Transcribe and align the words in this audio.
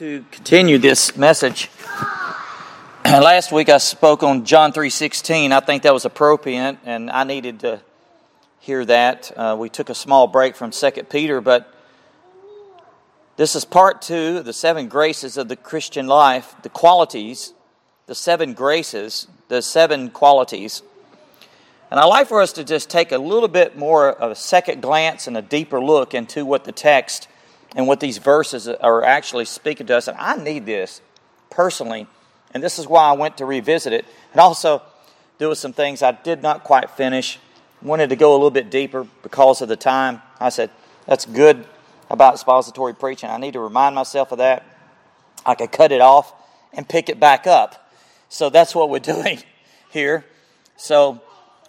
to 0.00 0.24
continue 0.30 0.78
this 0.78 1.14
message. 1.14 1.68
Last 3.04 3.52
week 3.52 3.68
I 3.68 3.76
spoke 3.76 4.22
on 4.22 4.46
John 4.46 4.72
3:16. 4.72 5.52
I 5.52 5.60
think 5.60 5.82
that 5.82 5.92
was 5.92 6.06
appropriate 6.06 6.78
and 6.86 7.10
I 7.10 7.24
needed 7.24 7.60
to 7.60 7.82
hear 8.60 8.82
that. 8.86 9.30
Uh, 9.36 9.56
we 9.58 9.68
took 9.68 9.90
a 9.90 9.94
small 9.94 10.26
break 10.26 10.56
from 10.56 10.70
2 10.70 10.90
Peter, 11.10 11.42
but 11.42 11.74
this 13.36 13.54
is 13.54 13.66
part 13.66 14.00
2, 14.00 14.40
the 14.40 14.54
seven 14.54 14.88
graces 14.88 15.36
of 15.36 15.48
the 15.48 15.56
Christian 15.56 16.06
life, 16.06 16.54
the 16.62 16.70
qualities, 16.70 17.52
the 18.06 18.14
seven 18.14 18.54
graces, 18.54 19.26
the 19.48 19.60
seven 19.60 20.08
qualities. 20.08 20.80
And 21.90 22.00
I'd 22.00 22.06
like 22.06 22.26
for 22.26 22.40
us 22.40 22.54
to 22.54 22.64
just 22.64 22.88
take 22.88 23.12
a 23.12 23.18
little 23.18 23.50
bit 23.50 23.76
more 23.76 24.08
of 24.08 24.30
a 24.30 24.34
second 24.34 24.80
glance 24.80 25.26
and 25.26 25.36
a 25.36 25.42
deeper 25.42 25.78
look 25.78 26.14
into 26.14 26.46
what 26.46 26.64
the 26.64 26.72
text 26.72 27.28
and 27.76 27.86
what 27.86 28.00
these 28.00 28.18
verses 28.18 28.68
are 28.68 29.04
actually 29.04 29.44
speaking 29.44 29.86
to 29.86 29.96
us. 29.96 30.08
And 30.08 30.16
I 30.18 30.36
need 30.36 30.66
this 30.66 31.00
personally, 31.50 32.06
and 32.52 32.62
this 32.62 32.78
is 32.78 32.86
why 32.86 33.08
I 33.08 33.12
went 33.12 33.38
to 33.38 33.46
revisit 33.46 33.92
it. 33.92 34.04
And 34.32 34.40
also, 34.40 34.82
there 35.38 35.48
was 35.48 35.58
some 35.58 35.72
things 35.72 36.02
I 36.02 36.12
did 36.12 36.42
not 36.42 36.64
quite 36.64 36.90
finish. 36.90 37.38
Wanted 37.82 38.10
to 38.10 38.16
go 38.16 38.32
a 38.32 38.36
little 38.36 38.50
bit 38.50 38.70
deeper 38.70 39.06
because 39.22 39.62
of 39.62 39.68
the 39.68 39.76
time. 39.76 40.20
I 40.38 40.50
said, 40.50 40.70
that's 41.06 41.24
good 41.24 41.64
about 42.10 42.34
expository 42.34 42.94
preaching. 42.94 43.30
I 43.30 43.38
need 43.38 43.52
to 43.52 43.60
remind 43.60 43.94
myself 43.94 44.32
of 44.32 44.38
that. 44.38 44.64
I 45.46 45.54
could 45.54 45.72
cut 45.72 45.92
it 45.92 46.00
off 46.00 46.32
and 46.72 46.88
pick 46.88 47.08
it 47.08 47.18
back 47.18 47.46
up. 47.46 47.90
So 48.28 48.50
that's 48.50 48.74
what 48.74 48.90
we're 48.90 48.98
doing 48.98 49.42
here. 49.90 50.24
So 50.76 51.20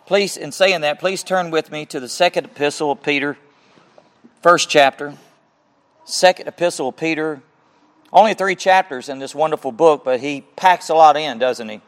please, 0.06 0.36
in 0.38 0.52
saying 0.52 0.82
that, 0.82 1.00
please 1.00 1.24
turn 1.24 1.52
with 1.52 1.72
me 1.72 1.86
to 1.88 2.00
the 2.00 2.10
second 2.10 2.46
epistle 2.46 2.92
of 2.92 3.04
Peter, 3.04 3.38
first 4.42 4.70
chapter. 4.70 5.16
Second 6.12 6.50
epistle 6.50 6.90
of 6.90 6.98
Peter. 6.98 7.42
Only 8.12 8.34
three 8.34 8.58
chapters 8.58 9.08
in 9.08 9.20
this 9.20 9.34
wonderful 9.34 9.72
book, 9.72 10.04
but 10.04 10.20
he 10.20 10.42
packs 10.58 10.90
a 10.90 10.94
lot 10.94 11.16
in, 11.16 11.40
doesn't 11.40 11.70
he? 11.70 11.80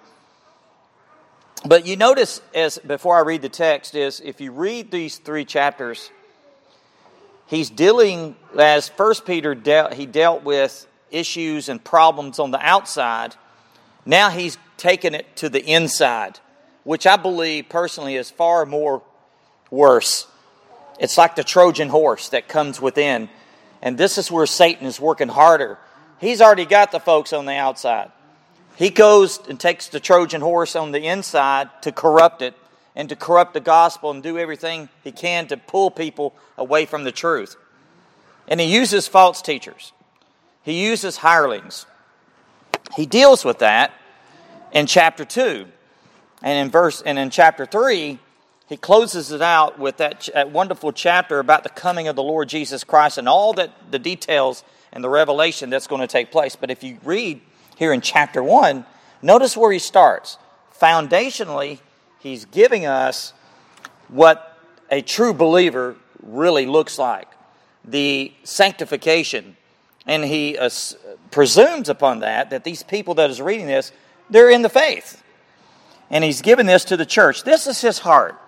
But 1.65 1.85
you 1.85 1.97
notice 1.97 2.41
as 2.55 2.77
before 2.77 3.17
I 3.17 3.19
read 3.19 3.41
the 3.41 3.49
text 3.49 3.95
is 3.95 4.21
if 4.21 4.39
you 4.39 4.53
read 4.53 4.91
these 4.91 5.17
three 5.17 5.43
chapters, 5.43 6.09
he's 7.47 7.69
dealing 7.69 8.37
as 8.57 8.87
First 8.87 9.25
Peter 9.25 9.55
dealt, 9.55 9.93
he 9.93 10.05
dealt 10.05 10.43
with 10.45 10.87
issues 11.11 11.67
and 11.67 11.83
problems 11.83 12.39
on 12.39 12.51
the 12.51 12.61
outside. 12.61 13.35
Now 14.05 14.29
he's 14.29 14.57
taken 14.77 15.15
it 15.15 15.35
to 15.35 15.49
the 15.49 15.61
inside, 15.61 16.39
which 16.85 17.05
I 17.05 17.17
believe 17.17 17.67
personally 17.67 18.15
is 18.15 18.31
far 18.31 18.65
more 18.65 19.01
worse. 19.69 20.27
It's 20.97 21.17
like 21.17 21.35
the 21.35 21.43
Trojan 21.43 21.89
horse 21.89 22.29
that 22.29 22.47
comes 22.47 22.79
within 22.79 23.27
and 23.83 23.97
this 23.97 24.17
is 24.17 24.31
where 24.31 24.45
Satan 24.45 24.87
is 24.87 24.99
working 24.99 25.27
harder. 25.27 25.77
He's 26.19 26.41
already 26.41 26.65
got 26.65 26.93
the 26.93 27.01
folks 27.01 27.33
on 27.33 27.45
the 27.45 27.53
outside. 27.53 28.11
He 28.77 28.89
goes 28.89 29.39
and 29.47 29.59
takes 29.59 29.89
the 29.89 29.99
Trojan 29.99 30.39
horse 30.39 30.77
on 30.77 30.93
the 30.93 31.05
inside 31.05 31.69
to 31.81 31.91
corrupt 31.91 32.41
it 32.41 32.55
and 32.95 33.09
to 33.09 33.15
corrupt 33.17 33.53
the 33.53 33.59
gospel 33.59 34.09
and 34.09 34.23
do 34.23 34.39
everything 34.39 34.87
he 35.03 35.11
can 35.11 35.47
to 35.47 35.57
pull 35.57 35.91
people 35.91 36.33
away 36.57 36.85
from 36.85 37.03
the 37.03 37.11
truth. 37.11 37.57
And 38.47 38.59
he 38.61 38.73
uses 38.73 39.07
false 39.07 39.41
teachers, 39.41 39.91
he 40.63 40.85
uses 40.85 41.17
hirelings. 41.17 41.85
He 42.95 43.05
deals 43.05 43.43
with 43.43 43.59
that 43.59 43.91
in 44.71 44.87
chapter 44.87 45.25
2. 45.25 45.65
And 46.41 46.65
in 46.65 46.71
verse 46.71 47.01
and 47.01 47.17
in 47.17 47.29
chapter 47.29 47.65
3, 47.65 48.19
he 48.73 48.77
closes 48.77 49.31
it 49.31 49.43
out 49.43 49.77
with 49.77 49.97
that, 49.97 50.27
that 50.33 50.49
wonderful 50.49 50.91
chapter 50.91 51.37
about 51.37 51.61
the 51.61 51.69
coming 51.69 52.07
of 52.07 52.15
the 52.15 52.23
Lord 52.23 52.49
Jesus 52.49 52.83
Christ 52.83 53.19
and 53.19 53.29
all 53.29 53.53
that 53.53 53.91
the 53.91 53.99
details 53.99 54.63
and 54.91 55.03
the 55.03 55.09
revelation 55.09 55.69
that's 55.69 55.85
going 55.85 56.01
to 56.01 56.07
take 56.07 56.31
place. 56.31 56.55
But 56.55 56.71
if 56.71 56.83
you 56.83 56.97
read 57.03 57.39
here 57.75 57.93
in 57.93 58.01
chapter 58.01 58.41
1, 58.41 58.83
notice 59.21 59.55
where 59.55 59.71
he 59.71 59.77
starts. 59.77 60.39
Foundationally, 60.75 61.81
he's 62.17 62.45
giving 62.45 62.87
us 62.87 63.33
what 64.07 64.57
a 64.89 65.03
true 65.03 65.35
believer 65.35 65.95
really 66.23 66.65
looks 66.65 66.97
like 66.97 67.27
the 67.85 68.33
sanctification. 68.43 69.55
And 70.07 70.23
he 70.25 70.57
uh, 70.57 70.71
presumes 71.29 71.89
upon 71.89 72.21
that, 72.21 72.49
that 72.49 72.63
these 72.63 72.81
people 72.81 73.13
that 73.13 73.29
is 73.29 73.39
reading 73.39 73.67
this, 73.67 73.91
they're 74.31 74.49
in 74.49 74.63
the 74.63 74.67
faith. 74.69 75.21
And 76.09 76.23
he's 76.23 76.41
given 76.41 76.65
this 76.65 76.85
to 76.85 76.97
the 76.97 77.05
church. 77.05 77.43
This 77.43 77.67
is 77.67 77.79
his 77.79 77.99
heart. 77.99 78.39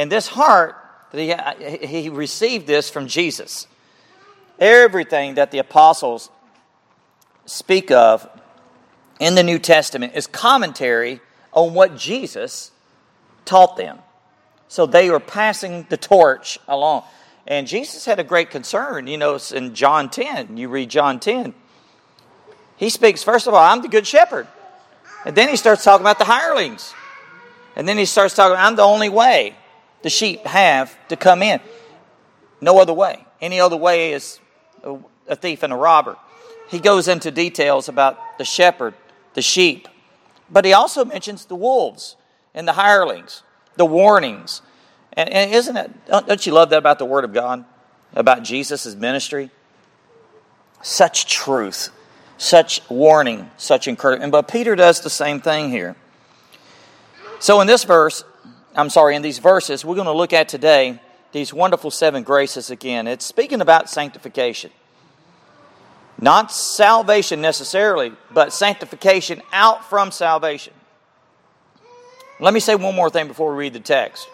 And 0.00 0.10
this 0.10 0.28
heart, 0.28 0.76
that 1.12 1.60
he, 1.60 1.86
he 1.86 2.08
received 2.08 2.66
this 2.66 2.88
from 2.88 3.06
Jesus. 3.06 3.66
Everything 4.58 5.34
that 5.34 5.50
the 5.50 5.58
apostles 5.58 6.30
speak 7.44 7.90
of 7.90 8.26
in 9.18 9.34
the 9.34 9.42
New 9.42 9.58
Testament 9.58 10.14
is 10.16 10.26
commentary 10.26 11.20
on 11.52 11.74
what 11.74 11.98
Jesus 11.98 12.70
taught 13.44 13.76
them. 13.76 13.98
So 14.68 14.86
they 14.86 15.10
were 15.10 15.20
passing 15.20 15.84
the 15.90 15.98
torch 15.98 16.58
along. 16.66 17.04
And 17.46 17.66
Jesus 17.66 18.06
had 18.06 18.18
a 18.18 18.24
great 18.24 18.48
concern. 18.48 19.06
You 19.06 19.18
know, 19.18 19.38
in 19.54 19.74
John 19.74 20.08
10, 20.08 20.56
you 20.56 20.70
read 20.70 20.88
John 20.88 21.20
10. 21.20 21.52
He 22.78 22.88
speaks, 22.88 23.22
first 23.22 23.46
of 23.46 23.52
all, 23.52 23.62
I'm 23.62 23.82
the 23.82 23.88
good 23.88 24.06
shepherd. 24.06 24.46
And 25.26 25.36
then 25.36 25.50
he 25.50 25.56
starts 25.56 25.84
talking 25.84 26.04
about 26.04 26.18
the 26.18 26.24
hirelings. 26.24 26.94
And 27.76 27.86
then 27.86 27.98
he 27.98 28.06
starts 28.06 28.34
talking, 28.34 28.56
I'm 28.56 28.76
the 28.76 28.82
only 28.82 29.10
way 29.10 29.56
the 30.02 30.10
sheep 30.10 30.46
have 30.46 30.96
to 31.08 31.16
come 31.16 31.42
in. 31.42 31.60
No 32.60 32.78
other 32.78 32.92
way. 32.92 33.24
Any 33.40 33.60
other 33.60 33.76
way 33.76 34.12
is 34.12 34.38
a 35.28 35.36
thief 35.36 35.62
and 35.62 35.72
a 35.72 35.76
robber. 35.76 36.16
He 36.68 36.78
goes 36.78 37.08
into 37.08 37.30
details 37.30 37.88
about 37.88 38.38
the 38.38 38.44
shepherd, 38.44 38.94
the 39.34 39.42
sheep, 39.42 39.88
but 40.50 40.64
he 40.64 40.72
also 40.72 41.04
mentions 41.04 41.46
the 41.46 41.56
wolves 41.56 42.16
and 42.54 42.66
the 42.66 42.74
hirelings, 42.74 43.42
the 43.76 43.86
warnings. 43.86 44.62
And, 45.12 45.28
and 45.30 45.52
isn't 45.52 45.76
it, 45.76 45.90
don't 46.06 46.46
you 46.46 46.52
love 46.52 46.70
that 46.70 46.78
about 46.78 46.98
the 46.98 47.04
Word 47.04 47.24
of 47.24 47.32
God, 47.32 47.64
about 48.14 48.42
Jesus' 48.42 48.94
ministry? 48.94 49.50
Such 50.82 51.26
truth, 51.26 51.90
such 52.38 52.88
warning, 52.88 53.50
such 53.56 53.88
encouragement. 53.88 54.32
But 54.32 54.48
Peter 54.48 54.76
does 54.76 55.00
the 55.00 55.10
same 55.10 55.40
thing 55.40 55.70
here. 55.70 55.96
So 57.38 57.60
in 57.60 57.66
this 57.66 57.84
verse, 57.84 58.24
I'm 58.74 58.90
sorry, 58.90 59.16
in 59.16 59.22
these 59.22 59.38
verses 59.38 59.84
we're 59.84 59.96
going 59.96 60.06
to 60.06 60.12
look 60.12 60.32
at 60.32 60.48
today, 60.48 61.00
these 61.32 61.52
wonderful 61.52 61.90
seven 61.90 62.22
graces 62.22 62.70
again. 62.70 63.06
It's 63.06 63.24
speaking 63.24 63.60
about 63.60 63.90
sanctification. 63.90 64.70
Not 66.20 66.52
salvation 66.52 67.40
necessarily, 67.40 68.12
but 68.30 68.52
sanctification 68.52 69.42
out 69.52 69.88
from 69.88 70.10
salvation. 70.10 70.74
Let 72.38 72.54
me 72.54 72.60
say 72.60 72.74
one 72.74 72.94
more 72.94 73.10
thing 73.10 73.26
before 73.26 73.52
we 73.52 73.58
read 73.58 73.72
the 73.72 73.80
text. 73.80 74.28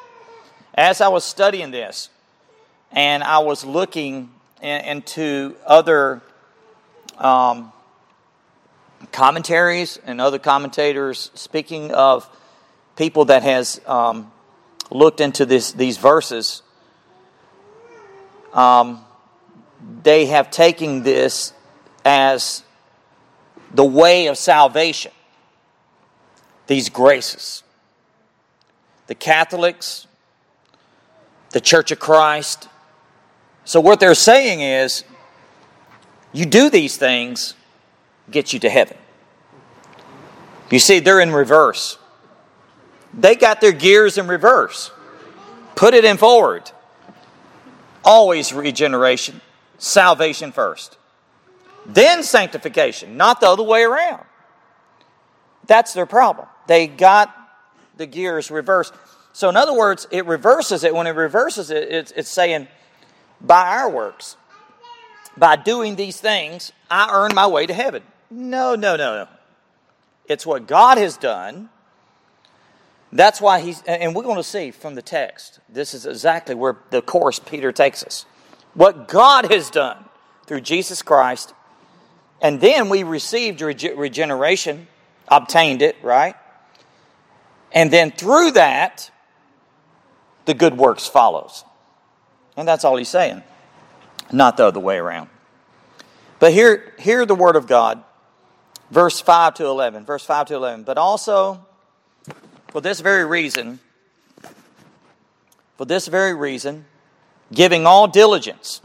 As 0.75 1.01
I 1.01 1.09
was 1.09 1.25
studying 1.25 1.71
this, 1.71 2.11
and 2.93 3.23
I 3.23 3.39
was 3.39 3.65
looking 3.65 4.31
into 4.63 5.55
other 5.65 6.23
um, 7.19 7.73
commentaries 9.13 9.99
and 10.05 10.21
other 10.21 10.39
commentators 10.39 11.31
speaking 11.35 11.93
of 11.93 12.29
people 12.97 13.27
that 13.27 13.43
has 13.43 13.81
um, 13.87 14.33
looked 14.91 15.21
into 15.21 15.47
this, 15.47 15.73
these 15.73 15.99
verses, 15.99 16.63
um, 18.53 19.05
they 20.03 20.27
have 20.27 20.51
taken 20.51 21.03
this 21.03 21.53
as 22.05 22.65
the 23.73 23.85
way 23.85 24.27
of 24.27 24.39
salvation. 24.39 25.13
These 26.67 26.89
graces. 26.89 27.63
The 29.07 29.15
Catholics, 29.15 30.09
the 31.51 31.61
Church 31.61 31.93
of 31.93 32.01
Christ. 32.01 32.69
So, 33.65 33.81
what 33.81 34.01
they're 34.01 34.15
saying 34.15 34.61
is 34.63 35.05
you 36.33 36.45
do 36.45 36.71
these 36.71 36.97
things, 36.97 37.55
get 38.31 38.53
you 38.53 38.59
to 38.61 38.69
heaven. 38.69 38.97
You 40.71 40.81
see, 40.81 40.99
they're 40.99 41.21
in 41.21 41.33
reverse. 41.33 41.99
They 43.17 43.35
got 43.35 43.61
their 43.61 43.73
gears 43.73 44.19
in 44.19 44.27
reverse. 44.27 44.91
Put 45.75 45.95
it 45.95 46.05
in 46.05 46.19
forward. 46.19 46.71
Always 48.05 48.53
regeneration, 48.53 49.41
salvation 49.79 50.53
first. 50.53 50.99
Then 51.87 52.23
sanctification, 52.23 53.17
not 53.17 53.41
the 53.41 53.49
other 53.49 53.63
way 53.63 53.83
around. 53.83 54.25
That's 55.67 55.93
their 55.95 56.07
problem. 56.07 56.47
They 56.67 56.87
got 56.87 57.35
the 57.97 58.07
gears 58.07 58.51
reversed. 58.51 58.93
So, 59.33 59.49
in 59.49 59.57
other 59.57 59.75
words, 59.75 60.07
it 60.11 60.27
reverses 60.27 60.85
it. 60.85 60.95
When 60.95 61.07
it 61.07 61.11
reverses 61.11 61.71
it, 61.71 61.91
it's, 61.91 62.13
it's 62.13 62.31
saying, 62.31 62.69
by 63.41 63.79
our 63.79 63.91
works, 63.91 64.37
by 65.37 65.57
doing 65.57 65.97
these 65.97 66.21
things, 66.21 66.73
I 66.91 67.11
earn 67.13 67.35
my 67.35 67.47
way 67.47 67.67
to 67.67 67.75
heaven. 67.75 68.03
No, 68.31 68.75
no, 68.75 68.97
no, 68.97 69.25
no. 69.25 69.29
It's 70.27 70.47
what 70.47 70.67
God 70.67 70.99
has 70.99 71.17
done 71.17 71.69
that's 73.13 73.41
why 73.41 73.61
he's, 73.61 73.83
and 73.83 74.15
we're 74.15 74.23
going 74.25 74.37
to 74.37 74.43
see 74.43 74.71
from 74.71 74.95
the 74.95 75.03
text, 75.03 75.61
this 75.69 75.95
is 75.95 76.07
exactly 76.07 76.55
where 76.55 76.77
the 76.91 77.03
course 77.03 77.39
Peter 77.39 77.73
takes 77.73 78.03
us. 78.03 78.27
What 78.75 79.09
God 79.09 79.51
has 79.51 79.71
done 79.71 80.05
through 80.47 80.61
Jesus 80.63 81.03
Christ 81.03 81.55
And 82.41 82.61
then 82.61 82.89
we 82.89 83.03
received 83.03 83.61
rege- 83.63 83.97
regeneration, 83.97 84.89
obtained 85.29 85.83
it, 85.83 85.97
right? 86.03 86.35
And 87.73 87.91
then 87.91 88.11
through 88.11 88.53
that, 88.53 89.11
the 90.45 90.55
good 90.55 90.77
works 90.77 91.07
follows. 91.07 91.65
And 92.57 92.67
that's 92.67 92.85
all 92.85 92.97
he's 92.97 93.09
saying, 93.09 93.43
not 94.33 94.57
the 94.57 94.67
other 94.67 94.81
way 94.81 94.99
around. 94.99 95.29
But 96.39 96.53
here, 96.53 96.95
hear 96.99 97.25
the 97.27 97.35
word 97.35 97.57
of 97.57 97.67
God, 97.67 98.03
verse 98.91 99.21
5 99.21 99.55
to 99.55 99.67
11. 99.67 100.05
Verse 100.05 100.25
5 100.25 100.47
to 100.49 100.55
11. 100.55 100.85
But 100.85 100.99
also, 100.99 101.67
for 102.69 102.81
this 102.81 103.01
very 103.01 103.25
reason, 103.25 103.79
for 105.77 105.85
this 105.85 106.07
very 106.07 106.35
reason, 106.35 106.85
giving 107.53 107.87
all 107.87 108.09
diligence, 108.09 108.81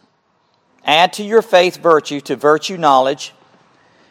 add 0.85 1.13
to 1.13 1.23
your 1.23 1.41
faith 1.41 1.77
virtue, 1.77 2.21
to 2.21 2.35
virtue 2.35 2.77
knowledge, 2.77 3.33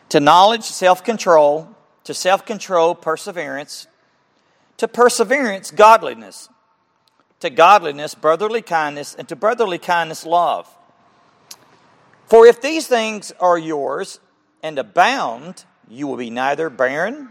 to 0.08 0.20
knowledge 0.20 0.64
self 0.64 1.04
control, 1.04 1.68
to 2.04 2.14
self 2.14 2.44
control 2.44 2.94
perseverance, 2.94 3.86
to 4.76 4.88
perseverance 4.88 5.70
godliness, 5.70 6.48
to 7.40 7.50
godliness 7.50 8.14
brotherly 8.14 8.62
kindness, 8.62 9.14
and 9.14 9.28
to 9.28 9.36
brotherly 9.36 9.78
kindness 9.78 10.26
love. 10.26 10.68
For 12.26 12.46
if 12.46 12.60
these 12.60 12.86
things 12.86 13.32
are 13.40 13.58
yours 13.58 14.20
and 14.62 14.78
abound, 14.78 15.64
you 15.88 16.06
will 16.06 16.16
be 16.16 16.30
neither 16.30 16.70
barren 16.70 17.30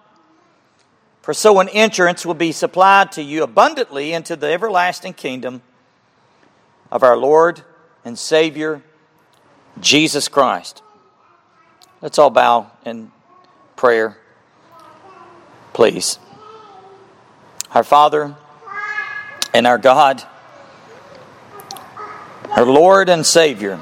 For 1.21 1.33
so 1.35 1.59
an 1.59 1.69
entrance 1.69 2.25
will 2.25 2.33
be 2.33 2.51
supplied 2.51 3.11
to 3.13 3.21
you 3.21 3.43
abundantly 3.43 4.11
into 4.11 4.35
the 4.35 4.47
everlasting 4.47 5.13
kingdom 5.13 5.61
of 6.91 7.03
our 7.03 7.15
Lord 7.15 7.61
and 8.03 8.17
Savior, 8.17 8.81
Jesus 9.79 10.27
Christ. 10.27 10.81
Let's 12.01 12.17
all 12.17 12.31
bow 12.31 12.71
in 12.85 13.11
prayer, 13.75 14.17
please. 15.73 16.17
Our 17.75 17.83
Father 17.83 18.35
and 19.53 19.67
our 19.67 19.77
God, 19.77 20.23
our 22.49 22.65
Lord 22.65 23.09
and 23.09 23.23
Savior, 23.23 23.79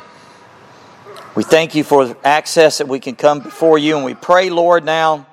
we 1.35 1.43
thank 1.43 1.73
you 1.73 1.85
for 1.85 2.17
access 2.23 2.79
that 2.79 2.89
we 2.89 2.99
can 2.99 3.15
come 3.15 3.39
before 3.39 3.77
you, 3.77 3.95
and 3.95 4.03
we 4.03 4.13
pray, 4.13 4.49
Lord, 4.49 4.83
now 4.83 5.25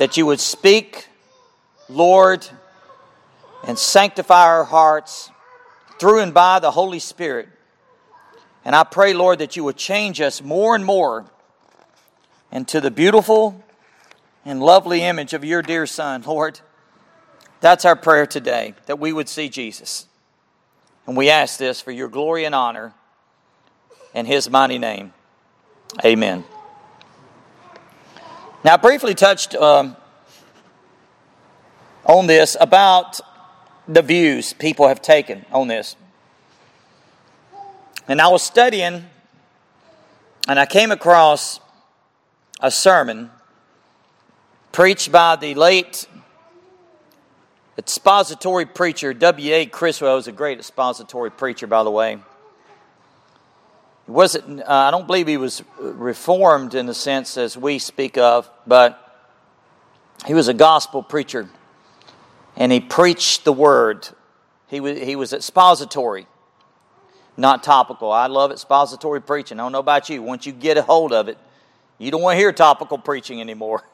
that 0.00 0.16
you 0.16 0.24
would 0.24 0.40
speak, 0.40 1.08
Lord, 1.90 2.48
and 3.66 3.78
sanctify 3.78 4.46
our 4.46 4.64
hearts 4.64 5.30
through 5.98 6.20
and 6.20 6.32
by 6.32 6.58
the 6.58 6.70
Holy 6.70 6.98
Spirit. 6.98 7.50
And 8.64 8.74
I 8.74 8.82
pray, 8.82 9.12
Lord, 9.12 9.40
that 9.40 9.56
you 9.56 9.64
would 9.64 9.76
change 9.76 10.18
us 10.22 10.40
more 10.40 10.74
and 10.74 10.86
more 10.86 11.26
into 12.50 12.80
the 12.80 12.90
beautiful 12.90 13.62
and 14.46 14.62
lovely 14.62 15.02
image 15.02 15.34
of 15.34 15.44
your 15.44 15.60
dear 15.60 15.84
Son, 15.86 16.22
Lord. 16.22 16.60
That's 17.60 17.84
our 17.84 17.94
prayer 17.94 18.26
today, 18.26 18.72
that 18.86 18.98
we 18.98 19.12
would 19.12 19.28
see 19.28 19.50
Jesus. 19.50 20.06
And 21.06 21.14
we 21.14 21.28
ask 21.28 21.58
this 21.58 21.82
for 21.82 21.90
your 21.90 22.08
glory 22.08 22.46
and 22.46 22.54
honor 22.54 22.94
in 24.14 24.24
his 24.24 24.48
mighty 24.48 24.78
name. 24.78 25.12
Amen. 26.02 26.42
Now, 28.62 28.74
I 28.74 28.76
briefly 28.76 29.14
touched 29.14 29.54
um, 29.54 29.96
on 32.04 32.26
this 32.26 32.58
about 32.60 33.18
the 33.88 34.02
views 34.02 34.52
people 34.52 34.86
have 34.86 35.00
taken 35.00 35.46
on 35.50 35.66
this. 35.66 35.96
And 38.06 38.20
I 38.20 38.28
was 38.28 38.42
studying, 38.42 39.06
and 40.46 40.58
I 40.58 40.66
came 40.66 40.90
across 40.90 41.58
a 42.60 42.70
sermon 42.70 43.30
preached 44.72 45.10
by 45.10 45.36
the 45.36 45.54
late 45.54 46.06
expository 47.78 48.66
preacher 48.66 49.14
W.A. 49.14 49.64
Criswell. 49.64 50.16
was 50.16 50.28
a 50.28 50.32
great 50.32 50.58
expository 50.58 51.30
preacher, 51.30 51.66
by 51.66 51.82
the 51.82 51.90
way. 51.90 52.18
Wasn't, 54.10 54.60
uh, 54.60 54.64
I 54.66 54.90
don't 54.90 55.06
believe 55.06 55.28
he 55.28 55.36
was 55.36 55.62
reformed 55.78 56.74
in 56.74 56.86
the 56.86 56.94
sense 56.94 57.36
as 57.36 57.56
we 57.56 57.78
speak 57.78 58.18
of, 58.18 58.50
but 58.66 58.98
he 60.26 60.34
was 60.34 60.48
a 60.48 60.54
gospel 60.54 61.00
preacher 61.00 61.48
and 62.56 62.72
he 62.72 62.80
preached 62.80 63.44
the 63.44 63.52
word. 63.52 64.08
He 64.66 64.80
was, 64.80 64.98
he 64.98 65.14
was 65.14 65.32
expository, 65.32 66.26
not 67.36 67.62
topical. 67.62 68.10
I 68.10 68.26
love 68.26 68.50
expository 68.50 69.22
preaching. 69.22 69.60
I 69.60 69.62
don't 69.62 69.70
know 69.70 69.78
about 69.78 70.08
you. 70.08 70.24
Once 70.24 70.44
you 70.44 70.52
get 70.52 70.76
a 70.76 70.82
hold 70.82 71.12
of 71.12 71.28
it, 71.28 71.38
you 71.98 72.10
don't 72.10 72.20
want 72.20 72.34
to 72.34 72.38
hear 72.38 72.52
topical 72.52 72.98
preaching 72.98 73.40
anymore. 73.40 73.84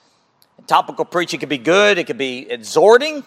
Topical 0.68 1.04
preaching 1.04 1.40
could 1.40 1.48
be 1.48 1.58
good, 1.58 1.98
it 1.98 2.06
could 2.06 2.18
be 2.18 2.48
exhorting, 2.50 3.24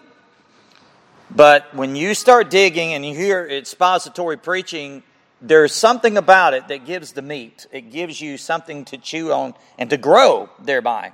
but 1.30 1.76
when 1.76 1.96
you 1.96 2.14
start 2.14 2.50
digging 2.50 2.94
and 2.94 3.06
you 3.06 3.14
hear 3.14 3.46
expository 3.46 4.38
preaching, 4.38 5.04
there's 5.42 5.74
something 5.74 6.18
about 6.18 6.54
it 6.54 6.68
that 6.68 6.86
gives 6.86 7.14
the 7.14 7.22
meat. 7.22 7.66
It 7.72 7.92
gives 7.92 8.20
you 8.20 8.38
something 8.38 8.86
to 8.86 8.98
chew 8.98 9.32
on 9.32 9.54
and 9.78 9.90
to 9.90 9.98
grow 9.98 10.50
thereby. 10.60 11.14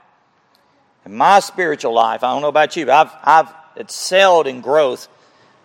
In 1.05 1.15
my 1.15 1.39
spiritual 1.39 1.93
life, 1.93 2.23
I 2.23 2.33
don't 2.33 2.41
know 2.41 2.47
about 2.47 2.75
you, 2.75 2.91
I've, 2.91 3.11
I've 3.23 3.53
excelled 3.75 4.47
in 4.47 4.61
growth 4.61 5.07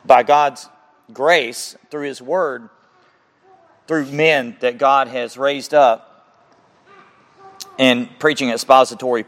by 0.04 0.22
God's 0.22 0.68
grace 1.12 1.76
through 1.90 2.06
His 2.06 2.20
Word, 2.20 2.68
through 3.86 4.06
men 4.06 4.56
that 4.60 4.78
God 4.78 5.08
has 5.08 5.38
raised 5.38 5.72
up 5.72 6.06
in 7.78 8.08
preaching 8.18 8.50
expository 8.50 9.24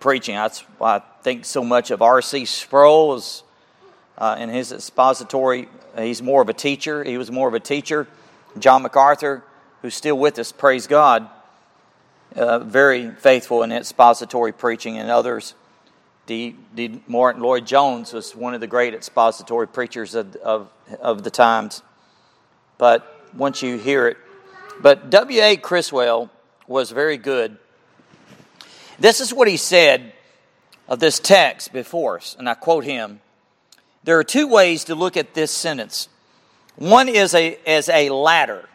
preaching. 0.00 0.34
That's 0.34 0.60
why 0.78 0.96
I 0.96 1.02
think 1.22 1.44
so 1.44 1.62
much 1.62 1.92
of 1.92 2.02
R.C. 2.02 2.44
Sproul 2.44 3.14
is 3.14 3.44
uh, 4.18 4.36
in 4.38 4.48
his 4.48 4.72
expository. 4.72 5.68
He's 5.96 6.20
more 6.20 6.42
of 6.42 6.48
a 6.48 6.54
teacher. 6.54 7.04
He 7.04 7.16
was 7.16 7.30
more 7.30 7.48
of 7.48 7.54
a 7.54 7.60
teacher. 7.60 8.08
John 8.58 8.82
MacArthur, 8.82 9.42
who's 9.80 9.94
still 9.94 10.18
with 10.18 10.38
us, 10.38 10.52
praise 10.52 10.86
God, 10.86 11.28
uh, 12.36 12.60
very 12.60 13.10
faithful 13.10 13.62
in 13.62 13.72
expository 13.72 14.52
preaching, 14.52 14.98
and 14.98 15.10
others. 15.10 15.54
D. 16.26 16.54
D. 16.74 17.02
Martyn 17.08 17.42
Lloyd 17.42 17.66
Jones 17.66 18.12
was 18.12 18.34
one 18.34 18.54
of 18.54 18.60
the 18.60 18.66
great 18.66 18.94
expository 18.94 19.66
preachers 19.66 20.14
of, 20.14 20.36
of, 20.36 20.70
of 21.00 21.24
the 21.24 21.30
times. 21.30 21.82
But 22.78 23.26
once 23.34 23.62
you 23.62 23.76
hear 23.76 24.06
it, 24.06 24.16
but 24.80 25.10
W.A. 25.10 25.56
Criswell 25.56 26.30
was 26.66 26.90
very 26.90 27.16
good 27.16 27.58
this 29.02 29.20
is 29.20 29.34
what 29.34 29.48
he 29.48 29.56
said 29.56 30.12
of 30.86 31.00
this 31.00 31.18
text 31.18 31.72
before 31.72 32.18
us, 32.18 32.36
and 32.38 32.48
I 32.48 32.54
quote 32.54 32.84
him 32.84 33.20
There 34.04 34.16
are 34.18 34.24
two 34.24 34.46
ways 34.46 34.84
to 34.84 34.94
look 34.94 35.16
at 35.16 35.34
this 35.34 35.50
sentence. 35.50 36.08
One 36.76 37.08
is 37.08 37.34
a, 37.34 37.58
as 37.66 37.88
a 37.88 38.10
ladder, 38.10 38.68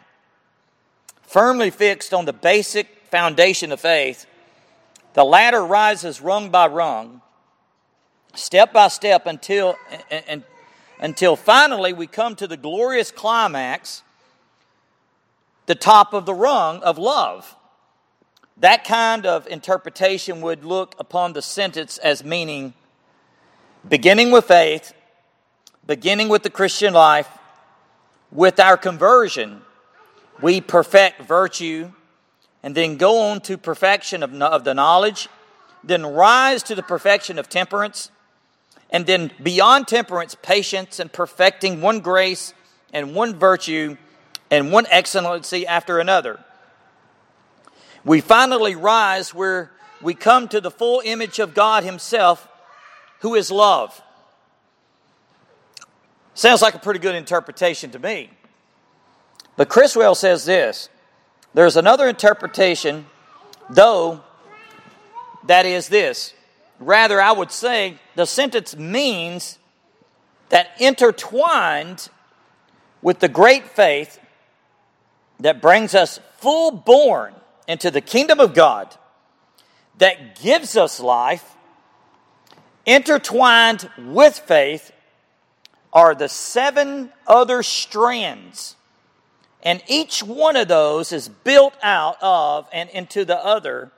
firmly 1.22 1.70
fixed 1.70 2.14
on 2.14 2.24
the 2.24 2.32
basic 2.32 2.88
foundation 3.10 3.72
of 3.72 3.80
faith. 3.80 4.26
The 5.14 5.24
ladder 5.24 5.64
rises 5.64 6.20
rung 6.20 6.50
by 6.50 6.68
rung, 6.68 7.22
step 8.34 8.72
by 8.72 8.88
step, 8.88 9.26
until, 9.26 9.76
and, 10.10 10.44
until 11.00 11.34
finally 11.36 11.92
we 11.92 12.06
come 12.06 12.36
to 12.36 12.46
the 12.46 12.56
glorious 12.56 13.10
climax, 13.10 14.02
the 15.66 15.74
top 15.74 16.14
of 16.14 16.24
the 16.24 16.34
rung 16.34 16.82
of 16.82 16.98
love. 16.98 17.56
That 18.58 18.84
kind 18.84 19.26
of 19.26 19.46
interpretation 19.46 20.40
would 20.40 20.64
look 20.64 20.94
upon 20.98 21.32
the 21.32 21.42
sentence 21.42 21.98
as 21.98 22.24
meaning 22.24 22.74
beginning 23.88 24.30
with 24.30 24.46
faith, 24.46 24.92
beginning 25.86 26.28
with 26.28 26.42
the 26.42 26.50
Christian 26.50 26.92
life, 26.92 27.28
with 28.30 28.60
our 28.60 28.76
conversion, 28.76 29.62
we 30.40 30.60
perfect 30.60 31.22
virtue 31.22 31.92
and 32.62 32.74
then 32.74 32.96
go 32.96 33.18
on 33.30 33.40
to 33.42 33.56
perfection 33.56 34.22
of, 34.22 34.34
of 34.42 34.64
the 34.64 34.74
knowledge, 34.74 35.28
then 35.84 36.04
rise 36.04 36.62
to 36.64 36.74
the 36.74 36.82
perfection 36.82 37.38
of 37.38 37.48
temperance, 37.48 38.10
and 38.90 39.06
then 39.06 39.30
beyond 39.42 39.86
temperance, 39.86 40.36
patience 40.42 40.98
and 40.98 41.12
perfecting 41.12 41.80
one 41.80 42.00
grace 42.00 42.52
and 42.92 43.14
one 43.14 43.34
virtue 43.38 43.96
and 44.50 44.72
one 44.72 44.86
excellency 44.90 45.66
after 45.66 45.98
another 45.98 46.40
we 48.04 48.20
finally 48.20 48.74
rise 48.74 49.34
where 49.34 49.70
we 50.00 50.14
come 50.14 50.48
to 50.48 50.60
the 50.60 50.70
full 50.70 51.02
image 51.04 51.38
of 51.38 51.54
God 51.54 51.84
Himself, 51.84 52.48
who 53.20 53.34
is 53.34 53.50
love. 53.50 54.00
Sounds 56.38 56.62
like 56.62 56.76
a 56.76 56.78
pretty 56.78 57.00
good 57.00 57.16
interpretation 57.16 57.90
to 57.90 57.98
me. 57.98 58.30
But 59.56 59.68
Criswell 59.68 60.14
says 60.14 60.44
this 60.44 60.88
there's 61.52 61.76
another 61.76 62.08
interpretation, 62.08 63.06
though, 63.68 64.22
that 65.48 65.66
is 65.66 65.88
this. 65.88 66.32
Rather, 66.78 67.20
I 67.20 67.32
would 67.32 67.50
say 67.50 67.98
the 68.14 68.24
sentence 68.24 68.76
means 68.76 69.58
that 70.50 70.80
intertwined 70.80 72.08
with 73.02 73.18
the 73.18 73.28
great 73.28 73.70
faith 73.70 74.20
that 75.40 75.60
brings 75.60 75.92
us 75.92 76.20
full 76.36 76.70
born 76.70 77.34
into 77.66 77.90
the 77.90 78.00
kingdom 78.00 78.38
of 78.38 78.54
God, 78.54 78.94
that 79.96 80.40
gives 80.40 80.76
us 80.76 81.00
life, 81.00 81.56
intertwined 82.86 83.90
with 83.98 84.38
faith, 84.38 84.92
are 85.92 86.14
the 86.14 86.28
seven 86.28 87.10
other 87.26 87.62
strands. 87.62 88.76
And 89.62 89.82
each 89.88 90.22
one 90.22 90.56
of 90.56 90.68
those 90.68 91.12
is 91.12 91.28
built 91.28 91.74
out 91.82 92.16
of 92.22 92.68
and 92.72 92.88
into 92.90 93.24
the 93.24 93.36
other. 93.36 93.90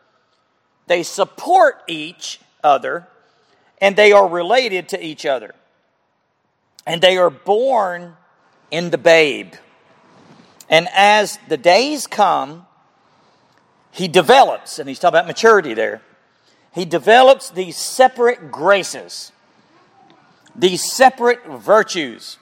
They 0.86 1.02
support 1.02 1.82
each 1.86 2.40
other 2.64 3.06
and 3.80 3.96
they 3.96 4.12
are 4.12 4.28
related 4.28 4.88
to 4.90 5.04
each 5.04 5.24
other. 5.24 5.54
And 6.86 7.00
they 7.00 7.16
are 7.16 7.30
born 7.30 8.16
in 8.70 8.90
the 8.90 8.98
babe. 8.98 9.54
And 10.68 10.88
as 10.94 11.38
the 11.48 11.56
days 11.56 12.06
come, 12.06 12.66
he 13.92 14.06
develops, 14.06 14.78
and 14.78 14.88
he's 14.88 14.98
talking 14.98 15.18
about 15.18 15.26
maturity 15.26 15.74
there. 15.74 16.02
He 16.72 16.84
develops 16.84 17.50
these 17.50 17.76
separate 17.76 18.52
graces, 18.52 19.32
these 20.54 20.92
separate 20.92 21.46
virtues, 21.46 22.38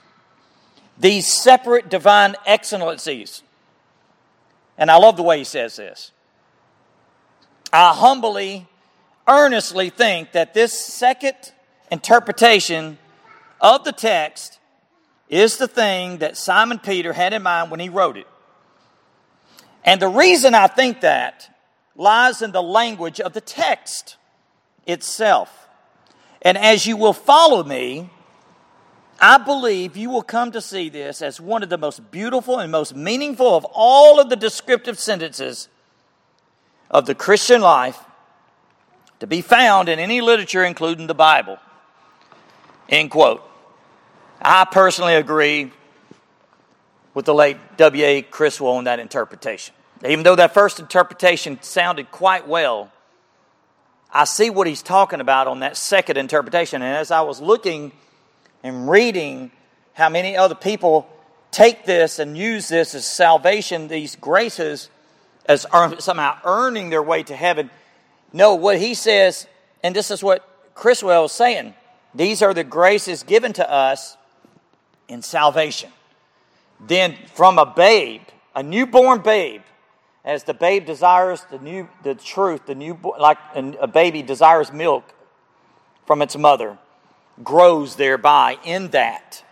these 0.99 1.33
separate 1.33 1.89
divine 1.89 2.35
excellencies. 2.47 3.43
And 4.77 4.91
I 4.91 4.97
love 4.97 5.17
the 5.17 5.23
way 5.23 5.39
he 5.39 5.45
says 5.45 5.77
this. 5.77 6.13
I 7.73 7.93
humbly, 7.93 8.67
earnestly 9.27 9.91
think 9.91 10.33
that 10.33 10.55
this 10.55 10.73
second 10.73 11.37
interpretation 11.91 12.99
of 13.61 13.85
the 13.85 13.93
text 13.93 14.59
is 15.29 15.59
the 15.59 15.69
thing 15.69 16.19
that 16.19 16.37
Simon 16.37 16.79
Peter 16.79 17.13
had 17.13 17.33
in 17.33 17.43
mind 17.43 17.71
when 17.71 17.81
he 17.81 17.89
wrote 17.89 18.17
it. 18.17 18.27
And 19.85 20.01
the 20.01 20.09
reason 20.09 20.55
I 20.55 20.67
think 20.67 21.01
that 21.03 21.55
lies 21.97 22.41
in 22.43 22.53
the 22.53 22.63
language 22.63 23.21
of 23.21 23.33
the 23.33 23.41
text 23.41 24.17
itself. 24.87 25.68
And 26.43 26.57
as 26.57 26.87
you 26.87 26.97
will 26.97 27.13
follow 27.13 27.65
me, 27.65 28.11
I 29.21 29.39
believe 29.39 29.97
you 29.97 30.11
will 30.11 30.23
come 30.23 30.53
to 30.53 30.61
see 30.61 30.89
this 30.89 31.23
as 31.23 31.41
one 31.41 31.63
of 31.63 31.69
the 31.69 31.79
most 31.79 32.11
beautiful 32.11 32.59
and 32.61 32.71
most 32.71 32.95
meaningful 32.95 33.57
of 33.57 33.67
all 33.73 34.21
of 34.21 34.29
the 34.29 34.37
descriptive 34.37 34.99
sentences 34.99 35.69
of 36.91 37.07
the 37.07 37.15
Christian 37.15 37.61
life 37.61 37.99
to 39.19 39.27
be 39.27 39.41
found 39.41 39.89
in 39.89 39.99
any 39.99 40.21
literature, 40.21 40.65
including 40.65 41.09
the 41.09 41.15
Bible. 41.15 41.59
End 42.89 43.11
quote. 43.11 43.43
I 44.41 44.65
personally 44.65 45.17
agree 45.17 45.73
with 47.13 47.25
the 47.25 47.35
late 47.35 47.57
W.A. 47.77 48.23
Criswell 48.23 48.75
on 48.75 48.85
that 48.85 49.01
interpretation. 49.01 49.75
Even 50.07 50.23
though 50.23 50.37
that 50.37 50.55
first 50.55 50.79
interpretation 50.79 51.61
sounded 51.61 52.13
quite 52.13 52.47
well, 52.47 52.93
I 54.13 54.25
see 54.25 54.51
what 54.51 54.67
he's 54.67 54.83
talking 54.83 55.21
about 55.21 55.47
on 55.47 55.61
that 55.61 55.77
second 55.77 56.17
interpretation. 56.17 56.83
And 56.83 56.97
as 56.97 57.11
I 57.11 57.21
was 57.21 57.41
looking 57.41 57.93
and 58.63 58.89
reading 58.89 59.51
how 59.93 60.09
many 60.09 60.37
other 60.37 60.55
people 60.55 61.09
take 61.51 61.85
this 61.85 62.19
and 62.19 62.37
use 62.37 62.69
this 62.69 62.95
as 62.95 63.07
salvation, 63.07 63.89
these 63.89 64.17
graces, 64.17 64.89
as 65.47 65.67
somehow 65.99 66.39
earning 66.45 66.91
their 66.91 67.03
way 67.03 67.23
to 67.23 67.37
heaven, 67.37 67.71
no, 68.33 68.55
what 68.55 68.79
he 68.79 68.95
says, 68.95 69.47
and 69.83 69.95
this 69.95 70.11
is 70.11 70.23
what 70.23 70.47
Criswell 70.75 71.27
is 71.27 71.33
saying 71.33 71.75
these 72.15 72.43
are 72.43 72.55
the 72.55 72.65
graces 72.65 73.23
given 73.23 73.53
to 73.55 73.71
us 73.71 74.17
in 75.09 75.23
salvation. 75.23 75.91
Then 76.81 77.17
from 77.35 77.59
a 77.59 77.67
babe, 77.67 78.23
a 78.55 78.63
newborn 78.63 79.21
babe, 79.21 79.63
as 80.29 80.45
the 80.45 80.53
babe 80.53 80.85
desires 80.85 81.45
the 81.51 81.59
new 81.59 81.89
the 82.03 82.15
truth, 82.15 82.67
the 82.67 82.75
new 82.75 82.99
like 83.19 83.39
a 83.57 83.87
baby 83.87 84.23
desires 84.23 84.71
milk 84.71 85.15
from 86.07 86.21
its 86.21 86.37
mother, 86.37 86.77
grows 87.43 87.97
thereby 87.97 88.59
in 88.63 88.89
that. 88.89 89.43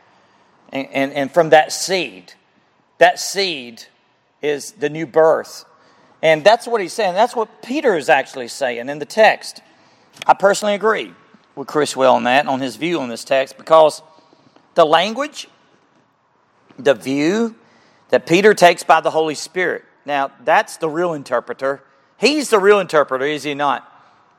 And, 0.68 0.88
and, 0.92 1.12
and 1.12 1.32
from 1.32 1.50
that 1.50 1.72
seed, 1.72 2.34
that 2.98 3.18
seed 3.18 3.84
is 4.42 4.72
the 4.72 4.90
new 4.90 5.06
birth. 5.06 5.64
And 6.22 6.44
that's 6.44 6.66
what 6.66 6.80
he's 6.80 6.92
saying. 6.92 7.14
That's 7.14 7.34
what 7.34 7.62
Peter 7.62 7.96
is 7.96 8.08
actually 8.08 8.48
saying 8.48 8.88
in 8.88 8.98
the 8.98 9.06
text. 9.06 9.62
I 10.26 10.34
personally 10.34 10.74
agree 10.74 11.14
with 11.54 11.68
Criswell 11.68 12.14
on 12.14 12.24
that, 12.24 12.46
on 12.46 12.60
his 12.60 12.76
view 12.76 13.00
on 13.00 13.08
this 13.08 13.24
text, 13.24 13.56
because 13.56 14.02
the 14.74 14.84
language, 14.84 15.48
the 16.78 16.94
view 16.94 17.54
that 18.10 18.26
Peter 18.26 18.52
takes 18.52 18.82
by 18.82 19.00
the 19.00 19.10
Holy 19.10 19.34
Spirit. 19.34 19.84
Now, 20.06 20.30
that's 20.44 20.76
the 20.76 20.88
real 20.88 21.12
interpreter. 21.12 21.82
He's 22.16 22.48
the 22.48 22.60
real 22.60 22.78
interpreter, 22.78 23.26
is 23.26 23.42
he 23.42 23.54
not? 23.54 23.92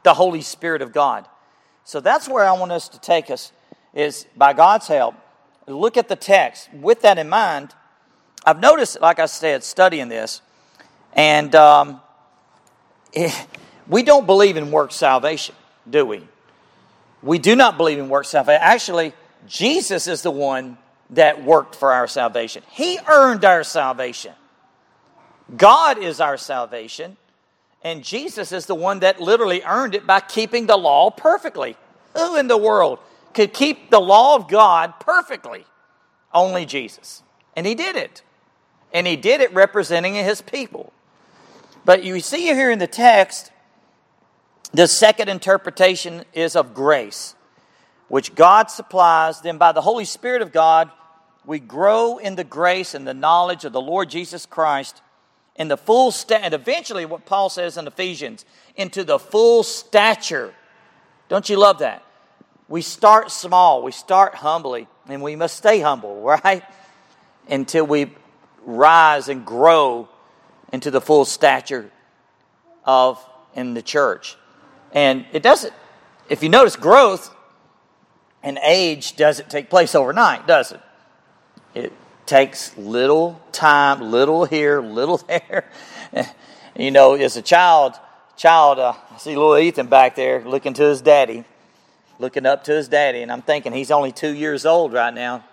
The 0.03 0.13
Holy 0.13 0.41
Spirit 0.41 0.81
of 0.81 0.93
God. 0.93 1.27
So 1.83 2.00
that's 2.00 2.27
where 2.27 2.45
I 2.45 2.53
want 2.53 2.71
us 2.71 2.88
to 2.89 3.00
take 3.00 3.29
us, 3.29 3.51
is 3.93 4.25
by 4.36 4.53
God's 4.53 4.88
help, 4.88 5.15
look 5.67 5.97
at 5.97 6.07
the 6.07 6.15
text. 6.15 6.74
With 6.74 7.01
that 7.01 7.17
in 7.17 7.29
mind, 7.29 7.75
I've 8.45 8.62
noticed, 8.62 9.01
like 9.01 9.19
I 9.19 9.25
said, 9.25 9.63
studying 9.63 10.07
this, 10.07 10.41
and 11.13 11.53
um, 11.53 12.01
it, 13.12 13.47
we 13.88 14.03
don't 14.03 14.25
believe 14.25 14.55
in 14.55 14.71
work 14.71 14.93
salvation, 14.93 15.53
do 15.89 16.05
we? 16.05 16.27
We 17.21 17.39
do 17.39 17.55
not 17.55 17.77
believe 17.77 18.00
in 18.00 18.07
work 18.07 18.25
salvation. 18.25 18.62
Actually, 18.63 19.13
Jesus 19.47 20.07
is 20.07 20.21
the 20.21 20.31
one 20.31 20.77
that 21.09 21.43
worked 21.43 21.75
for 21.75 21.91
our 21.91 22.07
salvation. 22.07 22.63
He 22.69 23.00
earned 23.07 23.43
our 23.43 23.63
salvation. 23.63 24.33
God 25.56 25.98
is 25.98 26.20
our 26.20 26.38
salvation, 26.38 27.16
and 27.84 28.04
Jesus 28.04 28.51
is 28.51 28.66
the 28.66 28.75
one 28.75 29.00
that 29.00 29.22
literally 29.22 29.62
earned 29.63 29.96
it 29.96 30.06
by 30.06 30.20
keeping 30.20 30.68
the 30.68 30.77
law 30.77 31.10
perfectly. 31.10 31.77
Who 32.16 32.36
in 32.36 32.48
the 32.48 32.58
world 32.58 33.00
could 33.34 33.54
keep 33.54 33.89
the 33.89 34.00
law 34.00 34.36
of 34.36 34.50
God 34.50 35.00
perfectly? 35.00 35.66
Only 36.34 36.66
Jesus. 36.66 37.24
And 37.56 37.66
he 37.66 37.75
did 37.75 37.96
it. 37.96 38.24
And 38.94 39.08
he 39.08 39.16
did 39.16 39.42
it 39.42 39.54
representing 39.54 40.16
his 40.16 40.42
people. 40.42 40.92
But 41.86 42.04
you 42.04 42.20
see 42.20 42.48
here 42.48 42.72
in 42.72 42.80
the 42.80 42.88
text, 42.88 43.51
the 44.74 44.88
second 44.88 45.30
interpretation 45.30 46.25
is 46.34 46.56
of 46.56 46.74
grace, 46.74 47.36
which 48.10 48.36
God 48.36 48.70
supplies. 48.70 49.42
Then, 49.42 49.58
by 49.58 49.72
the 49.72 49.82
Holy 49.82 50.04
Spirit 50.04 50.42
of 50.42 50.51
God, 50.51 50.92
we 51.46 51.60
grow 51.60 52.18
in 52.18 52.36
the 52.36 52.44
grace 52.44 52.94
and 52.94 53.08
the 53.08 53.13
knowledge 53.13 53.63
of 53.63 53.72
the 53.72 53.82
Lord 53.82 54.10
Jesus 54.10 54.46
Christ 54.46 55.01
in 55.58 55.68
the 55.68 55.78
full 55.78 56.12
sta- 56.12 56.36
and 56.36 56.54
eventually 56.54 57.06
what 57.06 57.26
Paul 57.26 57.50
says 57.50 57.78
in 57.78 57.88
Ephesians, 57.88 58.46
into 58.76 59.04
the 59.04 59.20
full 59.20 59.64
stature. 59.64 60.54
Don't 61.30 61.50
you 61.50 61.58
love 61.58 61.80
that? 61.80 62.04
We 62.68 62.82
start 62.82 63.32
small, 63.32 63.82
we 63.84 63.92
start 63.92 64.36
humbly, 64.36 64.88
and 65.08 65.22
we 65.22 65.36
must 65.36 65.58
stay 65.58 65.80
humble, 65.80 66.22
right? 66.44 66.64
Until 67.50 67.86
we 67.86 68.14
rise 68.64 69.30
and 69.30 69.46
grow 69.46 70.10
into 70.72 70.92
the 70.92 71.02
full 71.02 71.26
stature 71.26 71.90
of 72.84 73.24
in 73.56 73.74
the 73.74 73.82
church. 73.82 74.38
And 74.92 75.26
it 75.34 75.42
doesn't, 75.42 75.74
if 76.30 76.44
you 76.44 76.50
notice, 76.50 76.76
growth 76.76 77.34
and 78.44 78.60
age 78.62 79.16
doesn't 79.16 79.50
take 79.50 79.70
place 79.70 79.96
overnight, 79.96 80.46
does 80.46 80.72
it? 80.72 80.82
It 81.74 81.94
takes 82.27 82.77
little 82.77 83.41
time, 83.51 84.01
little 84.01 84.46
here, 84.46 84.81
little 84.81 85.17
there. 85.27 85.69
you 86.75 86.91
know, 86.91 87.15
as 87.15 87.38
a 87.38 87.41
child, 87.41 87.93
child, 88.36 88.79
uh, 88.79 88.93
I 89.12 89.17
see 89.17 89.36
little 89.36 89.57
Ethan 89.57 89.88
back 89.88 90.15
there 90.15 90.43
looking 90.46 90.74
to 90.74 90.84
his 90.84 91.01
daddy, 91.01 91.46
looking 92.19 92.46
up 92.46 92.65
to 92.65 92.74
his 92.74 92.88
daddy, 92.88 93.22
and 93.22 93.31
I'm 93.31 93.41
thinking 93.41 93.74
he's 93.74 93.91
only 93.91 94.12
two 94.12 94.34
years 94.34 94.65
old 94.65 94.93
right 94.93 95.13
now. 95.13 95.43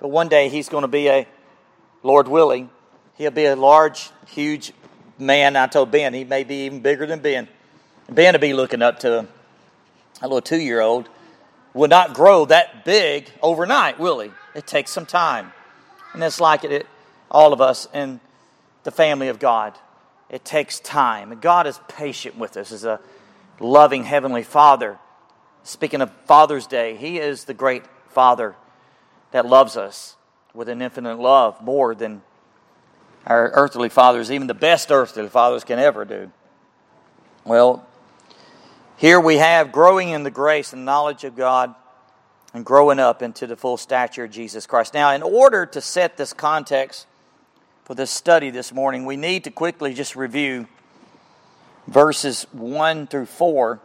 But 0.00 0.08
one 0.08 0.28
day 0.28 0.48
he's 0.48 0.68
going 0.68 0.82
to 0.82 0.88
be 0.88 1.08
a, 1.08 1.28
Lord 2.02 2.26
willing, 2.26 2.70
he'll 3.16 3.30
be 3.30 3.44
a 3.44 3.54
large, 3.54 4.10
huge 4.26 4.72
man. 5.18 5.54
I 5.54 5.68
told 5.68 5.92
Ben 5.92 6.12
he 6.12 6.24
may 6.24 6.42
be 6.42 6.66
even 6.66 6.80
bigger 6.80 7.06
than 7.06 7.20
Ben. 7.20 7.46
Ben 8.10 8.34
will 8.34 8.40
be 8.40 8.52
looking 8.52 8.82
up 8.82 8.98
to 9.00 9.18
him. 9.18 9.28
A 10.20 10.26
little 10.26 10.40
two 10.40 10.58
year 10.58 10.80
old 10.80 11.08
will 11.74 11.88
not 11.88 12.14
grow 12.14 12.44
that 12.46 12.84
big 12.84 13.30
overnight, 13.40 13.98
will 13.98 14.20
he? 14.20 14.30
It 14.54 14.66
takes 14.66 14.90
some 14.90 15.06
time. 15.06 15.52
And 16.12 16.22
it's 16.22 16.40
like 16.40 16.64
it, 16.64 16.86
all 17.30 17.52
of 17.52 17.60
us 17.60 17.88
in 17.94 18.20
the 18.84 18.90
family 18.90 19.28
of 19.28 19.38
God. 19.38 19.74
It 20.28 20.44
takes 20.44 20.80
time. 20.80 21.32
And 21.32 21.40
God 21.40 21.66
is 21.66 21.80
patient 21.88 22.36
with 22.36 22.56
us. 22.56 22.72
As 22.72 22.84
a 22.84 23.00
loving 23.60 24.04
Heavenly 24.04 24.42
Father. 24.42 24.98
Speaking 25.62 26.00
of 26.00 26.10
Father's 26.26 26.66
Day, 26.66 26.96
He 26.96 27.18
is 27.18 27.44
the 27.44 27.54
great 27.54 27.84
Father 28.08 28.56
that 29.30 29.46
loves 29.46 29.76
us 29.76 30.16
with 30.52 30.68
an 30.68 30.82
infinite 30.82 31.18
love 31.18 31.62
more 31.62 31.94
than 31.94 32.22
our 33.26 33.50
earthly 33.54 33.88
fathers, 33.88 34.30
even 34.30 34.48
the 34.48 34.54
best 34.54 34.90
earthly 34.90 35.28
fathers, 35.28 35.64
can 35.64 35.78
ever 35.78 36.04
do. 36.04 36.30
Well, 37.44 37.86
here 38.96 39.20
we 39.20 39.36
have 39.36 39.72
growing 39.72 40.08
in 40.08 40.24
the 40.24 40.30
grace 40.30 40.72
and 40.72 40.84
knowledge 40.84 41.24
of 41.24 41.36
God 41.36 41.74
and 42.54 42.64
growing 42.64 42.98
up 42.98 43.22
into 43.22 43.46
the 43.46 43.56
full 43.56 43.76
stature 43.76 44.24
of 44.24 44.30
Jesus 44.30 44.66
Christ. 44.66 44.94
Now, 44.94 45.12
in 45.12 45.22
order 45.22 45.64
to 45.66 45.80
set 45.80 46.16
this 46.16 46.32
context 46.32 47.06
for 47.84 47.94
this 47.94 48.10
study 48.10 48.50
this 48.50 48.72
morning, 48.72 49.06
we 49.06 49.16
need 49.16 49.44
to 49.44 49.50
quickly 49.50 49.94
just 49.94 50.16
review 50.16 50.66
verses 51.86 52.46
1 52.52 53.06
through 53.06 53.26
4 53.26 53.80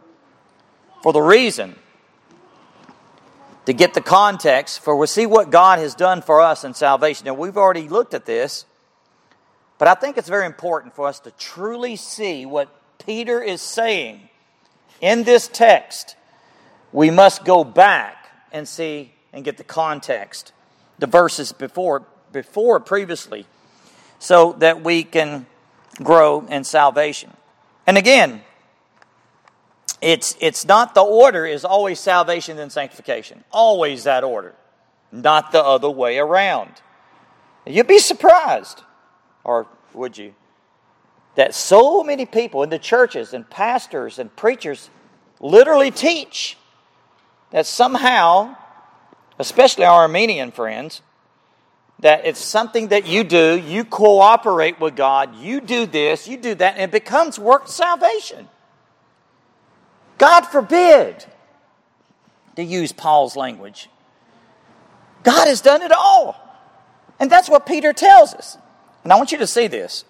for 1.02 1.12
the 1.12 1.22
reason 1.22 1.76
to 3.64 3.72
get 3.72 3.94
the 3.94 4.00
context 4.00 4.80
for 4.80 4.96
we 4.96 5.06
see 5.06 5.26
what 5.26 5.50
God 5.50 5.78
has 5.78 5.94
done 5.94 6.22
for 6.22 6.40
us 6.40 6.64
in 6.64 6.74
salvation. 6.74 7.26
Now, 7.26 7.34
we've 7.34 7.56
already 7.56 7.88
looked 7.88 8.14
at 8.14 8.26
this, 8.26 8.64
but 9.78 9.88
I 9.88 9.94
think 9.94 10.16
it's 10.16 10.28
very 10.28 10.46
important 10.46 10.94
for 10.94 11.06
us 11.06 11.20
to 11.20 11.30
truly 11.32 11.96
see 11.96 12.46
what 12.46 12.68
Peter 13.04 13.42
is 13.42 13.60
saying 13.62 14.28
in 15.00 15.24
this 15.24 15.48
text. 15.48 16.16
We 16.92 17.10
must 17.10 17.44
go 17.44 17.64
back 17.64 18.17
and 18.52 18.66
see 18.66 19.12
and 19.32 19.44
get 19.44 19.56
the 19.56 19.64
context, 19.64 20.52
the 20.98 21.06
verses 21.06 21.52
before, 21.52 22.06
before 22.32 22.80
previously, 22.80 23.46
so 24.18 24.52
that 24.54 24.82
we 24.82 25.04
can 25.04 25.46
grow 26.02 26.46
in 26.46 26.64
salvation. 26.64 27.32
And 27.86 27.96
again, 27.96 28.42
it's, 30.00 30.36
it's 30.40 30.66
not 30.66 30.94
the 30.94 31.02
order 31.02 31.46
is 31.46 31.64
always 31.64 31.98
salvation 31.98 32.58
and 32.58 32.70
sanctification. 32.70 33.42
Always 33.50 34.04
that 34.04 34.24
order, 34.24 34.54
not 35.10 35.52
the 35.52 35.62
other 35.62 35.90
way 35.90 36.18
around. 36.18 36.70
You'd 37.66 37.86
be 37.86 37.98
surprised, 37.98 38.82
or 39.44 39.66
would 39.94 40.16
you, 40.18 40.34
that 41.34 41.54
so 41.54 42.02
many 42.02 42.26
people 42.26 42.62
in 42.62 42.70
the 42.70 42.78
churches 42.78 43.32
and 43.32 43.48
pastors 43.48 44.18
and 44.18 44.34
preachers 44.34 44.90
literally 45.40 45.90
teach 45.90 46.57
that 47.50 47.66
somehow, 47.66 48.56
especially 49.38 49.84
our 49.84 50.02
Arminian 50.02 50.52
friends, 50.52 51.02
that 52.00 52.24
it's 52.24 52.40
something 52.40 52.88
that 52.88 53.06
you 53.06 53.24
do, 53.24 53.58
you 53.58 53.84
cooperate 53.84 54.80
with 54.80 54.94
God, 54.94 55.34
you 55.36 55.60
do 55.60 55.86
this, 55.86 56.28
you 56.28 56.36
do 56.36 56.54
that, 56.54 56.74
and 56.74 56.82
it 56.84 56.90
becomes 56.90 57.38
work 57.38 57.68
salvation. 57.68 58.48
God 60.18 60.42
forbid, 60.42 61.24
to 62.58 62.64
use 62.64 62.90
Paul's 62.90 63.36
language. 63.36 63.88
God 65.22 65.46
has 65.46 65.60
done 65.60 65.80
it 65.80 65.92
all. 65.92 66.44
And 67.20 67.30
that's 67.30 67.48
what 67.48 67.66
Peter 67.66 67.92
tells 67.92 68.34
us. 68.34 68.58
And 69.04 69.12
I 69.12 69.16
want 69.16 69.30
you 69.30 69.38
to 69.38 69.46
see 69.46 69.68
this. 69.68 70.04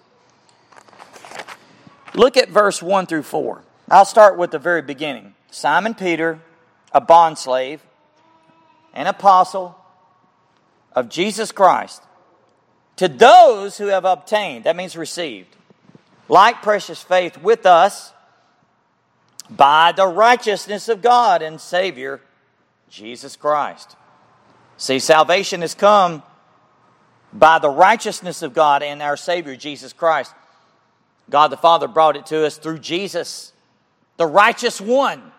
Look 2.15 2.37
at 2.37 2.49
verse 2.49 2.81
1 2.81 3.05
through 3.05 3.23
4. 3.23 3.61
I'll 3.91 4.05
start 4.05 4.35
with 4.35 4.49
the 4.49 4.57
very 4.57 4.81
beginning. 4.81 5.35
Simon 5.51 5.93
Peter, 5.93 6.41
a 6.91 7.01
bondslave, 7.01 7.79
an 8.93 9.07
apostle, 9.07 9.75
of 10.93 11.09
Jesus 11.09 11.51
Christ 11.51 12.03
to 12.97 13.07
those 13.07 13.77
who 13.77 13.85
have 13.87 14.03
obtained, 14.03 14.65
that 14.65 14.75
means 14.75 14.97
received, 14.97 15.55
like 16.27 16.61
precious 16.61 17.01
faith 17.01 17.37
with 17.37 17.65
us 17.65 18.11
by 19.49 19.93
the 19.93 20.05
righteousness 20.05 20.89
of 20.89 21.01
God 21.01 21.41
and 21.41 21.61
Savior, 21.61 22.19
Jesus 22.89 23.35
Christ. 23.35 23.95
See, 24.77 24.99
salvation 24.99 25.61
has 25.61 25.73
come 25.73 26.23
by 27.31 27.59
the 27.59 27.69
righteousness 27.69 28.41
of 28.41 28.53
God 28.53 28.83
and 28.83 29.01
our 29.01 29.17
Savior, 29.17 29.55
Jesus 29.55 29.93
Christ. 29.93 30.33
God 31.29 31.49
the 31.49 31.57
Father 31.57 31.87
brought 31.87 32.17
it 32.17 32.25
to 32.27 32.45
us 32.45 32.57
through 32.57 32.79
Jesus, 32.79 33.53
the 34.17 34.25
righteous 34.25 34.81
one. 34.81 35.31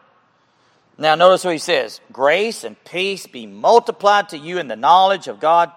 Now, 1.01 1.15
notice 1.15 1.47
what 1.47 1.55
he 1.55 1.59
says. 1.59 1.99
Grace 2.13 2.63
and 2.63 2.77
peace 2.85 3.27
be 3.27 3.47
multiplied 3.47 4.29
to 4.29 4.39
you 4.39 4.59
in 4.59 4.69
the 4.69 4.77
knowledge 4.77 5.29
of 5.29 5.41
God 5.41 5.73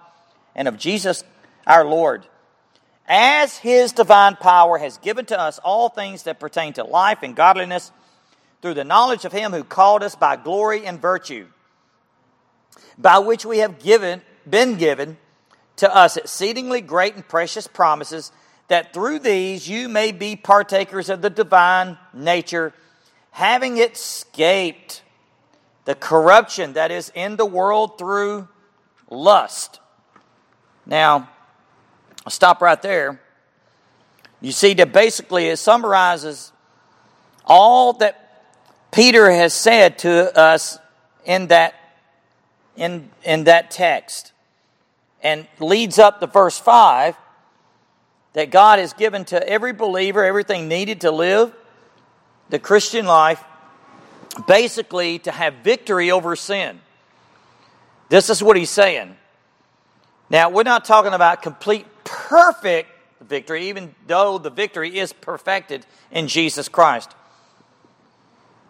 and 0.53 0.67
of 0.67 0.77
Jesus 0.77 1.23
our 1.65 1.85
Lord, 1.85 2.25
as 3.07 3.57
his 3.57 3.93
divine 3.93 4.35
power 4.35 4.77
has 4.77 4.97
given 4.97 5.25
to 5.27 5.39
us 5.39 5.59
all 5.59 5.87
things 5.87 6.23
that 6.23 6.41
pertain 6.41 6.73
to 6.73 6.83
life 6.83 7.19
and 7.23 7.37
godliness 7.37 7.93
through 8.61 8.73
the 8.73 8.83
knowledge 8.83 9.23
of 9.23 9.31
him 9.31 9.53
who 9.53 9.63
called 9.63 10.03
us 10.03 10.13
by 10.13 10.35
glory 10.35 10.85
and 10.85 11.01
virtue, 11.01 11.47
by 12.97 13.19
which 13.19 13.45
we 13.45 13.59
have 13.59 13.79
given, 13.79 14.21
been 14.47 14.75
given 14.75 15.15
to 15.77 15.95
us 15.95 16.17
exceedingly 16.17 16.81
great 16.81 17.15
and 17.15 17.25
precious 17.25 17.65
promises, 17.65 18.33
that 18.67 18.93
through 18.93 19.19
these 19.19 19.69
you 19.69 19.87
may 19.87 20.11
be 20.11 20.35
partakers 20.35 21.07
of 21.07 21.21
the 21.21 21.29
divine 21.29 21.97
nature, 22.13 22.73
having 23.31 23.77
escaped 23.77 25.01
the 25.85 25.95
corruption 25.95 26.73
that 26.73 26.91
is 26.91 27.11
in 27.15 27.35
the 27.35 27.45
world 27.45 27.97
through 27.97 28.47
lust. 29.09 29.79
Now, 30.85 31.29
I'll 32.25 32.31
stop 32.31 32.61
right 32.61 32.81
there. 32.81 33.21
You 34.41 34.51
see 34.51 34.73
that 34.75 34.91
basically 34.93 35.47
it 35.47 35.57
summarizes 35.57 36.51
all 37.45 37.93
that 37.93 38.19
Peter 38.91 39.31
has 39.31 39.53
said 39.53 39.97
to 39.99 40.37
us 40.37 40.77
in 41.25 41.47
that 41.47 41.75
in, 42.75 43.09
in 43.23 43.43
that 43.45 43.71
text 43.71 44.31
and 45.21 45.47
leads 45.59 45.99
up 45.99 46.19
to 46.19 46.27
verse 46.27 46.57
5 46.57 47.15
that 48.33 48.49
God 48.49 48.79
has 48.79 48.93
given 48.93 49.25
to 49.25 49.47
every 49.47 49.73
believer 49.73 50.23
everything 50.23 50.67
needed 50.67 51.01
to 51.01 51.11
live 51.11 51.53
the 52.49 52.59
Christian 52.59 53.05
life 53.05 53.43
basically 54.47 55.19
to 55.19 55.31
have 55.31 55.55
victory 55.63 56.11
over 56.11 56.35
sin. 56.35 56.79
This 58.09 58.29
is 58.29 58.43
what 58.43 58.57
he's 58.57 58.69
saying. 58.69 59.15
Now, 60.29 60.49
we're 60.49 60.63
not 60.63 60.85
talking 60.85 61.13
about 61.13 61.41
complete, 61.41 61.85
perfect 62.03 62.89
victory, 63.21 63.69
even 63.69 63.93
though 64.07 64.37
the 64.37 64.49
victory 64.49 64.97
is 64.97 65.13
perfected 65.13 65.85
in 66.11 66.27
Jesus 66.27 66.69
Christ. 66.69 67.13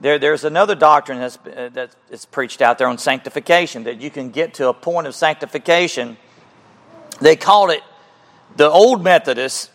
There, 0.01 0.19
there's 0.19 0.43
another 0.43 0.75
doctrine 0.75 1.19
that's, 1.19 1.37
uh, 1.37 1.69
that's 1.73 2.25
preached 2.25 2.61
out 2.61 2.77
there 2.77 2.87
on 2.87 2.97
sanctification, 2.97 3.85
that 3.85 4.01
you 4.01 4.09
can 4.09 4.29
get 4.29 4.55
to 4.55 4.67
a 4.67 4.73
point 4.73 5.07
of 5.07 5.15
sanctification. 5.15 6.17
They 7.21 7.37
called 7.37 7.71
it, 7.71 7.81
the 8.57 8.69
old 8.69 9.03
Methodists 9.03 9.69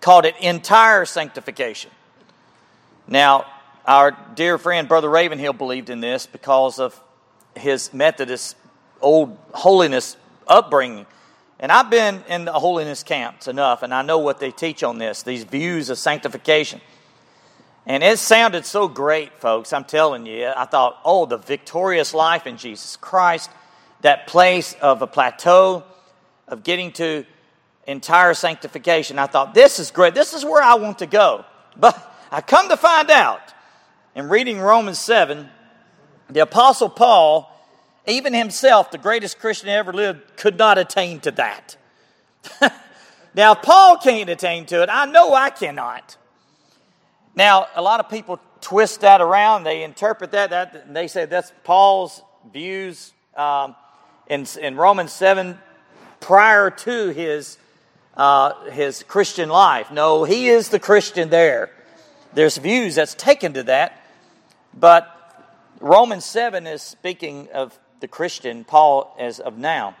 called 0.00 0.24
it 0.24 0.34
entire 0.40 1.04
sanctification. 1.04 1.90
Now, 3.06 3.46
our 3.88 4.14
dear 4.34 4.58
friend, 4.58 4.86
Brother 4.86 5.08
Ravenhill, 5.08 5.54
believed 5.54 5.88
in 5.88 6.00
this 6.00 6.26
because 6.26 6.78
of 6.78 7.00
his 7.56 7.94
Methodist 7.94 8.54
old 9.00 9.38
holiness 9.54 10.18
upbringing. 10.46 11.06
And 11.58 11.72
I've 11.72 11.88
been 11.88 12.22
in 12.28 12.44
the 12.44 12.52
holiness 12.52 13.02
camps 13.02 13.48
enough, 13.48 13.82
and 13.82 13.94
I 13.94 14.02
know 14.02 14.18
what 14.18 14.40
they 14.40 14.50
teach 14.50 14.82
on 14.82 14.98
this, 14.98 15.22
these 15.22 15.44
views 15.44 15.88
of 15.88 15.96
sanctification. 15.96 16.82
And 17.86 18.02
it 18.04 18.18
sounded 18.18 18.66
so 18.66 18.88
great, 18.88 19.32
folks. 19.40 19.72
I'm 19.72 19.84
telling 19.84 20.26
you. 20.26 20.52
I 20.54 20.66
thought, 20.66 21.00
oh, 21.02 21.24
the 21.24 21.38
victorious 21.38 22.12
life 22.12 22.46
in 22.46 22.58
Jesus 22.58 22.94
Christ, 22.94 23.48
that 24.02 24.26
place 24.26 24.74
of 24.82 25.00
a 25.00 25.06
plateau, 25.06 25.82
of 26.46 26.62
getting 26.62 26.92
to 26.92 27.24
entire 27.86 28.34
sanctification. 28.34 29.18
I 29.18 29.28
thought, 29.28 29.54
this 29.54 29.78
is 29.78 29.90
great. 29.90 30.14
This 30.14 30.34
is 30.34 30.44
where 30.44 30.62
I 30.62 30.74
want 30.74 30.98
to 30.98 31.06
go. 31.06 31.46
But 31.74 32.14
I 32.30 32.42
come 32.42 32.68
to 32.68 32.76
find 32.76 33.10
out 33.10 33.54
in 34.18 34.28
reading 34.28 34.58
Romans 34.58 34.98
7, 34.98 35.48
the 36.28 36.40
Apostle 36.40 36.88
Paul, 36.88 37.48
even 38.04 38.34
himself, 38.34 38.90
the 38.90 38.98
greatest 38.98 39.38
Christian 39.38 39.68
ever 39.68 39.92
lived, 39.92 40.36
could 40.36 40.58
not 40.58 40.76
attain 40.76 41.20
to 41.20 41.30
that. 41.30 41.76
now, 43.36 43.52
if 43.52 43.62
Paul 43.62 43.96
can't 43.98 44.28
attain 44.28 44.66
to 44.66 44.82
it. 44.82 44.88
I 44.90 45.04
know 45.04 45.34
I 45.34 45.50
cannot. 45.50 46.16
Now, 47.36 47.68
a 47.76 47.80
lot 47.80 48.00
of 48.00 48.10
people 48.10 48.40
twist 48.60 49.02
that 49.02 49.20
around. 49.20 49.62
They 49.62 49.84
interpret 49.84 50.32
that. 50.32 50.50
that 50.50 50.92
they 50.92 51.06
say 51.06 51.26
that's 51.26 51.52
Paul's 51.62 52.20
views 52.52 53.12
um, 53.36 53.76
in, 54.26 54.46
in 54.60 54.74
Romans 54.74 55.12
7 55.12 55.56
prior 56.18 56.70
to 56.70 57.10
his, 57.10 57.56
uh, 58.16 58.68
his 58.70 59.04
Christian 59.04 59.48
life. 59.48 59.92
No, 59.92 60.24
he 60.24 60.48
is 60.48 60.70
the 60.70 60.80
Christian 60.80 61.28
there. 61.28 61.70
There's 62.32 62.56
views 62.56 62.96
that's 62.96 63.14
taken 63.14 63.52
to 63.52 63.62
that. 63.62 63.94
But 64.78 65.14
Romans 65.80 66.24
7 66.24 66.66
is 66.66 66.82
speaking 66.82 67.48
of 67.52 67.78
the 68.00 68.08
Christian, 68.08 68.64
Paul, 68.64 69.14
as 69.18 69.40
of 69.40 69.58
now. 69.58 69.96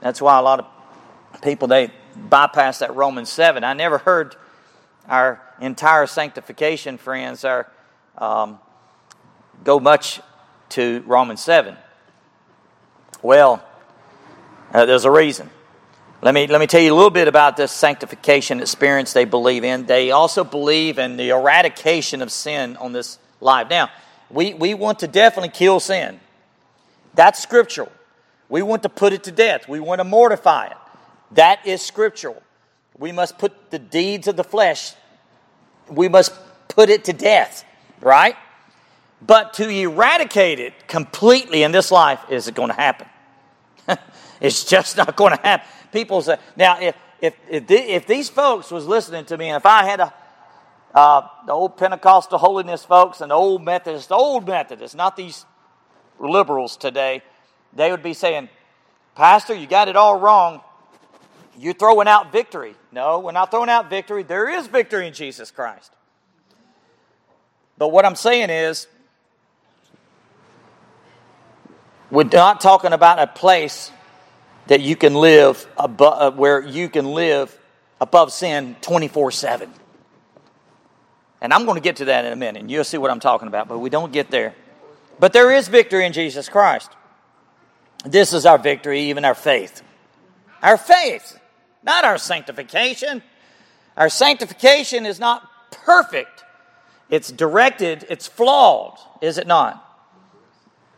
That's 0.00 0.20
why 0.20 0.38
a 0.38 0.42
lot 0.42 0.60
of 0.60 1.42
people, 1.42 1.68
they 1.68 1.90
bypass 2.16 2.78
that 2.78 2.94
Romans 2.94 3.28
7. 3.28 3.64
I 3.64 3.74
never 3.74 3.98
heard 3.98 4.36
our 5.08 5.40
entire 5.60 6.06
sanctification 6.06 6.98
friends, 6.98 7.44
our 7.44 7.70
um, 8.18 8.58
go 9.64 9.78
much 9.80 10.20
to 10.70 11.02
Romans 11.06 11.42
7? 11.42 11.76
Well, 13.22 13.64
uh, 14.72 14.86
there's 14.86 15.04
a 15.04 15.10
reason. 15.10 15.50
Let 16.22 16.34
me, 16.34 16.46
let 16.46 16.60
me 16.60 16.66
tell 16.66 16.80
you 16.80 16.92
a 16.92 16.96
little 16.96 17.10
bit 17.10 17.28
about 17.28 17.56
this 17.56 17.72
sanctification 17.72 18.60
experience 18.60 19.12
they 19.12 19.24
believe 19.24 19.64
in. 19.64 19.86
They 19.86 20.10
also 20.10 20.44
believe 20.44 20.98
in 20.98 21.16
the 21.16 21.30
eradication 21.30 22.22
of 22.22 22.32
sin 22.32 22.76
on 22.76 22.92
this 22.92 23.18
life. 23.40 23.68
Now, 23.68 23.90
we, 24.30 24.54
we 24.54 24.74
want 24.74 25.00
to 25.00 25.08
definitely 25.08 25.50
kill 25.50 25.80
sin. 25.80 26.20
That's 27.14 27.40
scriptural. 27.42 27.90
We 28.48 28.62
want 28.62 28.82
to 28.84 28.88
put 28.88 29.12
it 29.12 29.24
to 29.24 29.32
death. 29.32 29.68
We 29.68 29.80
want 29.80 30.00
to 30.00 30.04
mortify 30.04 30.66
it. 30.66 30.76
That 31.32 31.66
is 31.66 31.82
scriptural. 31.82 32.42
We 32.98 33.12
must 33.12 33.38
put 33.38 33.70
the 33.70 33.78
deeds 33.78 34.28
of 34.28 34.36
the 34.36 34.44
flesh, 34.44 34.94
we 35.88 36.08
must 36.08 36.32
put 36.68 36.88
it 36.88 37.04
to 37.04 37.12
death, 37.12 37.64
right? 38.00 38.36
But 39.22 39.54
to 39.54 39.68
eradicate 39.68 40.60
it 40.60 40.88
completely 40.88 41.62
in 41.62 41.72
this 41.72 41.90
life, 41.90 42.20
is 42.30 42.48
it 42.48 42.54
going 42.54 42.68
to 42.68 42.74
happen? 42.74 43.08
it's 44.40 44.64
just 44.64 44.96
not 44.96 45.16
going 45.16 45.36
to 45.36 45.42
happen. 45.42 45.66
People 45.92 46.20
say, 46.22 46.36
now, 46.56 46.80
if, 46.80 46.96
if, 47.20 47.34
if, 47.48 47.66
the, 47.66 47.76
if 47.76 48.06
these 48.06 48.28
folks 48.28 48.70
was 48.70 48.86
listening 48.86 49.24
to 49.26 49.38
me, 49.38 49.48
and 49.48 49.56
if 49.56 49.64
I 49.64 49.84
had 49.84 50.00
a, 50.00 50.12
uh, 50.96 51.28
the 51.44 51.52
old 51.52 51.76
Pentecostal 51.76 52.38
holiness 52.38 52.82
folks 52.82 53.20
and 53.20 53.30
the 53.30 53.34
old 53.34 53.62
Methodists, 53.62 54.08
the 54.08 54.14
old 54.14 54.48
Methodists, 54.48 54.96
not 54.96 55.14
these 55.14 55.44
liberals 56.18 56.78
today, 56.78 57.22
they 57.74 57.90
would 57.90 58.02
be 58.02 58.14
saying, 58.14 58.48
Pastor, 59.14 59.54
you 59.54 59.66
got 59.66 59.88
it 59.88 59.96
all 59.96 60.18
wrong. 60.18 60.62
You're 61.58 61.74
throwing 61.74 62.08
out 62.08 62.32
victory. 62.32 62.74
No, 62.92 63.18
we're 63.18 63.32
not 63.32 63.50
throwing 63.50 63.68
out 63.68 63.90
victory. 63.90 64.22
There 64.22 64.48
is 64.48 64.68
victory 64.68 65.06
in 65.06 65.12
Jesus 65.12 65.50
Christ. 65.50 65.92
But 67.76 67.88
what 67.88 68.06
I'm 68.06 68.16
saying 68.16 68.48
is, 68.48 68.86
we're 72.10 72.24
not 72.24 72.62
talking 72.62 72.94
about 72.94 73.18
a 73.18 73.26
place 73.26 73.90
that 74.68 74.80
you 74.80 74.96
can 74.96 75.14
live 75.14 75.66
above, 75.76 76.34
uh, 76.34 76.36
where 76.36 76.62
you 76.62 76.88
can 76.88 77.04
live 77.04 77.58
above 78.00 78.32
sin 78.32 78.76
24 78.80 79.30
7. 79.30 79.70
And 81.40 81.52
I'm 81.52 81.64
going 81.64 81.76
to 81.76 81.82
get 81.82 81.96
to 81.96 82.06
that 82.06 82.24
in 82.24 82.32
a 82.32 82.36
minute, 82.36 82.60
and 82.60 82.70
you'll 82.70 82.84
see 82.84 82.98
what 82.98 83.10
I'm 83.10 83.20
talking 83.20 83.48
about, 83.48 83.68
but 83.68 83.78
we 83.78 83.90
don't 83.90 84.12
get 84.12 84.30
there. 84.30 84.54
But 85.18 85.32
there 85.32 85.50
is 85.50 85.68
victory 85.68 86.06
in 86.06 86.12
Jesus 86.12 86.48
Christ. 86.48 86.90
This 88.04 88.32
is 88.32 88.46
our 88.46 88.58
victory, 88.58 89.02
even 89.02 89.24
our 89.24 89.34
faith. 89.34 89.82
Our 90.62 90.76
faith, 90.76 91.38
not 91.82 92.04
our 92.04 92.18
sanctification. 92.18 93.22
Our 93.96 94.08
sanctification 94.08 95.06
is 95.06 95.18
not 95.18 95.48
perfect, 95.70 96.44
it's 97.08 97.30
directed, 97.30 98.04
it's 98.10 98.26
flawed, 98.26 98.98
is 99.20 99.38
it 99.38 99.46
not? 99.46 99.82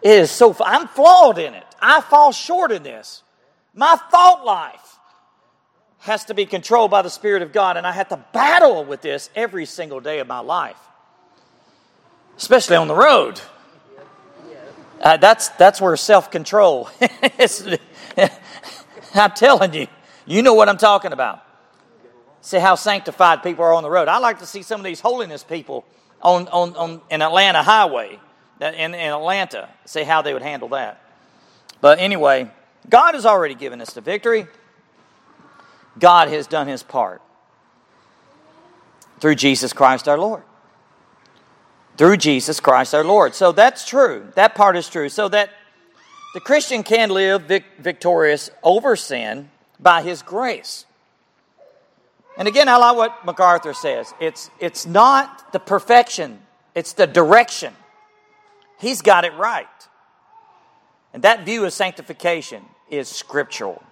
It 0.02 0.10
is 0.10 0.30
so, 0.30 0.56
I'm 0.64 0.88
flawed 0.88 1.38
in 1.38 1.54
it. 1.54 1.64
I 1.80 2.00
fall 2.00 2.32
short 2.32 2.72
in 2.72 2.82
this. 2.82 3.22
My 3.74 3.96
thought 4.10 4.44
life 4.44 4.97
has 6.08 6.24
to 6.26 6.34
be 6.34 6.44
controlled 6.44 6.90
by 6.90 7.02
the 7.02 7.10
Spirit 7.10 7.42
of 7.42 7.52
God, 7.52 7.76
and 7.76 7.86
I 7.86 7.92
have 7.92 8.08
to 8.08 8.16
battle 8.32 8.84
with 8.84 9.00
this 9.00 9.30
every 9.36 9.64
single 9.64 10.00
day 10.00 10.18
of 10.18 10.26
my 10.26 10.40
life, 10.40 10.76
especially 12.36 12.76
on 12.76 12.88
the 12.88 12.94
road. 12.94 13.40
Uh, 15.00 15.16
that's, 15.16 15.48
that's 15.50 15.80
where 15.80 15.96
self 15.96 16.30
control 16.30 16.90
I'm 19.14 19.30
telling 19.32 19.72
you, 19.72 19.86
you 20.26 20.42
know 20.42 20.54
what 20.54 20.68
I'm 20.68 20.76
talking 20.76 21.12
about. 21.12 21.44
See 22.40 22.58
how 22.58 22.74
sanctified 22.74 23.42
people 23.42 23.64
are 23.64 23.72
on 23.72 23.82
the 23.82 23.90
road. 23.90 24.08
I 24.08 24.18
like 24.18 24.40
to 24.40 24.46
see 24.46 24.62
some 24.62 24.80
of 24.80 24.84
these 24.84 25.00
holiness 25.00 25.44
people 25.44 25.84
on, 26.22 26.48
on, 26.48 26.74
on 26.76 27.00
an 27.10 27.22
Atlanta 27.22 27.62
highway, 27.62 28.18
in, 28.60 28.74
in 28.74 28.94
Atlanta, 28.94 29.68
see 29.84 30.02
how 30.02 30.22
they 30.22 30.32
would 30.32 30.42
handle 30.42 30.68
that. 30.70 31.00
But 31.80 32.00
anyway, 32.00 32.50
God 32.88 33.14
has 33.14 33.24
already 33.24 33.54
given 33.54 33.80
us 33.80 33.92
the 33.92 34.00
victory. 34.00 34.46
God 35.98 36.28
has 36.28 36.46
done 36.46 36.68
his 36.68 36.82
part 36.82 37.22
through 39.20 39.34
Jesus 39.34 39.72
Christ 39.72 40.08
our 40.08 40.18
Lord 40.18 40.42
through 41.98 42.16
Jesus 42.16 42.60
Christ 42.60 42.94
our 42.94 43.04
Lord. 43.04 43.34
So 43.34 43.52
that's 43.52 43.86
true. 43.86 44.28
That 44.36 44.54
part 44.54 44.76
is 44.76 44.88
true. 44.88 45.08
So 45.08 45.28
that 45.28 45.50
the 46.32 46.40
Christian 46.40 46.84
can 46.84 47.10
live 47.10 47.42
vic- 47.42 47.64
victorious 47.78 48.50
over 48.62 48.94
sin 48.94 49.50
by 49.80 50.02
his 50.02 50.22
grace. 50.22 50.86
And 52.38 52.46
again, 52.46 52.68
I 52.68 52.76
like 52.76 52.96
what 52.96 53.26
MacArthur 53.26 53.74
says. 53.74 54.14
It's, 54.20 54.48
it's 54.60 54.86
not 54.86 55.52
the 55.52 55.58
perfection, 55.58 56.38
it's 56.74 56.92
the 56.92 57.06
direction. 57.06 57.74
He's 58.78 59.02
got 59.02 59.24
it 59.24 59.34
right. 59.34 59.66
And 61.12 61.24
that 61.24 61.44
view 61.44 61.64
of 61.64 61.72
sanctification 61.72 62.62
is 62.88 63.08
scriptural. 63.08 63.82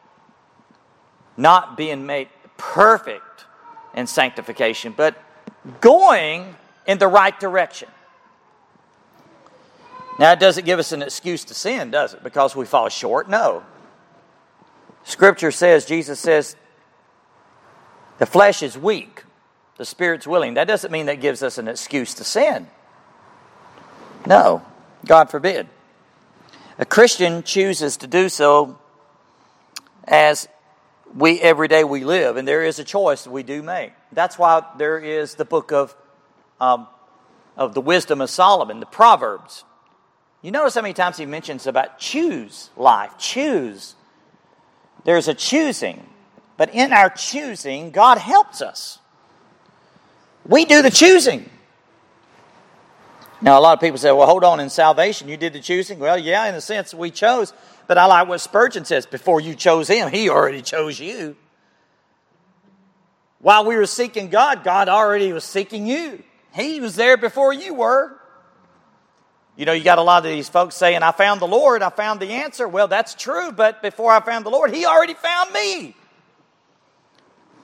Not 1.36 1.76
being 1.76 2.06
made 2.06 2.28
perfect 2.56 3.44
in 3.94 4.06
sanctification, 4.06 4.94
but 4.96 5.16
going 5.80 6.54
in 6.86 6.98
the 6.98 7.08
right 7.08 7.38
direction. 7.38 7.88
Now, 10.18 10.32
it 10.32 10.40
doesn't 10.40 10.64
give 10.64 10.78
us 10.78 10.92
an 10.92 11.02
excuse 11.02 11.44
to 11.44 11.54
sin, 11.54 11.90
does 11.90 12.14
it? 12.14 12.22
Because 12.22 12.56
we 12.56 12.64
fall 12.64 12.88
short? 12.88 13.28
No. 13.28 13.62
Scripture 15.04 15.50
says, 15.50 15.84
Jesus 15.84 16.18
says, 16.18 16.56
the 18.18 18.26
flesh 18.26 18.62
is 18.62 18.78
weak, 18.78 19.24
the 19.76 19.84
spirit's 19.84 20.26
willing. 20.26 20.54
That 20.54 20.66
doesn't 20.66 20.90
mean 20.90 21.06
that 21.06 21.20
gives 21.20 21.42
us 21.42 21.58
an 21.58 21.68
excuse 21.68 22.14
to 22.14 22.24
sin. 22.24 22.68
No, 24.26 24.62
God 25.04 25.30
forbid. 25.30 25.68
A 26.78 26.86
Christian 26.86 27.42
chooses 27.42 27.96
to 27.98 28.06
do 28.06 28.28
so 28.28 28.78
as 30.04 30.48
we 31.14 31.40
every 31.40 31.68
day 31.68 31.84
we 31.84 32.04
live, 32.04 32.36
and 32.36 32.46
there 32.46 32.64
is 32.64 32.78
a 32.78 32.84
choice 32.84 33.24
that 33.24 33.30
we 33.30 33.42
do 33.42 33.62
make. 33.62 33.92
That's 34.12 34.38
why 34.38 34.64
there 34.78 34.98
is 34.98 35.34
the 35.34 35.44
book 35.44 35.72
of 35.72 35.94
um, 36.60 36.86
of 37.56 37.74
the 37.74 37.80
wisdom 37.80 38.20
of 38.20 38.30
Solomon, 38.30 38.80
the 38.80 38.86
Proverbs. 38.86 39.64
You 40.42 40.50
notice 40.50 40.74
how 40.74 40.82
many 40.82 40.94
times 40.94 41.16
he 41.16 41.26
mentions 41.26 41.66
about 41.66 41.98
choose 41.98 42.70
life, 42.76 43.12
choose. 43.18 43.94
There's 45.04 45.28
a 45.28 45.34
choosing, 45.34 46.06
but 46.56 46.74
in 46.74 46.92
our 46.92 47.10
choosing, 47.10 47.90
God 47.90 48.18
helps 48.18 48.60
us. 48.60 48.98
We 50.44 50.64
do 50.64 50.82
the 50.82 50.90
choosing. 50.90 51.50
Now, 53.40 53.58
a 53.58 53.60
lot 53.60 53.74
of 53.74 53.80
people 53.80 53.98
say, 53.98 54.10
well, 54.12 54.26
hold 54.26 54.44
on, 54.44 54.60
in 54.60 54.70
salvation, 54.70 55.28
you 55.28 55.36
did 55.36 55.52
the 55.52 55.60
choosing. 55.60 55.98
Well, 55.98 56.18
yeah, 56.18 56.46
in 56.46 56.54
a 56.54 56.60
sense, 56.60 56.94
we 56.94 57.10
chose. 57.10 57.52
But 57.86 57.98
I 57.98 58.06
like 58.06 58.28
what 58.28 58.40
Spurgeon 58.40 58.84
says 58.84 59.06
before 59.06 59.40
you 59.40 59.54
chose 59.54 59.88
him, 59.88 60.10
he 60.10 60.28
already 60.28 60.62
chose 60.62 60.98
you. 60.98 61.36
While 63.38 63.64
we 63.64 63.76
were 63.76 63.86
seeking 63.86 64.28
God, 64.28 64.64
God 64.64 64.88
already 64.88 65.32
was 65.32 65.44
seeking 65.44 65.86
you. 65.86 66.22
He 66.52 66.80
was 66.80 66.96
there 66.96 67.16
before 67.16 67.52
you 67.52 67.74
were. 67.74 68.18
You 69.56 69.66
know, 69.66 69.72
you 69.72 69.84
got 69.84 69.98
a 69.98 70.02
lot 70.02 70.24
of 70.24 70.30
these 70.30 70.48
folks 70.48 70.74
saying, 70.74 71.02
I 71.02 71.12
found 71.12 71.40
the 71.40 71.46
Lord, 71.46 71.82
I 71.82 71.90
found 71.90 72.20
the 72.20 72.30
answer. 72.30 72.66
Well, 72.66 72.88
that's 72.88 73.14
true, 73.14 73.52
but 73.52 73.82
before 73.82 74.12
I 74.12 74.20
found 74.20 74.44
the 74.44 74.50
Lord, 74.50 74.74
He 74.74 74.84
already 74.84 75.14
found 75.14 75.52
me. 75.52 75.94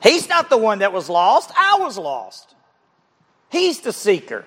He's 0.03 0.29
not 0.29 0.51
the 0.51 0.57
one 0.57 0.81
that 0.81 0.93
was 0.93 1.09
lost, 1.09 1.51
I 1.57 1.79
was 1.81 1.99
lost. 1.99 2.55
He's 3.51 3.81
the 3.81 3.93
seeker. 3.93 4.45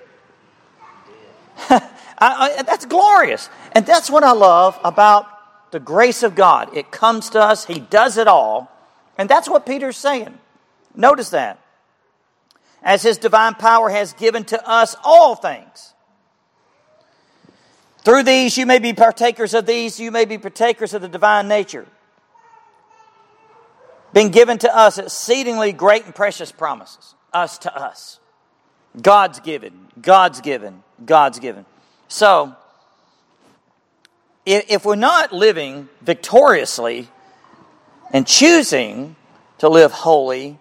I, 1.69 1.81
I, 2.19 2.63
that's 2.63 2.85
glorious. 2.85 3.49
And 3.73 3.85
that's 3.85 4.09
what 4.09 4.23
I 4.23 4.31
love 4.31 4.79
about 4.83 5.27
the 5.75 5.79
grace 5.81 6.23
of 6.23 6.35
God. 6.35 6.73
It 6.73 6.89
comes 6.89 7.31
to 7.31 7.41
us, 7.41 7.65
He 7.65 7.81
does 7.81 8.15
it 8.15 8.29
all. 8.29 8.71
And 9.17 9.27
that's 9.27 9.49
what 9.49 9.65
Peter's 9.65 9.97
saying. 9.97 10.33
Notice 10.95 11.31
that. 11.31 11.59
As 12.81 13.03
His 13.03 13.17
divine 13.17 13.55
power 13.55 13.89
has 13.89 14.13
given 14.13 14.45
to 14.45 14.69
us 14.69 14.95
all 15.03 15.35
things 15.35 15.93
through 18.05 18.23
these 18.23 18.57
you 18.57 18.65
may 18.65 18.79
be 18.79 18.93
partakers 18.93 19.53
of 19.53 19.65
these, 19.65 19.99
you 19.99 20.11
may 20.11 20.23
be 20.23 20.37
partakers 20.37 20.93
of 20.93 21.01
the 21.01 21.09
divine 21.09 21.49
nature. 21.49 21.85
Been 24.13 24.29
given 24.29 24.57
to 24.59 24.73
us 24.73 24.97
exceedingly 24.97 25.73
great 25.73 26.05
and 26.05 26.15
precious 26.15 26.53
promises. 26.53 27.15
Us 27.33 27.57
to 27.57 27.75
us. 27.75 28.21
God's 29.01 29.41
given, 29.41 29.89
God's 30.01 30.39
given, 30.39 30.83
God's 31.03 31.39
given. 31.39 31.65
So, 32.07 32.55
if 34.45 34.85
we're 34.85 34.95
not 34.95 35.33
living 35.33 35.89
victoriously 36.01 37.09
and 38.11 38.27
choosing 38.27 39.15
to 39.57 39.69
live 39.69 39.91
holy, 39.91 40.59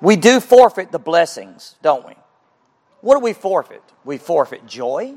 we 0.00 0.16
do 0.16 0.40
forfeit 0.40 0.92
the 0.92 0.98
blessings, 0.98 1.76
don't 1.82 2.06
we? 2.06 2.14
What 3.00 3.14
do 3.14 3.20
we 3.20 3.32
forfeit? 3.32 3.82
We 4.04 4.18
forfeit 4.18 4.66
joy 4.66 5.14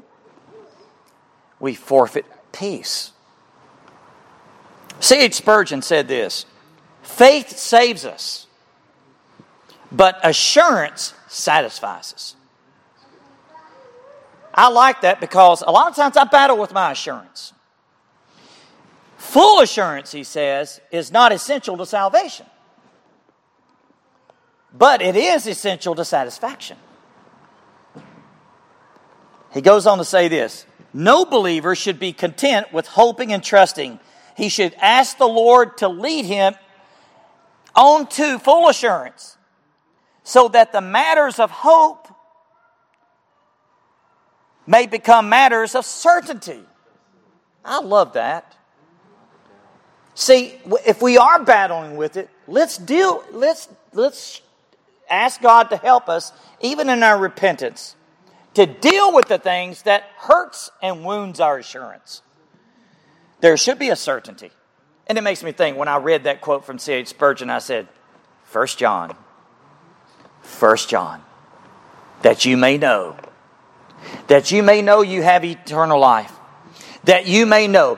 we 1.61 1.75
forfeit 1.75 2.25
peace. 2.51 3.13
C.H. 4.99 5.35
Spurgeon 5.35 5.81
said 5.81 6.09
this 6.09 6.45
Faith 7.03 7.57
saves 7.57 8.03
us, 8.03 8.47
but 9.91 10.19
assurance 10.23 11.13
satisfies 11.29 12.13
us. 12.13 12.35
I 14.53 14.67
like 14.67 15.01
that 15.01 15.21
because 15.21 15.61
a 15.65 15.71
lot 15.71 15.87
of 15.87 15.95
times 15.95 16.17
I 16.17 16.25
battle 16.25 16.57
with 16.57 16.73
my 16.73 16.91
assurance. 16.91 17.53
Full 19.21 19.61
assurance, 19.61 20.11
he 20.11 20.23
says, 20.23 20.81
is 20.91 21.11
not 21.11 21.31
essential 21.31 21.77
to 21.77 21.85
salvation, 21.85 22.47
but 24.73 24.99
it 24.99 25.15
is 25.15 25.45
essential 25.45 25.93
to 25.93 26.03
satisfaction. 26.03 26.75
He 29.53 29.61
goes 29.61 29.85
on 29.85 29.99
to 29.99 30.03
say 30.03 30.27
this 30.27 30.65
No 30.91 31.23
believer 31.23 31.75
should 31.75 31.99
be 31.99 32.13
content 32.13 32.73
with 32.73 32.87
hoping 32.87 33.31
and 33.31 33.43
trusting. 33.43 33.99
He 34.35 34.49
should 34.49 34.73
ask 34.81 35.19
the 35.19 35.27
Lord 35.27 35.77
to 35.77 35.87
lead 35.87 36.25
him 36.25 36.55
on 37.75 38.07
to 38.07 38.39
full 38.39 38.69
assurance 38.69 39.37
so 40.23 40.47
that 40.47 40.71
the 40.71 40.81
matters 40.81 41.37
of 41.39 41.51
hope 41.51 42.07
may 44.65 44.87
become 44.87 45.29
matters 45.29 45.75
of 45.75 45.85
certainty. 45.85 46.63
I 47.63 47.81
love 47.81 48.13
that. 48.13 48.57
See, 50.21 50.53
if 50.85 51.01
we 51.01 51.17
are 51.17 51.43
battling 51.43 51.97
with 51.97 52.15
it, 52.15 52.29
let's 52.45 52.77
deal 52.77 53.23
let's 53.31 53.67
let's 53.91 54.39
ask 55.09 55.41
God 55.41 55.71
to 55.71 55.77
help 55.77 56.09
us 56.09 56.31
even 56.59 56.89
in 56.89 57.01
our 57.01 57.17
repentance 57.17 57.95
to 58.53 58.67
deal 58.67 59.15
with 59.15 59.27
the 59.29 59.39
things 59.39 59.81
that 59.81 60.03
hurts 60.17 60.69
and 60.79 61.03
wounds 61.03 61.39
our 61.39 61.57
assurance. 61.57 62.21
There 63.39 63.57
should 63.57 63.79
be 63.79 63.89
a 63.89 63.95
certainty. 63.95 64.51
And 65.07 65.17
it 65.17 65.21
makes 65.21 65.41
me 65.41 65.53
think 65.53 65.75
when 65.75 65.87
I 65.87 65.97
read 65.97 66.25
that 66.25 66.39
quote 66.39 66.65
from 66.65 66.77
C.H. 66.77 67.07
Spurgeon, 67.07 67.49
I 67.49 67.57
said, 67.57 67.87
First 68.43 68.77
John, 68.77 69.15
First 70.43 70.87
John, 70.87 71.23
that 72.21 72.45
you 72.45 72.57
may 72.57 72.77
know, 72.77 73.17
that 74.27 74.51
you 74.51 74.61
may 74.61 74.83
know 74.83 75.01
you 75.01 75.23
have 75.23 75.43
eternal 75.43 75.99
life, 75.99 76.31
that 77.05 77.25
you 77.25 77.47
may 77.47 77.67
know. 77.67 77.97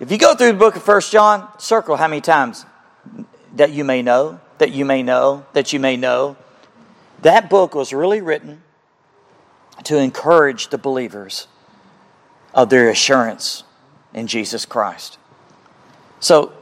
If 0.00 0.12
you 0.12 0.18
go 0.18 0.36
through 0.36 0.52
the 0.52 0.58
book 0.58 0.76
of 0.76 0.84
First 0.84 1.10
John, 1.10 1.48
circle 1.58 1.96
how 1.96 2.06
many 2.06 2.20
times 2.20 2.64
that 3.56 3.72
you 3.72 3.82
may 3.82 4.00
know, 4.00 4.40
that 4.58 4.70
you 4.70 4.84
may 4.84 5.02
know, 5.02 5.44
that 5.54 5.72
you 5.72 5.80
may 5.80 5.96
know. 5.96 6.36
That 7.22 7.50
book 7.50 7.74
was 7.74 7.92
really 7.92 8.20
written 8.20 8.62
to 9.84 9.98
encourage 9.98 10.68
the 10.68 10.78
believers 10.78 11.48
of 12.54 12.70
their 12.70 12.88
assurance 12.90 13.64
in 14.14 14.28
Jesus 14.28 14.64
Christ. 14.64 15.18
So, 16.20 16.52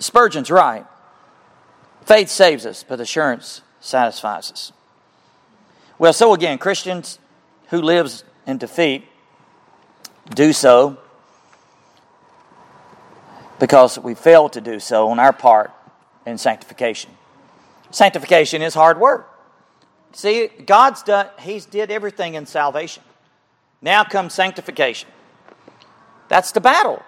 Spurgeon's 0.00 0.50
right. 0.50 0.84
Faith 2.04 2.30
saves 2.30 2.66
us, 2.66 2.84
but 2.86 2.98
assurance 2.98 3.60
satisfies 3.80 4.50
us. 4.50 4.72
Well, 6.00 6.12
so 6.12 6.34
again, 6.34 6.58
Christians 6.58 7.20
who 7.68 7.80
lives 7.80 8.24
in 8.44 8.58
defeat 8.58 9.04
do 10.34 10.52
so 10.52 10.98
because 13.62 13.96
we 13.96 14.12
fail 14.12 14.48
to 14.48 14.60
do 14.60 14.80
so 14.80 15.08
on 15.10 15.20
our 15.20 15.32
part 15.32 15.70
in 16.26 16.36
sanctification. 16.36 17.08
Sanctification 17.92 18.60
is 18.60 18.74
hard 18.74 18.98
work. 18.98 19.30
See, 20.10 20.48
God's 20.66 21.04
done, 21.04 21.28
He's 21.38 21.64
did 21.64 21.92
everything 21.92 22.34
in 22.34 22.44
salvation. 22.44 23.04
Now 23.80 24.02
comes 24.02 24.34
sanctification. 24.34 25.08
That's 26.26 26.50
the 26.50 26.60
battle. 26.60 27.04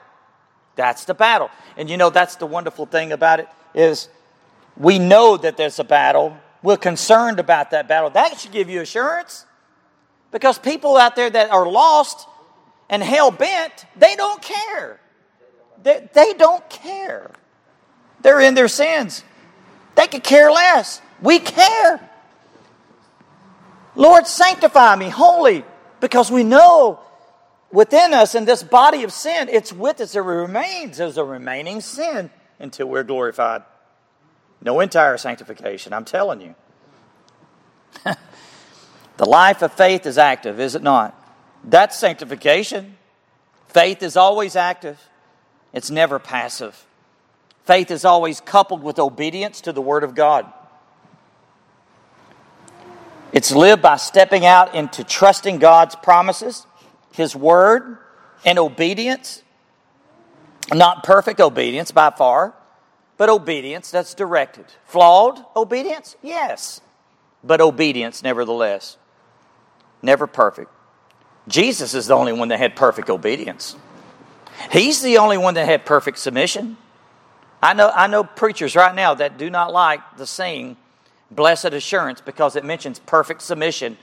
That's 0.76 1.04
the 1.04 1.12
battle. 1.12 1.50
And 1.76 1.90
you 1.90 1.96
know, 1.96 2.10
that's 2.10 2.36
the 2.36 2.46
wonderful 2.46 2.86
thing 2.86 3.10
about 3.10 3.40
it 3.40 3.48
is 3.74 4.08
we 4.76 5.00
know 5.00 5.36
that 5.36 5.56
there's 5.56 5.80
a 5.80 5.84
battle. 5.84 6.36
We're 6.62 6.76
concerned 6.76 7.40
about 7.40 7.72
that 7.72 7.88
battle. 7.88 8.10
That 8.10 8.38
should 8.38 8.52
give 8.52 8.70
you 8.70 8.80
assurance. 8.80 9.44
Because 10.30 10.56
people 10.60 10.96
out 10.96 11.16
there 11.16 11.30
that 11.30 11.50
are 11.50 11.68
lost 11.68 12.28
and 12.88 13.02
hell 13.02 13.32
bent, 13.32 13.86
they 13.96 14.14
don't 14.14 14.40
care. 14.40 15.00
They, 15.84 16.08
they 16.12 16.34
don't 16.34 16.68
care. 16.68 17.30
They're 18.22 18.40
in 18.40 18.54
their 18.54 18.68
sins. 18.68 19.22
They 19.94 20.08
could 20.08 20.24
care 20.24 20.50
less. 20.50 21.00
We 21.22 21.38
care. 21.38 22.10
Lord, 23.94 24.26
sanctify 24.26 24.96
me 24.96 25.08
holy, 25.08 25.64
because 26.00 26.30
we 26.30 26.42
know 26.42 26.98
within 27.70 28.12
us 28.12 28.34
in 28.34 28.44
this 28.44 28.62
body 28.62 29.04
of 29.04 29.12
sin, 29.12 29.48
it's 29.48 29.72
with 29.72 30.00
us. 30.00 30.16
It 30.16 30.20
remains 30.20 31.00
as 31.00 31.16
a 31.16 31.24
remaining 31.24 31.80
sin 31.80 32.30
until 32.58 32.86
we're 32.88 33.04
glorified. 33.04 33.62
No 34.62 34.80
entire 34.80 35.16
sanctification, 35.16 35.92
I'm 35.92 36.04
telling 36.04 36.40
you. 36.40 36.54
the 39.16 39.26
life 39.26 39.62
of 39.62 39.72
faith 39.74 40.06
is 40.06 40.18
active, 40.18 40.58
is 40.58 40.74
it 40.74 40.82
not? 40.82 41.20
That's 41.62 41.96
sanctification. 41.98 42.96
Faith 43.68 44.02
is 44.02 44.16
always 44.16 44.56
active, 44.56 44.98
it's 45.74 45.90
never 45.90 46.18
passive. 46.18 46.87
Faith 47.64 47.90
is 47.90 48.04
always 48.04 48.40
coupled 48.40 48.82
with 48.82 48.98
obedience 48.98 49.60
to 49.62 49.72
the 49.72 49.82
Word 49.82 50.04
of 50.04 50.14
God. 50.14 50.50
It's 53.32 53.50
lived 53.50 53.82
by 53.82 53.96
stepping 53.96 54.46
out 54.46 54.74
into 54.74 55.02
trusting 55.02 55.58
God's 55.58 55.96
promises, 55.96 56.66
His 57.12 57.34
Word, 57.34 57.98
and 58.44 58.58
obedience. 58.58 59.42
Not 60.72 61.02
perfect 61.02 61.40
obedience 61.40 61.90
by 61.90 62.10
far, 62.10 62.54
but 63.16 63.28
obedience 63.28 63.90
that's 63.90 64.14
directed. 64.14 64.66
Flawed 64.87 65.44
obedience? 65.56 66.16
Yes, 66.22 66.80
but 67.42 67.60
obedience 67.60 68.22
nevertheless. 68.22 68.96
Never 70.02 70.26
perfect. 70.26 70.70
Jesus 71.48 71.94
is 71.94 72.06
the 72.06 72.14
only 72.14 72.32
one 72.32 72.48
that 72.48 72.58
had 72.58 72.76
perfect 72.76 73.10
obedience. 73.10 73.74
He's 74.70 75.02
the 75.02 75.18
only 75.18 75.38
one 75.38 75.54
that 75.54 75.66
had 75.66 75.84
perfect 75.84 76.18
submission. 76.18 76.76
I 77.62 77.72
know, 77.72 77.90
I 77.90 78.06
know 78.06 78.24
preachers 78.24 78.76
right 78.76 78.94
now 78.94 79.14
that 79.14 79.38
do 79.38 79.48
not 79.50 79.72
like 79.72 80.16
the 80.16 80.26
saying, 80.26 80.76
blessed 81.30 81.66
assurance 81.66 82.20
because 82.20 82.56
it 82.56 82.64
mentions 82.64 82.98
perfect 82.98 83.42
submission. 83.42 83.96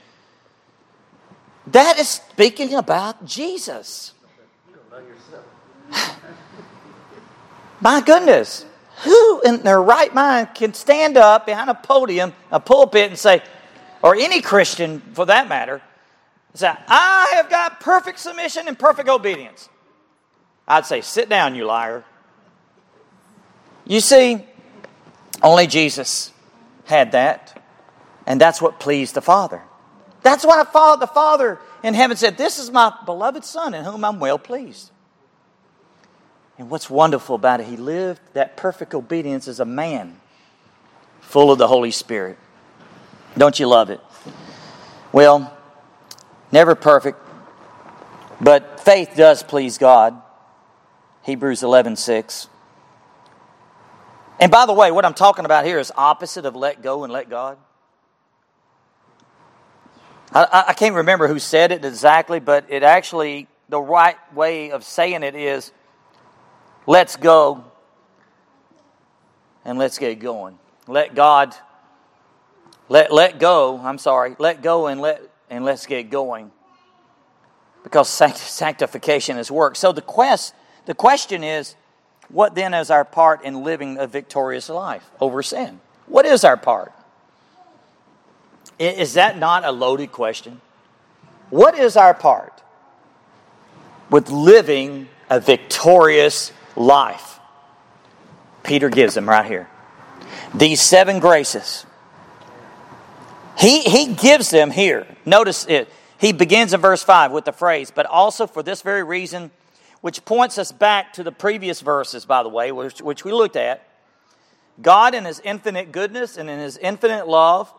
That 1.68 2.00
is 2.00 2.10
speaking 2.10 2.74
about 2.74 3.24
Jesus. 3.26 4.14
My 7.82 8.02
goodness, 8.02 8.66
who 9.04 9.42
in 9.42 9.64
their 9.64 9.82
right 9.82 10.14
mind 10.14 10.50
can 10.56 10.74
stand 10.74 11.18
up 11.18 11.46
behind 11.46 11.70
a 11.70 11.76
podium, 11.76 12.34
a 12.52 12.60
pulpit, 12.60 13.10
and 13.10 13.20
say, 13.20 13.42
or 14.04 14.16
any 14.16 14.42
Christian 14.42 15.02
for 15.14 15.26
that 15.28 15.48
matter, 15.48 15.82
say, 16.54 16.74
I 16.88 17.34
have 17.36 17.50
got 17.50 17.80
perfect 17.80 18.20
submission 18.20 18.68
and 18.68 18.78
perfect 18.78 19.08
obedience? 19.10 19.70
I'd 20.72 20.86
say, 20.86 21.02
sit 21.02 21.28
down, 21.28 21.56
you 21.56 21.66
liar. 21.66 22.06
You 23.86 24.00
see, 24.00 24.46
only 25.44 25.68
Jesus 25.68 26.32
had 26.86 27.12
that, 27.12 27.62
and 28.26 28.40
that's 28.40 28.62
what 28.62 28.80
pleased 28.80 29.14
the 29.14 29.22
Father. 29.22 29.62
That's 30.24 30.46
why 30.46 30.64
the 30.64 31.08
Father 31.08 31.60
in 31.84 31.94
heaven 31.94 32.16
said, 32.16 32.38
This 32.38 32.58
is 32.58 32.72
my 32.72 32.96
beloved 33.06 33.44
Son 33.44 33.74
in 33.74 33.84
whom 33.84 34.06
I'm 34.06 34.22
well 34.22 34.40
pleased. 34.40 34.92
And 36.58 36.70
what's 36.70 36.90
wonderful 36.90 37.36
about 37.36 37.60
it, 37.60 37.68
he 37.68 37.76
lived 37.76 38.22
that 38.32 38.56
perfect 38.56 38.94
obedience 38.94 39.50
as 39.50 39.60
a 39.60 39.66
man, 39.66 40.22
full 41.20 41.52
of 41.52 41.58
the 41.58 41.68
Holy 41.68 41.92
Spirit. 41.92 42.38
Don't 43.38 43.60
you 43.60 43.68
love 43.68 43.90
it? 43.90 44.00
Well, 45.12 45.54
never 46.50 46.76
perfect, 46.76 47.20
but 48.40 48.80
faith 48.80 49.16
does 49.18 49.44
please 49.44 49.78
God. 49.78 50.22
Hebrews 51.24 51.64
11 51.64 51.96
6. 51.96 52.48
And 54.40 54.52
by 54.52 54.66
the 54.66 54.74
way, 54.74 54.92
what 54.92 55.06
I'm 55.06 55.14
talking 55.14 55.46
about 55.46 55.66
here 55.66 55.78
is 55.78 55.92
opposite 55.96 56.46
of 56.46 56.56
let 56.56 56.82
go 56.82 57.04
and 57.04 57.14
let 57.14 57.30
God. 57.30 57.58
I, 60.34 60.66
I, 60.70 60.74
can't 60.74 60.96
remember 60.96 61.28
who 61.28 61.40
said 61.40 61.74
it 61.74 61.84
exactly, 61.84 62.40
but 62.40 62.66
it 62.70 62.84
actually, 62.84 63.48
the 63.68 63.82
right 63.82 64.16
way 64.34 64.72
of 64.72 64.86
saying 64.86 65.24
it 65.24 65.36
is 65.36 65.74
let's 66.88 67.18
go 67.18 67.66
and 69.66 69.78
let's 69.78 69.98
get 69.98 70.20
going. 70.20 70.58
Let 70.88 71.16
God, 71.16 71.54
let, 72.88 73.14
let 73.14 73.40
go, 73.40 73.78
I'm 73.84 73.98
sorry, 73.98 74.36
let 74.40 74.62
go 74.64 74.88
and, 74.88 75.02
let, 75.02 75.22
and 75.50 75.66
let's 75.66 75.86
get 75.86 76.10
going. 76.10 76.52
Because 77.84 78.08
sanctification 78.08 79.38
is 79.38 79.52
work. 79.52 79.76
So 79.76 79.92
the, 79.92 80.02
quest, 80.02 80.54
the 80.86 80.94
question 80.94 81.44
is 81.44 81.76
what 82.30 82.56
then 82.56 82.74
is 82.74 82.90
our 82.90 83.04
part 83.06 83.44
in 83.44 83.64
living 83.64 83.98
a 83.98 84.08
victorious 84.08 84.70
life 84.70 85.10
over 85.20 85.44
sin? 85.44 85.80
What 86.08 86.26
is 86.26 86.44
our 86.44 86.58
part? 86.58 86.94
Is 88.80 89.14
that 89.14 89.38
not 89.38 89.66
a 89.66 89.72
loaded 89.72 90.12
question? 90.12 90.62
What 91.50 91.78
is 91.78 91.98
our 91.98 92.14
part 92.14 92.64
with 94.10 94.30
living 94.30 95.08
a 95.30 95.40
victorious 95.40 96.52
life? 96.76 97.40
Peter 98.64 98.90
gives 98.90 99.14
them 99.14 99.28
right 99.28 99.46
here. 99.46 99.70
These 100.54 100.82
seven 100.82 101.20
graces. 101.20 101.86
He, 103.58 103.82
he 103.82 104.14
gives 104.14 104.50
them 104.50 104.72
here. 104.72 105.06
Notice 105.26 105.66
it. 105.68 105.90
he 106.18 106.32
begins 106.32 106.74
in 106.74 106.82
verse 106.82 107.04
5 107.04 107.32
with 107.32 107.46
the 107.46 107.52
phrase, 107.52 107.92
but 107.94 108.06
also 108.06 108.48
for 108.48 108.64
this 108.64 108.82
very 108.82 109.04
reason, 109.04 109.52
which 110.02 110.26
points 110.26 110.58
us 110.58 110.72
back 110.72 111.14
to 111.14 111.24
the 111.24 111.32
previous 111.32 111.82
verses, 111.82 112.26
by 112.26 112.44
the 112.44 112.50
way, 112.50 112.72
which, 112.72 113.02
which 113.02 113.24
we 113.24 113.32
looked 113.32 113.56
at. 113.56 113.88
God, 114.82 115.14
in 115.14 115.26
his 115.26 115.40
infinite 115.40 115.92
goodness 115.92 116.38
and 116.38 116.50
in 116.50 116.60
his 116.60 116.78
infinite 116.78 117.28
love 117.28 117.72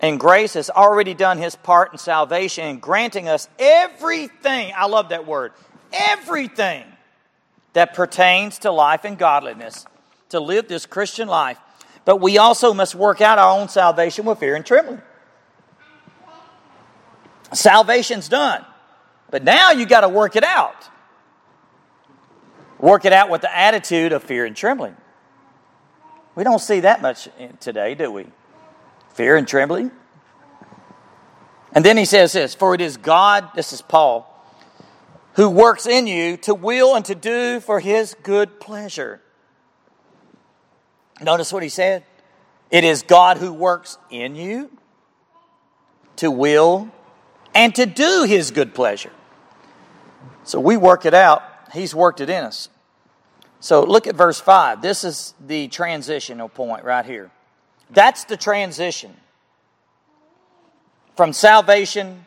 and 0.00 0.18
grace, 0.18 0.54
has 0.54 0.70
already 0.70 1.14
done 1.14 1.38
his 1.38 1.56
part 1.56 1.92
in 1.92 1.98
salvation 1.98 2.64
and 2.64 2.80
granting 2.80 3.28
us 3.28 3.48
everything. 3.58 4.72
I 4.76 4.86
love 4.86 5.10
that 5.10 5.26
word 5.26 5.52
everything 5.92 6.84
that 7.74 7.94
pertains 7.94 8.60
to 8.60 8.70
life 8.70 9.04
and 9.04 9.18
godliness 9.18 9.84
to 10.30 10.40
live 10.40 10.68
this 10.68 10.86
Christian 10.86 11.28
life. 11.28 11.58
But 12.04 12.16
we 12.20 12.38
also 12.38 12.74
must 12.74 12.94
work 12.94 13.20
out 13.20 13.38
our 13.38 13.60
own 13.60 13.68
salvation 13.68 14.24
with 14.24 14.38
fear 14.38 14.56
and 14.56 14.64
trembling. 14.66 15.02
Salvation's 17.52 18.28
done. 18.28 18.64
But 19.30 19.44
now 19.44 19.70
you 19.70 19.86
got 19.86 20.00
to 20.00 20.08
work 20.08 20.36
it 20.36 20.44
out. 20.44 20.88
Work 22.82 23.06
it 23.06 23.12
out 23.14 23.30
with 23.30 23.40
the 23.40 23.56
attitude 23.56 24.12
of 24.12 24.24
fear 24.24 24.44
and 24.44 24.54
trembling. 24.54 24.96
We 26.34 26.44
don't 26.44 26.58
see 26.58 26.80
that 26.80 27.00
much 27.00 27.28
today, 27.60 27.94
do 27.94 28.10
we? 28.10 28.26
Fear 29.14 29.36
and 29.36 29.46
trembling. 29.46 29.92
And 31.72 31.84
then 31.84 31.96
he 31.96 32.04
says 32.04 32.32
this 32.32 32.54
For 32.54 32.74
it 32.74 32.80
is 32.80 32.96
God, 32.96 33.50
this 33.54 33.72
is 33.72 33.80
Paul, 33.80 34.28
who 35.34 35.48
works 35.48 35.86
in 35.86 36.08
you 36.08 36.36
to 36.38 36.54
will 36.54 36.96
and 36.96 37.04
to 37.04 37.14
do 37.14 37.60
for 37.60 37.78
his 37.78 38.16
good 38.22 38.58
pleasure. 38.60 39.22
Notice 41.22 41.52
what 41.52 41.62
he 41.62 41.68
said. 41.68 42.04
It 42.72 42.82
is 42.82 43.04
God 43.04 43.36
who 43.36 43.52
works 43.52 43.96
in 44.10 44.34
you 44.34 44.70
to 46.16 46.32
will 46.32 46.90
and 47.54 47.72
to 47.76 47.86
do 47.86 48.24
his 48.26 48.50
good 48.50 48.74
pleasure. 48.74 49.12
So 50.42 50.58
we 50.58 50.76
work 50.76 51.06
it 51.06 51.14
out, 51.14 51.44
he's 51.72 51.94
worked 51.94 52.20
it 52.20 52.30
in 52.30 52.44
us. 52.44 52.68
So 53.60 53.84
look 53.84 54.06
at 54.06 54.16
verse 54.16 54.40
5. 54.40 54.82
This 54.82 55.04
is 55.04 55.34
the 55.44 55.68
transitional 55.68 56.48
point 56.48 56.84
right 56.84 57.04
here. 57.04 57.30
That's 57.90 58.24
the 58.24 58.36
transition 58.36 59.14
from 61.16 61.32
salvation 61.32 62.24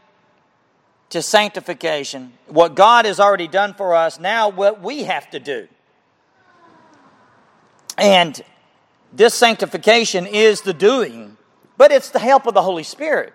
to 1.09 1.21
sanctification. 1.21 2.33
What 2.47 2.75
God 2.75 3.05
has 3.05 3.19
already 3.19 3.47
done 3.47 3.73
for 3.73 3.93
us, 3.95 4.19
now 4.19 4.49
what 4.49 4.81
we 4.81 5.03
have 5.03 5.29
to 5.31 5.39
do. 5.39 5.67
And 7.97 8.41
this 9.13 9.33
sanctification 9.33 10.25
is 10.25 10.61
the 10.61 10.73
doing, 10.73 11.37
but 11.77 11.91
it's 11.91 12.09
the 12.09 12.19
help 12.19 12.47
of 12.47 12.53
the 12.53 12.61
Holy 12.61 12.83
Spirit. 12.83 13.33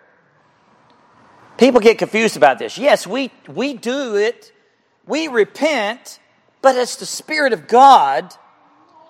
People 1.57 1.81
get 1.81 1.99
confused 1.99 2.37
about 2.37 2.59
this. 2.59 2.79
Yes, 2.79 3.07
we, 3.07 3.31
we 3.49 3.75
do 3.75 4.17
it, 4.17 4.53
we 5.11 5.29
repent, 5.29 6.21
but 6.63 6.77
it's 6.77 6.97
the 6.97 7.05
Spirit 7.05 7.53
of 7.53 7.69
God 7.69 8.33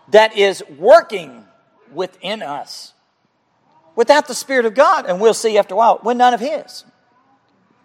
that 0.08 0.36
is 0.36 0.64
working 0.78 1.44
within 1.92 2.42
us. 2.42 2.94
Without 3.94 4.26
the 4.26 4.34
Spirit 4.34 4.64
of 4.64 4.74
God, 4.74 5.06
and 5.06 5.20
we'll 5.20 5.34
see 5.34 5.58
after 5.58 5.74
a 5.74 5.76
while, 5.76 6.00
we're 6.02 6.14
none 6.14 6.34
of 6.34 6.40
His. 6.40 6.84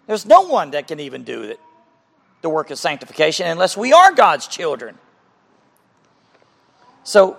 There's 0.06 0.24
no 0.24 0.42
one 0.42 0.70
that 0.70 0.88
can 0.88 0.98
even 1.00 1.24
do 1.24 1.42
it, 1.42 1.60
the 2.42 2.48
work 2.48 2.70
of 2.70 2.78
sanctification 2.78 3.46
unless 3.46 3.76
we 3.76 3.92
are 3.92 4.12
God's 4.12 4.46
children. 4.46 4.98
So, 7.04 7.36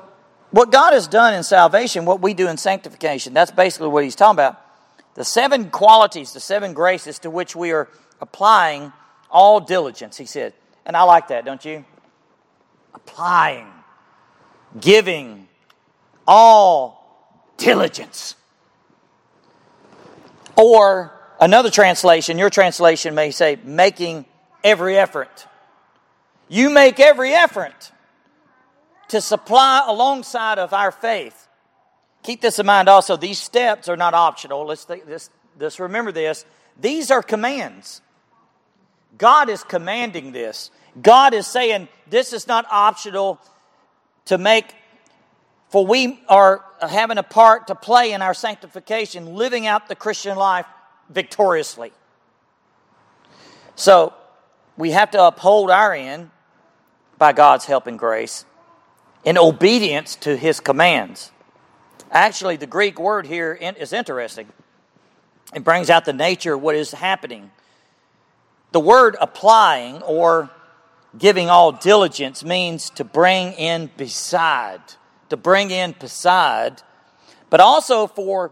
what 0.51 0.71
God 0.71 0.93
has 0.93 1.07
done 1.07 1.33
in 1.33 1.43
salvation, 1.43 2.05
what 2.05 2.21
we 2.21 2.33
do 2.33 2.47
in 2.47 2.55
sanctification, 2.55 3.33
that's 3.33 3.51
basically 3.51 3.89
what 3.89 4.03
He's 4.03 4.15
talking 4.15 4.35
about. 4.35 4.61
The 5.15 5.25
seven 5.25 5.71
qualities, 5.71 6.33
the 6.33 6.39
seven 6.39 6.73
graces 6.73 7.19
to 7.19 7.29
which 7.29 7.55
we 7.55 7.71
are 7.71 7.89
applying 8.21 8.93
all 9.29 9.59
diligence, 9.59 10.17
He 10.17 10.25
said. 10.25 10.53
And 10.87 10.97
I 10.97 11.03
like 11.03 11.27
that, 11.27 11.45
don't 11.45 11.63
you? 11.63 11.85
Applying, 12.95 13.67
giving, 14.79 15.47
all 16.25 17.53
diligence. 17.57 18.33
Or 20.55 21.17
Another 21.39 21.69
translation, 21.69 22.37
your 22.37 22.49
translation 22.49 23.13
may 23.13 23.31
say, 23.31 23.59
making 23.63 24.25
every 24.63 24.97
effort. 24.97 25.45
You 26.49 26.69
make 26.69 26.99
every 26.99 27.33
effort 27.33 27.91
to 29.09 29.21
supply 29.21 29.85
alongside 29.87 30.57
of 30.57 30.73
our 30.73 30.91
faith. 30.91 31.47
Keep 32.23 32.41
this 32.41 32.57
in 32.57 32.65
mind 32.65 32.89
also. 32.89 33.15
These 33.17 33.39
steps 33.39 33.87
are 33.87 33.95
not 33.95 34.13
optional. 34.13 34.65
Let's, 34.65 34.85
this, 34.85 35.29
let's 35.59 35.79
remember 35.79 36.11
this. 36.11 36.43
These 36.79 37.11
are 37.11 37.21
commands. 37.21 38.01
God 39.17 39.49
is 39.49 39.63
commanding 39.63 40.31
this. 40.31 40.71
God 41.01 41.33
is 41.33 41.47
saying 41.47 41.87
this 42.09 42.33
is 42.33 42.47
not 42.47 42.65
optional 42.71 43.39
to 44.25 44.37
make, 44.37 44.75
for 45.69 45.85
we 45.85 46.19
are 46.27 46.63
having 46.81 47.17
a 47.17 47.23
part 47.23 47.67
to 47.67 47.75
play 47.75 48.11
in 48.11 48.21
our 48.21 48.33
sanctification, 48.33 49.35
living 49.35 49.67
out 49.67 49.87
the 49.87 49.95
Christian 49.95 50.37
life 50.37 50.65
victoriously. 51.09 51.91
So 53.75 54.13
we 54.75 54.91
have 54.91 55.11
to 55.11 55.23
uphold 55.23 55.69
our 55.69 55.93
end 55.93 56.31
by 57.17 57.33
God's 57.33 57.65
help 57.65 57.87
and 57.87 57.97
grace 57.97 58.45
in 59.23 59.37
obedience 59.37 60.15
to 60.17 60.37
his 60.37 60.59
commands. 60.59 61.31
Actually, 62.11 62.55
the 62.55 62.67
Greek 62.67 62.99
word 62.99 63.25
here 63.25 63.53
is 63.53 63.91
interesting. 63.91 64.47
It 65.53 65.63
brings 65.63 65.89
out 65.89 66.05
the 66.05 66.13
nature 66.13 66.53
of 66.53 66.61
what 66.61 66.75
is 66.75 66.91
happening. 66.91 67.51
The 68.77 68.81
word 68.81 69.17
applying 69.19 70.03
or 70.03 70.51
giving 71.17 71.49
all 71.49 71.71
diligence 71.71 72.43
means 72.43 72.91
to 72.91 73.03
bring 73.03 73.53
in 73.53 73.89
beside, 73.97 74.81
to 75.29 75.35
bring 75.35 75.71
in 75.71 75.95
beside, 75.99 76.83
but 77.49 77.59
also 77.59 78.05
for 78.05 78.51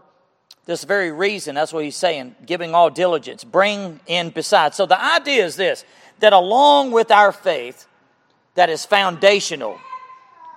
this 0.64 0.82
very 0.82 1.12
reason. 1.12 1.54
That's 1.54 1.72
what 1.72 1.84
he's 1.84 1.94
saying, 1.94 2.34
giving 2.44 2.74
all 2.74 2.90
diligence, 2.90 3.44
bring 3.44 4.00
in 4.08 4.30
besides. 4.30 4.76
So 4.76 4.84
the 4.84 5.00
idea 5.00 5.46
is 5.46 5.54
this 5.54 5.84
that 6.18 6.32
along 6.32 6.90
with 6.90 7.12
our 7.12 7.30
faith 7.30 7.86
that 8.56 8.68
is 8.68 8.84
foundational, 8.84 9.78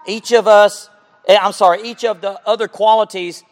each 0.08 0.32
of 0.32 0.48
us, 0.48 0.90
eh, 1.28 1.38
I'm 1.40 1.54
sorry, 1.54 1.88
each 1.88 2.04
of 2.04 2.22
the 2.22 2.42
other 2.44 2.68
qualities 2.68 3.44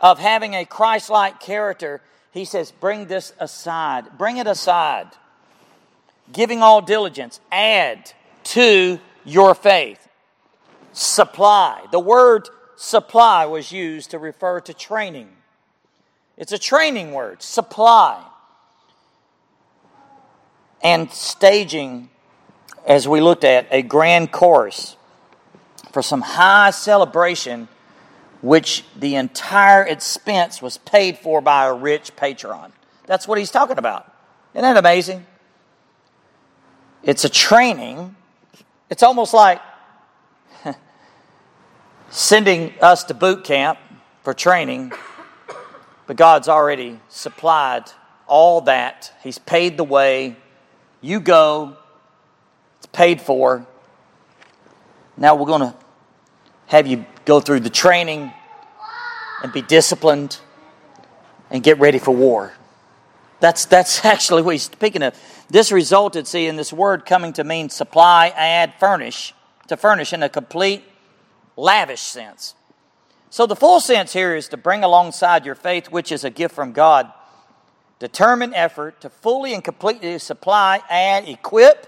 of 0.00 0.18
having 0.18 0.54
a 0.54 0.64
Christ 0.64 1.08
like 1.08 1.38
character, 1.38 2.00
he 2.32 2.46
says, 2.46 2.72
bring 2.72 3.06
this 3.06 3.32
aside. 3.38 4.18
Bring 4.18 4.38
it 4.38 4.48
aside. 4.48 5.06
Giving 6.30 6.62
all 6.62 6.82
diligence, 6.82 7.40
add 7.50 8.12
to 8.44 9.00
your 9.24 9.54
faith. 9.54 10.08
Supply. 10.92 11.84
The 11.90 11.98
word 11.98 12.48
supply 12.76 13.46
was 13.46 13.72
used 13.72 14.10
to 14.10 14.18
refer 14.18 14.60
to 14.60 14.74
training. 14.74 15.28
It's 16.36 16.52
a 16.52 16.58
training 16.58 17.12
word, 17.12 17.42
supply. 17.42 18.22
And 20.82 21.10
staging, 21.10 22.10
as 22.86 23.06
we 23.06 23.20
looked 23.20 23.44
at, 23.44 23.66
a 23.70 23.82
grand 23.82 24.32
chorus 24.32 24.96
for 25.92 26.02
some 26.02 26.22
high 26.22 26.70
celebration, 26.70 27.68
which 28.40 28.84
the 28.96 29.14
entire 29.14 29.84
expense 29.84 30.60
was 30.60 30.78
paid 30.78 31.18
for 31.18 31.40
by 31.40 31.66
a 31.66 31.74
rich 31.74 32.16
patron. 32.16 32.72
That's 33.06 33.28
what 33.28 33.38
he's 33.38 33.50
talking 33.50 33.78
about. 33.78 34.12
Isn't 34.54 34.62
that 34.62 34.76
amazing? 34.76 35.26
It's 37.02 37.24
a 37.24 37.28
training. 37.28 38.16
It's 38.90 39.02
almost 39.02 39.34
like 39.34 39.60
sending 42.10 42.72
us 42.80 43.04
to 43.04 43.14
boot 43.14 43.44
camp 43.44 43.78
for 44.22 44.34
training 44.34 44.92
but 46.06 46.16
God's 46.16 46.48
already 46.48 47.00
supplied 47.08 47.84
all 48.26 48.62
that. 48.62 49.12
He's 49.22 49.38
paid 49.38 49.76
the 49.76 49.84
way. 49.84 50.36
You 51.00 51.20
go, 51.20 51.76
it's 52.76 52.86
paid 52.86 53.20
for. 53.20 53.66
Now 55.16 55.34
we're 55.34 55.46
going 55.46 55.72
to 55.72 55.74
have 56.66 56.86
you 56.86 57.06
go 57.24 57.40
through 57.40 57.60
the 57.60 57.70
training 57.70 58.32
and 59.42 59.52
be 59.52 59.62
disciplined 59.62 60.38
and 61.50 61.62
get 61.62 61.78
ready 61.78 61.98
for 61.98 62.14
war. 62.14 62.52
That's, 63.40 63.64
that's 63.64 64.04
actually 64.04 64.42
what 64.42 64.52
he's 64.52 64.64
speaking 64.64 65.02
of. 65.02 65.14
This 65.52 65.70
resulted, 65.70 66.26
see, 66.26 66.46
in 66.46 66.56
this 66.56 66.72
word 66.72 67.04
coming 67.04 67.34
to 67.34 67.44
mean 67.44 67.68
supply, 67.68 68.32
add, 68.34 68.72
furnish, 68.80 69.34
to 69.68 69.76
furnish 69.76 70.14
in 70.14 70.22
a 70.22 70.30
complete, 70.30 70.82
lavish 71.58 72.00
sense. 72.00 72.54
So, 73.28 73.44
the 73.44 73.54
full 73.54 73.78
sense 73.78 74.14
here 74.14 74.34
is 74.34 74.48
to 74.48 74.56
bring 74.56 74.82
alongside 74.82 75.44
your 75.44 75.54
faith, 75.54 75.90
which 75.90 76.10
is 76.10 76.24
a 76.24 76.30
gift 76.30 76.54
from 76.54 76.72
God, 76.72 77.12
determined 77.98 78.54
effort 78.54 79.02
to 79.02 79.10
fully 79.10 79.52
and 79.52 79.62
completely 79.62 80.18
supply 80.18 80.80
and 80.88 81.28
equip, 81.28 81.86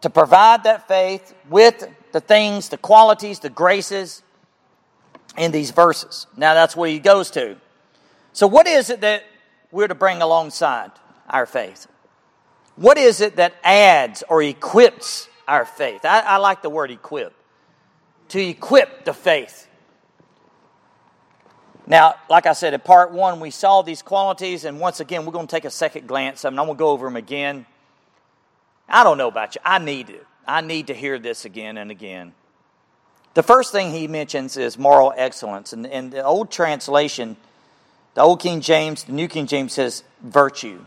to 0.00 0.10
provide 0.10 0.64
that 0.64 0.88
faith 0.88 1.32
with 1.48 1.88
the 2.10 2.20
things, 2.20 2.70
the 2.70 2.76
qualities, 2.76 3.38
the 3.38 3.50
graces 3.50 4.24
in 5.36 5.52
these 5.52 5.70
verses. 5.70 6.26
Now, 6.36 6.54
that's 6.54 6.74
what 6.74 6.90
he 6.90 6.98
goes 6.98 7.30
to. 7.30 7.56
So, 8.32 8.48
what 8.48 8.66
is 8.66 8.90
it 8.90 9.00
that 9.02 9.22
we're 9.70 9.86
to 9.86 9.94
bring 9.94 10.20
alongside 10.22 10.90
our 11.28 11.46
faith? 11.46 11.86
What 12.76 12.96
is 12.98 13.20
it 13.20 13.36
that 13.36 13.54
adds 13.64 14.22
or 14.28 14.42
equips 14.42 15.28
our 15.46 15.64
faith? 15.64 16.04
I, 16.04 16.20
I 16.20 16.36
like 16.36 16.62
the 16.62 16.70
word 16.70 16.90
equip. 16.90 17.34
To 18.28 18.40
equip 18.40 19.04
the 19.04 19.12
faith. 19.12 19.66
Now, 21.86 22.16
like 22.28 22.44
I 22.46 22.52
said, 22.52 22.74
in 22.74 22.80
part 22.80 23.12
one, 23.12 23.40
we 23.40 23.50
saw 23.50 23.80
these 23.80 24.02
qualities, 24.02 24.64
and 24.64 24.78
once 24.78 25.00
again, 25.00 25.24
we're 25.24 25.32
going 25.32 25.46
to 25.46 25.50
take 25.50 25.64
a 25.64 25.70
second 25.70 26.06
glance 26.06 26.44
of 26.44 26.52
them. 26.52 26.60
I'm 26.60 26.66
going 26.66 26.76
to 26.76 26.78
go 26.78 26.90
over 26.90 27.06
them 27.06 27.16
again. 27.16 27.64
I 28.88 29.04
don't 29.04 29.16
know 29.16 29.28
about 29.28 29.54
you. 29.54 29.62
I 29.64 29.78
need 29.78 30.10
it. 30.10 30.26
I 30.46 30.60
need 30.60 30.88
to 30.88 30.94
hear 30.94 31.18
this 31.18 31.44
again 31.44 31.78
and 31.78 31.90
again. 31.90 32.34
The 33.34 33.42
first 33.42 33.72
thing 33.72 33.90
he 33.90 34.06
mentions 34.06 34.56
is 34.56 34.78
moral 34.78 35.14
excellence. 35.16 35.72
And 35.72 35.86
in 35.86 36.10
the 36.10 36.24
old 36.24 36.50
translation, 36.50 37.36
the 38.14 38.20
old 38.20 38.40
King 38.40 38.60
James, 38.60 39.04
the 39.04 39.12
New 39.12 39.28
King 39.28 39.46
James 39.46 39.72
says 39.72 40.04
virtue. 40.22 40.84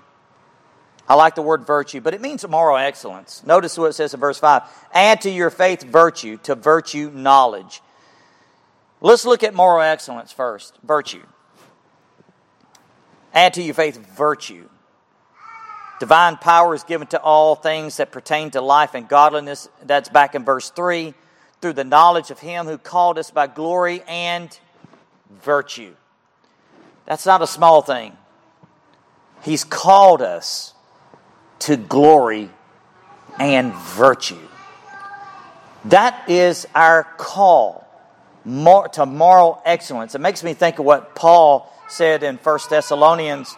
I 1.11 1.15
like 1.15 1.35
the 1.35 1.41
word 1.41 1.67
virtue, 1.67 1.99
but 1.99 2.13
it 2.13 2.21
means 2.21 2.47
moral 2.47 2.77
excellence. 2.77 3.43
Notice 3.45 3.77
what 3.77 3.87
it 3.87 3.93
says 3.93 4.13
in 4.13 4.21
verse 4.21 4.39
5 4.39 4.61
Add 4.93 5.19
to 5.21 5.29
your 5.29 5.49
faith 5.49 5.83
virtue, 5.83 6.37
to 6.43 6.55
virtue 6.55 7.11
knowledge 7.13 7.81
Let's 9.01 9.25
look 9.25 9.43
at 9.43 9.55
moral 9.55 9.81
excellence 9.81 10.31
first 10.31 10.77
virtue. 10.83 11.23
Add 13.33 13.55
to 13.55 13.63
your 13.63 13.73
faith 13.73 13.97
virtue. 14.15 14.69
Divine 15.99 16.37
power 16.37 16.73
is 16.75 16.83
given 16.83 17.07
to 17.07 17.19
all 17.19 17.55
things 17.55 17.97
that 17.97 18.11
pertain 18.11 18.51
to 18.51 18.61
life 18.61 18.93
and 18.93 19.09
godliness. 19.09 19.67
That's 19.83 20.07
back 20.09 20.35
in 20.35 20.45
verse 20.45 20.69
3. 20.69 21.13
Through 21.61 21.73
the 21.73 21.83
knowledge 21.83 22.31
of 22.31 22.39
Him 22.39 22.67
who 22.67 22.77
called 22.77 23.17
us 23.17 23.31
by 23.31 23.47
glory 23.47 24.03
and 24.07 24.57
virtue. 25.41 25.95
That's 27.05 27.25
not 27.25 27.41
a 27.41 27.47
small 27.47 27.81
thing. 27.81 28.15
He's 29.41 29.63
called 29.63 30.21
us 30.21 30.73
to 31.61 31.77
glory 31.77 32.49
and 33.39 33.73
virtue. 33.73 34.39
That 35.85 36.29
is 36.29 36.67
our 36.75 37.03
call 37.17 37.87
to 38.43 39.05
moral 39.05 39.61
excellence. 39.65 40.15
It 40.15 40.21
makes 40.21 40.43
me 40.43 40.53
think 40.53 40.79
of 40.79 40.85
what 40.85 41.15
Paul 41.15 41.71
said 41.87 42.23
in 42.23 42.37
1 42.37 42.59
Thessalonians 42.69 43.55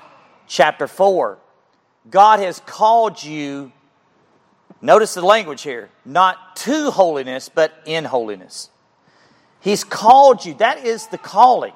chapter 0.48 0.88
4. 0.88 1.38
God 2.10 2.40
has 2.40 2.60
called 2.66 3.24
you, 3.24 3.72
notice 4.82 5.14
the 5.14 5.22
language 5.22 5.62
here, 5.62 5.90
not 6.04 6.56
to 6.58 6.92
holiness, 6.92 7.50
but 7.50 7.74
in 7.86 8.06
holiness. 8.06 8.70
He's 9.62 9.84
called 9.86 10.46
you. 10.46 10.56
That 10.56 10.86
is 10.86 11.08
the 11.08 11.18
calling. 11.18 11.74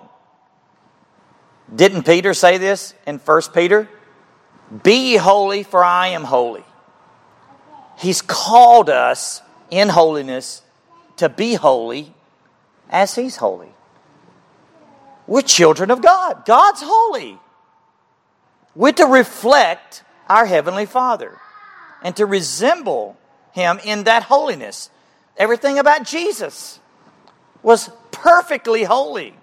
Didn't 1.73 2.03
Peter 2.03 2.33
say 2.33 2.57
this 2.57 2.93
in 3.05 3.19
1 3.19 3.41
Peter? 3.53 3.89
Be 4.83 5.15
holy, 5.15 5.63
for 5.63 5.83
I 5.83 6.07
am 6.07 6.25
holy. 6.25 6.63
He's 7.97 8.21
called 8.21 8.89
us 8.89 9.41
in 9.71 9.89
holiness 9.89 10.61
to 11.17 11.29
be 11.29 11.55
holy 11.55 12.13
as 12.89 13.15
He's 13.15 13.37
holy. 13.37 13.73
We're 15.25 15.41
children 15.41 15.91
of 15.91 16.01
God. 16.01 16.45
God's 16.45 16.81
holy. 16.83 17.39
We're 18.75 18.93
to 18.93 19.05
reflect 19.05 20.03
our 20.29 20.45
Heavenly 20.45 20.85
Father 20.85 21.37
and 22.03 22.15
to 22.17 22.25
resemble 22.25 23.17
Him 23.51 23.79
in 23.83 24.03
that 24.03 24.23
holiness. 24.23 24.89
Everything 25.37 25.79
about 25.79 26.03
Jesus 26.03 26.79
was 27.63 27.89
perfectly 28.11 28.83
holy 28.83 29.33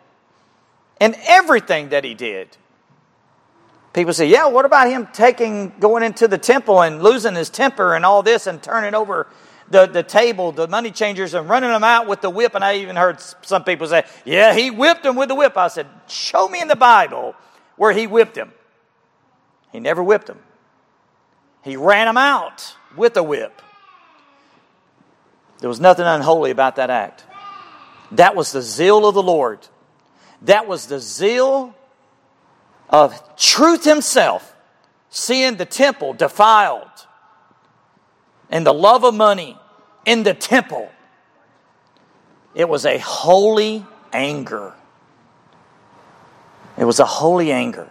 in 1.01 1.17
everything 1.27 1.89
that 1.89 2.05
He 2.05 2.15
did. 2.15 2.57
People 3.95 4.13
say, 4.13 4.27
yeah, 4.27 4.49
what 4.49 4.65
about 4.65 4.89
him 4.89 5.09
taking, 5.13 5.73
going 5.79 6.03
into 6.03 6.27
the 6.27 6.37
temple 6.37 6.83
and 6.83 7.01
losing 7.01 7.37
his 7.37 7.49
temper 7.49 7.95
and 7.95 8.05
all 8.05 8.25
this 8.25 8.49
and 8.49 8.61
turning 8.61 8.93
over 8.93 9.29
the, 9.71 9.87
the 9.87 10.03
table, 10.03 10.51
the 10.51 10.67
money 10.67 10.91
changers, 10.91 11.33
and 11.33 11.49
running 11.49 11.71
them 11.71 11.85
out 11.85 12.09
with 12.09 12.21
the 12.21 12.29
whip. 12.29 12.57
And 12.57 12.65
I 12.65 12.79
even 12.79 12.97
heard 12.97 13.21
some 13.21 13.63
people 13.63 13.87
say, 13.87 14.05
Yeah, 14.25 14.53
he 14.53 14.73
whipped 14.73 15.05
them 15.05 15.15
with 15.15 15.29
the 15.29 15.37
whip. 15.37 15.57
I 15.57 15.69
said, 15.69 15.87
Show 16.09 16.49
me 16.49 16.61
in 16.61 16.67
the 16.67 16.77
Bible 16.77 17.37
where 17.77 17.93
he 17.93 18.09
whipped 18.09 18.35
them. 18.35 18.53
He 19.71 19.79
never 19.79 20.03
whipped 20.03 20.27
them, 20.27 20.41
he 21.63 21.77
ran 21.77 22.07
them 22.07 22.17
out 22.17 22.75
with 22.97 23.17
a 23.17 23.23
whip. 23.23 23.63
There 25.61 25.69
was 25.69 25.81
nothing 25.81 26.05
unholy 26.05 26.51
about 26.51 26.77
that 26.77 26.91
act. 26.91 27.25
That 28.11 28.35
was 28.35 28.51
the 28.51 28.61
zeal 28.61 29.07
of 29.07 29.15
the 29.15 29.23
Lord. 29.23 29.67
That 30.43 30.67
was 30.67 30.87
the 30.87 30.99
zeal 30.99 31.75
of 32.89 33.37
truth 33.37 33.85
himself, 33.85 34.55
seeing 35.11 35.57
the 35.57 35.65
temple 35.65 36.13
defiled 36.13 36.89
and 38.51 38.67
the 38.67 38.75
love 38.75 39.05
of 39.05 39.15
money 39.15 39.59
in 40.05 40.23
the 40.23 40.35
temple. 40.35 40.91
It 42.55 42.69
was 42.69 42.85
a 42.85 42.99
holy 42.99 43.85
anger. 44.13 44.75
It 46.77 46.85
was 46.85 47.01
a 47.01 47.05
holy 47.05 47.53
anger. 47.53 47.89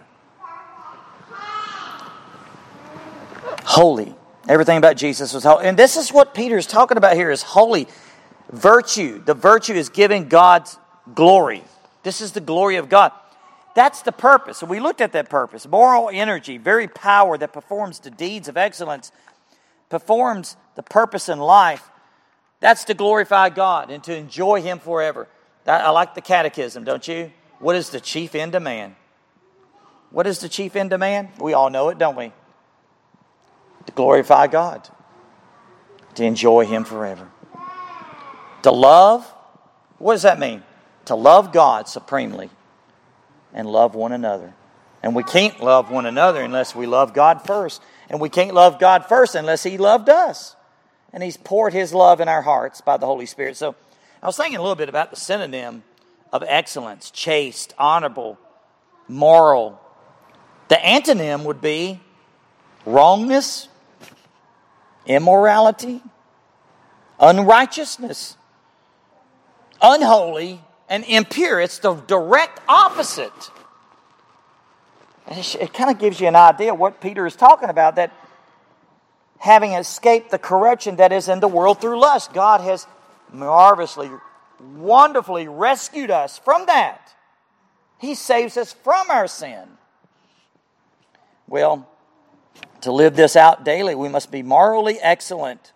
Holy. 3.64 4.14
Everything 4.48 4.76
about 4.76 4.96
Jesus 4.96 5.32
was 5.32 5.44
holy. 5.44 5.66
And 5.66 5.78
this 5.78 5.96
is 5.96 6.12
what 6.12 6.34
Peter 6.34 6.56
is 6.56 6.66
talking 6.66 6.96
about 6.96 7.16
here 7.16 7.30
is 7.30 7.42
holy 7.42 7.88
virtue. 8.50 9.22
The 9.24 9.34
virtue 9.34 9.74
is 9.74 9.88
giving 9.88 10.28
God's 10.28 10.78
glory. 11.14 11.64
This 12.02 12.20
is 12.20 12.32
the 12.32 12.40
glory 12.40 12.76
of 12.76 12.88
God. 12.88 13.12
That's 13.74 14.02
the 14.02 14.12
purpose. 14.12 14.62
We 14.62 14.78
looked 14.78 15.00
at 15.00 15.12
that 15.12 15.28
purpose. 15.28 15.66
Moral 15.66 16.08
energy, 16.12 16.58
very 16.58 16.86
power 16.86 17.36
that 17.36 17.52
performs 17.52 17.98
the 17.98 18.10
deeds 18.10 18.48
of 18.48 18.56
excellence 18.56 19.10
performs 19.88 20.56
the 20.74 20.82
purpose 20.82 21.28
in 21.28 21.38
life, 21.38 21.88
that's 22.60 22.84
to 22.84 22.94
glorify 22.94 23.48
God 23.50 23.90
and 23.90 24.02
to 24.04 24.16
enjoy 24.16 24.62
Him 24.62 24.78
forever. 24.78 25.28
I 25.66 25.90
like 25.90 26.14
the 26.14 26.20
catechism, 26.20 26.84
don't 26.84 27.06
you? 27.06 27.30
What 27.58 27.76
is 27.76 27.90
the 27.90 28.00
chief 28.00 28.34
end 28.34 28.54
of 28.54 28.62
man? 28.62 28.96
What 30.10 30.26
is 30.26 30.38
the 30.40 30.48
chief 30.48 30.76
end 30.76 30.92
of 30.92 31.00
man? 31.00 31.30
We 31.38 31.52
all 31.52 31.70
know 31.70 31.90
it, 31.90 31.98
don't 31.98 32.16
we? 32.16 32.32
To 33.86 33.92
glorify 33.92 34.46
God, 34.46 34.88
to 36.14 36.24
enjoy 36.24 36.66
Him 36.66 36.84
forever. 36.84 37.28
To 38.62 38.70
love, 38.70 39.30
what 39.98 40.14
does 40.14 40.22
that 40.22 40.38
mean? 40.38 40.62
To 41.06 41.14
love 41.14 41.52
God 41.52 41.88
supremely 41.88 42.50
and 43.54 43.68
love 43.68 43.94
one 43.94 44.12
another. 44.12 44.52
And 45.02 45.14
we 45.14 45.22
can't 45.22 45.60
love 45.62 45.90
one 45.90 46.06
another 46.06 46.42
unless 46.42 46.74
we 46.74 46.86
love 46.86 47.14
God 47.14 47.46
first. 47.46 47.80
And 48.08 48.20
we 48.20 48.28
can't 48.28 48.54
love 48.54 48.78
God 48.78 49.06
first 49.06 49.34
unless 49.34 49.62
He 49.62 49.78
loved 49.78 50.08
us. 50.08 50.56
And 51.12 51.22
He's 51.22 51.36
poured 51.36 51.72
His 51.72 51.94
love 51.94 52.20
in 52.20 52.28
our 52.28 52.42
hearts 52.42 52.80
by 52.80 52.96
the 52.96 53.06
Holy 53.06 53.26
Spirit. 53.26 53.56
So 53.56 53.76
I 54.22 54.26
was 54.26 54.36
thinking 54.36 54.56
a 54.56 54.62
little 54.62 54.74
bit 54.74 54.88
about 54.88 55.10
the 55.10 55.16
synonym 55.16 55.84
of 56.32 56.42
excellence 56.46 57.10
chaste, 57.10 57.74
honorable, 57.78 58.38
moral. 59.06 59.80
The 60.68 60.76
antonym 60.76 61.44
would 61.44 61.60
be 61.60 62.00
wrongness, 62.86 63.68
immorality, 65.06 66.00
unrighteousness, 67.20 68.38
unholy, 69.82 70.63
and 70.88 71.04
impure. 71.04 71.60
It's 71.60 71.78
the 71.78 71.94
direct 71.94 72.60
opposite 72.68 73.32
it, 75.26 75.72
kind 75.72 75.90
of 75.90 75.98
gives 75.98 76.20
you 76.20 76.28
an 76.28 76.36
idea 76.36 76.74
what 76.74 77.00
Peter 77.00 77.26
is 77.26 77.36
talking 77.36 77.68
about 77.68 77.96
that 77.96 78.12
having 79.38 79.72
escaped 79.72 80.30
the 80.30 80.38
corruption 80.38 80.96
that 80.96 81.12
is 81.12 81.28
in 81.28 81.40
the 81.40 81.48
world 81.48 81.80
through 81.80 81.98
lust, 81.98 82.32
God 82.32 82.60
has 82.60 82.86
marvelously, 83.32 84.10
wonderfully 84.76 85.48
rescued 85.48 86.10
us 86.10 86.38
from 86.38 86.66
that. 86.66 87.14
He 87.98 88.14
saves 88.14 88.56
us 88.56 88.72
from 88.72 89.10
our 89.10 89.26
sin. 89.26 89.68
Well, 91.46 91.88
to 92.82 92.92
live 92.92 93.16
this 93.16 93.36
out 93.36 93.64
daily, 93.64 93.94
we 93.94 94.08
must 94.08 94.30
be 94.30 94.42
morally 94.42 94.98
excellent. 95.00 95.72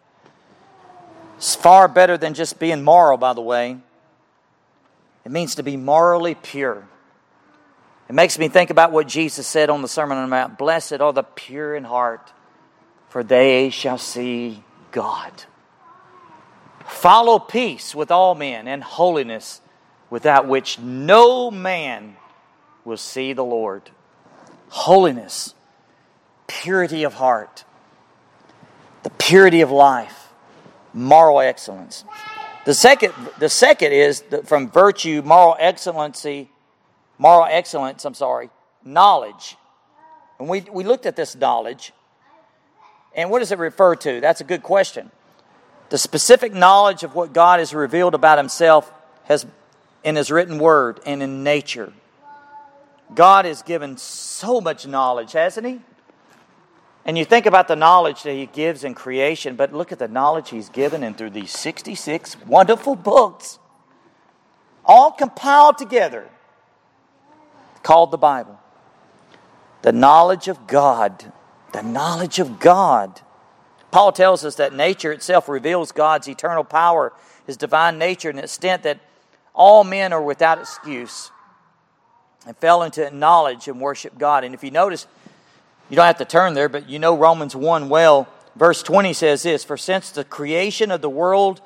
It's 1.36 1.54
far 1.54 1.88
better 1.88 2.18
than 2.18 2.34
just 2.34 2.59
being 2.59 2.82
moral, 2.82 3.16
by 3.16 3.32
the 3.32 3.40
way. 3.40 3.78
It 5.24 5.32
means 5.32 5.56
to 5.56 5.62
be 5.62 5.76
morally 5.76 6.34
pure. 6.34 6.86
It 8.08 8.14
makes 8.14 8.38
me 8.38 8.48
think 8.48 8.70
about 8.70 8.92
what 8.92 9.06
Jesus 9.06 9.46
said 9.46 9.68
on 9.68 9.82
the 9.82 9.88
Sermon 9.88 10.16
on 10.16 10.24
the 10.24 10.30
Mount 10.30 10.56
Blessed 10.56 11.00
are 11.00 11.12
the 11.12 11.22
pure 11.22 11.76
in 11.76 11.84
heart, 11.84 12.32
for 13.10 13.22
they 13.22 13.68
shall 13.70 13.98
see 13.98 14.62
God. 14.90 15.44
Follow 16.86 17.38
peace 17.38 17.94
with 17.94 18.10
all 18.10 18.34
men 18.34 18.66
and 18.66 18.82
holiness, 18.82 19.60
without 20.08 20.48
which 20.48 20.78
no 20.78 21.50
man 21.50 22.16
will 22.84 22.96
see 22.96 23.34
the 23.34 23.44
Lord. 23.44 23.90
Holiness, 24.70 25.54
purity 26.46 27.04
of 27.04 27.14
heart, 27.14 27.64
the 29.02 29.10
purity 29.10 29.60
of 29.60 29.70
life, 29.70 30.28
moral 30.94 31.40
excellence. 31.40 32.04
The 32.68 32.74
second, 32.74 33.14
the 33.38 33.48
second 33.48 33.92
is 33.92 34.22
from 34.44 34.70
virtue, 34.70 35.22
moral 35.24 35.56
excellency 35.58 36.50
moral 37.16 37.46
excellence, 37.50 38.04
I'm 38.04 38.12
sorry, 38.12 38.50
knowledge. 38.84 39.56
And 40.38 40.50
we, 40.50 40.60
we 40.60 40.84
looked 40.84 41.06
at 41.06 41.16
this 41.16 41.34
knowledge. 41.34 41.94
And 43.16 43.30
what 43.30 43.38
does 43.38 43.52
it 43.52 43.58
refer 43.58 43.96
to? 43.96 44.20
That's 44.20 44.42
a 44.42 44.44
good 44.44 44.62
question. 44.62 45.10
The 45.88 45.96
specific 45.96 46.52
knowledge 46.52 47.04
of 47.04 47.14
what 47.14 47.32
God 47.32 47.58
has 47.58 47.72
revealed 47.72 48.14
about 48.14 48.36
himself 48.36 48.92
has 49.24 49.46
in 50.04 50.16
his 50.16 50.30
written 50.30 50.58
word 50.58 51.00
and 51.06 51.22
in 51.22 51.42
nature. 51.42 51.94
God 53.14 53.46
has 53.46 53.62
given 53.62 53.96
so 53.96 54.60
much 54.60 54.86
knowledge, 54.86 55.32
hasn't 55.32 55.66
he? 55.66 55.80
And 57.09 57.16
you 57.16 57.24
think 57.24 57.46
about 57.46 57.68
the 57.68 57.74
knowledge 57.74 58.22
that 58.24 58.34
he 58.34 58.44
gives 58.44 58.84
in 58.84 58.94
creation, 58.94 59.56
but 59.56 59.72
look 59.72 59.92
at 59.92 59.98
the 59.98 60.09
knowledge 60.09 60.50
he's 60.50 60.68
given 60.68 61.02
in 61.02 61.14
through 61.14 61.30
these 61.30 61.50
66 61.52 62.36
wonderful 62.44 62.96
books, 62.96 63.59
all 64.84 65.11
compiled 65.12 65.78
together, 65.78 66.28
called 67.82 68.11
the 68.11 68.18
Bible. 68.18 68.61
The 69.80 69.92
knowledge 69.92 70.48
of 70.48 70.66
God. 70.66 71.32
The 71.72 71.82
knowledge 71.82 72.40
of 72.40 72.61
God. 72.61 73.22
Paul 73.90 74.12
tells 74.12 74.44
us 74.44 74.56
that 74.56 74.74
nature 74.74 75.11
itself 75.11 75.48
reveals 75.48 75.92
God's 75.92 76.28
eternal 76.28 76.62
power, 76.62 77.14
his 77.46 77.56
divine 77.56 77.96
nature, 77.96 78.28
and 78.28 78.38
the 78.38 78.42
extent 78.42 78.82
that 78.82 79.00
all 79.54 79.82
men 79.82 80.12
are 80.12 80.22
without 80.22 80.59
excuse 80.59 81.30
and 82.46 82.54
fell 82.59 82.82
into 82.82 83.11
knowledge 83.11 83.66
and 83.66 83.80
worship 83.80 84.18
God. 84.18 84.44
And 84.44 84.54
if 84.54 84.62
you 84.62 84.70
notice, 84.70 85.06
you 85.89 85.97
don't 85.97 86.07
have 86.07 86.18
to 86.18 86.24
turn 86.24 86.55
there, 86.55 86.68
but 86.68 86.89
you 86.89 86.99
know 86.99 87.16
Romans 87.16 87.57
1 87.57 87.89
well. 87.89 88.28
Verse 88.57 88.82
20 88.82 89.12
says 89.12 89.43
this 89.43 89.64
For 89.64 89.76
since 89.76 90.11
the 90.11 90.24
creation 90.24 90.91
of 90.91 91.01
the 91.01 91.09
world, 91.09 91.61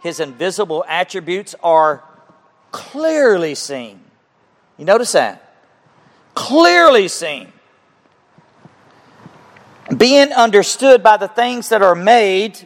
his 0.00 0.20
invisible 0.20 0.84
attributes 0.88 1.54
are 1.62 2.04
clearly 2.70 3.54
seen. 3.54 4.00
You 4.76 4.84
notice 4.84 5.12
that? 5.12 5.54
Clearly 6.34 7.08
seen. 7.08 7.52
Being 9.96 10.32
understood 10.32 11.02
by 11.02 11.16
the 11.16 11.28
things 11.28 11.70
that 11.70 11.80
are 11.80 11.94
made, 11.94 12.58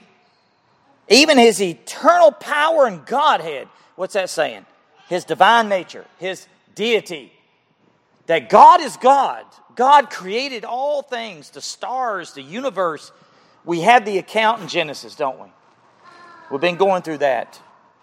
even 1.08 1.38
his 1.38 1.60
eternal 1.60 2.32
power 2.32 2.86
and 2.86 3.04
Godhead. 3.06 3.68
What's 3.94 4.14
that 4.14 4.30
saying? 4.30 4.64
His 5.08 5.24
divine 5.24 5.68
nature, 5.68 6.06
his 6.18 6.48
deity. 6.74 7.32
That 8.26 8.48
God 8.48 8.80
is 8.80 8.96
God 8.96 9.44
God 9.76 10.10
created 10.10 10.64
all 10.64 11.02
things, 11.02 11.50
the 11.50 11.60
stars, 11.60 12.32
the 12.34 12.42
universe. 12.42 13.12
We 13.64 13.80
have 13.80 14.04
the 14.04 14.18
account 14.18 14.62
in 14.62 14.68
Genesis, 14.68 15.14
don't 15.14 15.38
we? 15.38 15.48
We've 16.50 16.60
been 16.60 16.76
going 16.76 17.02
through 17.02 17.18
that 17.18 17.60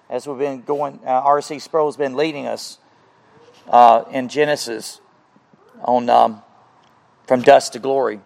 as 0.10 0.28
we've 0.28 0.38
been 0.38 0.62
going. 0.62 1.00
Uh, 1.06 1.10
R.C. 1.10 1.60
Sproul's 1.60 1.98
been 1.98 2.16
leading 2.16 2.48
us 2.48 2.78
uh, 3.68 4.06
in 4.12 4.30
Genesis 4.30 5.02
on 5.82 6.10
um, 6.10 6.42
from 7.26 7.42
dust 7.42 7.74
to 7.74 7.80
glory. 7.80 8.20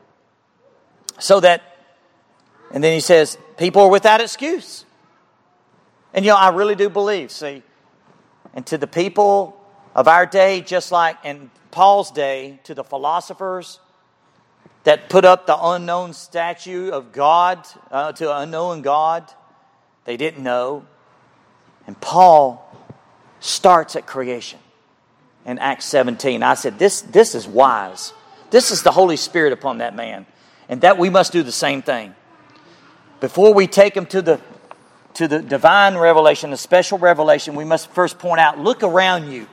So 1.19 1.39
that, 1.39 1.61
and 2.71 2.83
then 2.83 2.93
he 2.93 2.99
says, 2.99 3.37
people 3.57 3.83
are 3.83 3.89
without 3.89 4.21
excuse. 4.21 4.85
And 6.13 6.25
you 6.25 6.31
know, 6.31 6.37
I 6.37 6.49
really 6.49 6.75
do 6.75 6.89
believe, 6.89 7.31
see, 7.31 7.63
and 8.53 8.65
to 8.67 8.77
the 8.77 8.87
people 8.87 9.60
of 9.95 10.07
our 10.07 10.25
day, 10.25 10.61
just 10.61 10.91
like, 10.91 11.17
in 11.23 11.51
Paul's 11.71 12.11
day 12.11 12.59
to 12.63 12.73
the 12.73 12.83
philosophers 12.83 13.79
that 14.83 15.09
put 15.09 15.25
up 15.25 15.45
the 15.45 15.57
unknown 15.59 16.13
statue 16.13 16.89
of 16.89 17.11
God, 17.11 17.67
uh, 17.91 18.11
to 18.13 18.35
an 18.35 18.43
unknown 18.43 18.81
God. 18.81 19.31
They 20.05 20.17
didn't 20.17 20.43
know. 20.43 20.85
And 21.85 21.99
Paul 21.99 22.67
starts 23.39 23.95
at 23.95 24.07
creation 24.07 24.59
in 25.45 25.59
Acts 25.59 25.85
17. 25.85 26.43
I 26.43 26.53
said, 26.55 26.79
this, 26.79 27.01
this 27.01 27.35
is 27.35 27.47
wise. 27.47 28.13
This 28.49 28.71
is 28.71 28.83
the 28.83 28.91
Holy 28.91 29.17
Spirit 29.17 29.53
upon 29.53 29.79
that 29.79 29.95
man. 29.95 30.25
And 30.67 30.81
that 30.81 30.97
we 30.97 31.09
must 31.09 31.31
do 31.31 31.43
the 31.43 31.51
same 31.51 31.81
thing. 31.81 32.15
Before 33.19 33.53
we 33.53 33.67
take 33.67 33.95
him 33.95 34.05
to 34.07 34.21
the, 34.21 34.41
to 35.15 35.27
the 35.27 35.39
divine 35.39 35.95
revelation, 35.95 36.49
the 36.49 36.57
special 36.57 36.97
revelation, 36.97 37.55
we 37.55 37.65
must 37.65 37.91
first 37.91 38.17
point 38.17 38.39
out 38.39 38.57
look 38.57 38.83
around 38.83 39.31
you. 39.31 39.47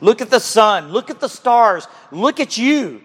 Look 0.00 0.20
at 0.20 0.30
the 0.30 0.40
sun. 0.40 0.90
Look 0.90 1.10
at 1.10 1.20
the 1.20 1.28
stars. 1.28 1.86
Look 2.10 2.40
at 2.40 2.56
you. 2.56 3.02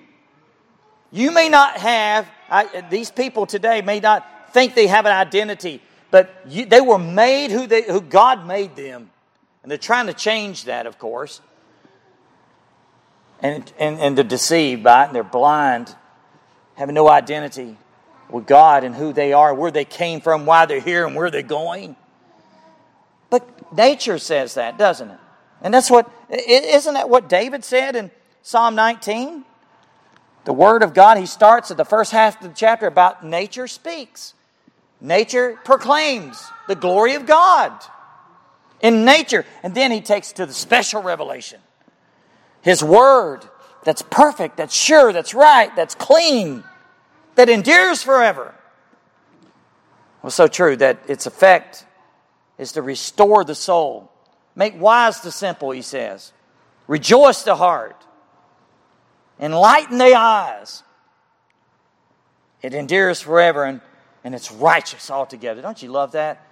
You 1.12 1.32
may 1.32 1.50
not 1.50 1.78
have, 1.78 2.30
I, 2.50 2.86
these 2.90 3.12
people 3.12 3.46
today 3.46 3.82
may 3.82 4.00
not 4.00 4.54
think 4.54 4.76
they 4.76 4.88
have 4.88 5.06
an 5.06 5.12
identity, 5.12 5.82
but 6.12 6.34
you, 6.48 6.66
they 6.66 6.82
were 6.82 6.98
made 6.98 7.52
who, 7.52 7.68
they, 7.68 7.84
who 7.84 8.02
God 8.02 8.48
made 8.48 8.76
them. 8.76 9.10
And 9.64 9.72
they're 9.72 9.78
trying 9.78 10.08
to 10.08 10.14
change 10.14 10.66
that, 10.66 10.86
of 10.86 11.00
course. 11.00 11.42
And, 13.40 13.72
and, 13.80 14.00
and 14.00 14.18
they're 14.18 14.24
deceived 14.24 14.84
by 14.84 15.04
it, 15.04 15.06
and 15.08 15.16
they're 15.16 15.24
blind, 15.24 15.96
having 16.76 16.96
no 16.96 17.10
identity 17.10 17.78
with 18.30 18.46
God 18.46 18.84
and 18.84 18.96
who 18.96 19.14
they 19.14 19.34
are, 19.34 19.54
where 19.54 19.72
they 19.72 19.86
came 19.86 20.22
from, 20.22 20.46
why 20.46 20.66
they're 20.66 20.80
here, 20.80 21.06
and 21.06 21.16
where 21.16 21.30
they're 21.30 21.42
going. 21.42 21.96
But 23.30 23.76
nature 23.76 24.20
says 24.20 24.54
that, 24.56 24.78
doesn't 24.78 25.12
it? 25.12 25.20
And 25.66 25.74
that's 25.74 25.90
what, 25.90 26.12
isn't 26.30 26.94
that 26.94 27.10
what 27.10 27.28
David 27.28 27.66
said 27.66 27.96
in 27.96 28.12
Psalm 28.44 28.76
19? 28.76 29.44
The 30.44 30.54
Word 30.54 30.84
of 30.84 30.94
God, 30.94 31.18
he 31.18 31.26
starts 31.26 31.72
at 31.72 31.78
the 31.78 31.84
first 31.84 32.12
half 32.12 32.40
of 32.40 32.50
the 32.50 32.54
chapter 32.54 32.86
about 32.86 33.26
nature 33.26 33.68
speaks. 33.68 34.36
Nature 35.02 35.60
proclaims 35.66 36.40
the 36.68 36.76
glory 36.76 37.16
of 37.16 37.26
God 37.26 37.74
in 38.80 39.06
nature. 39.06 39.44
And 39.64 39.74
then 39.74 39.92
he 39.92 40.02
takes 40.02 40.34
to 40.34 40.46
the 40.46 40.54
special 40.54 41.02
revelation. 41.02 41.60
His 42.62 42.84
Word 42.84 43.44
that's 43.84 44.04
perfect, 44.04 44.58
that's 44.58 44.76
sure, 44.76 45.12
that's 45.12 45.34
right, 45.34 45.76
that's 45.76 45.96
clean, 45.96 46.64
that 47.34 47.50
endures 47.50 48.04
forever. 48.04 48.54
Well, 50.22 50.30
so 50.30 50.48
true 50.48 50.76
that 50.76 51.00
its 51.08 51.26
effect 51.26 51.88
is 52.60 52.74
to 52.74 52.84
restore 52.84 53.44
the 53.44 53.56
soul 53.56 54.12
Make 54.56 54.80
wise 54.80 55.22
the 55.22 55.32
simple, 55.32 55.72
he 55.72 55.82
says. 55.82 56.32
Rejoice 56.88 57.44
the 57.44 57.56
heart. 57.56 58.06
Enlighten 59.40 59.98
the 59.98 60.16
eyes. 60.16 60.84
It 62.62 62.74
endures 62.74 63.22
forever 63.22 63.66
and, 63.66 63.82
and 64.24 64.34
it's 64.34 64.52
righteous 64.52 65.12
altogether. 65.12 65.62
Don't 65.62 65.82
you 65.84 65.92
love 65.92 66.14
that? 66.14 66.46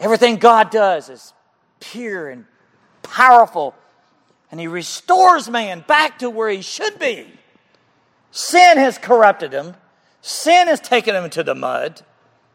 Everything 0.00 0.36
God 0.36 0.70
does 0.70 1.08
is 1.08 1.32
pure 1.80 2.28
and 2.28 2.44
powerful, 3.02 3.74
and 4.50 4.60
He 4.60 4.66
restores 4.66 5.48
man 5.48 5.84
back 5.86 6.18
to 6.20 6.30
where 6.30 6.50
he 6.50 6.62
should 6.62 6.98
be. 6.98 7.26
Sin 8.30 8.76
has 8.76 8.98
corrupted 8.98 9.52
him, 9.52 9.74
sin 10.20 10.68
has 10.68 10.80
taken 10.80 11.14
him 11.14 11.24
into 11.24 11.42
the 11.42 11.54
mud, 11.54 12.02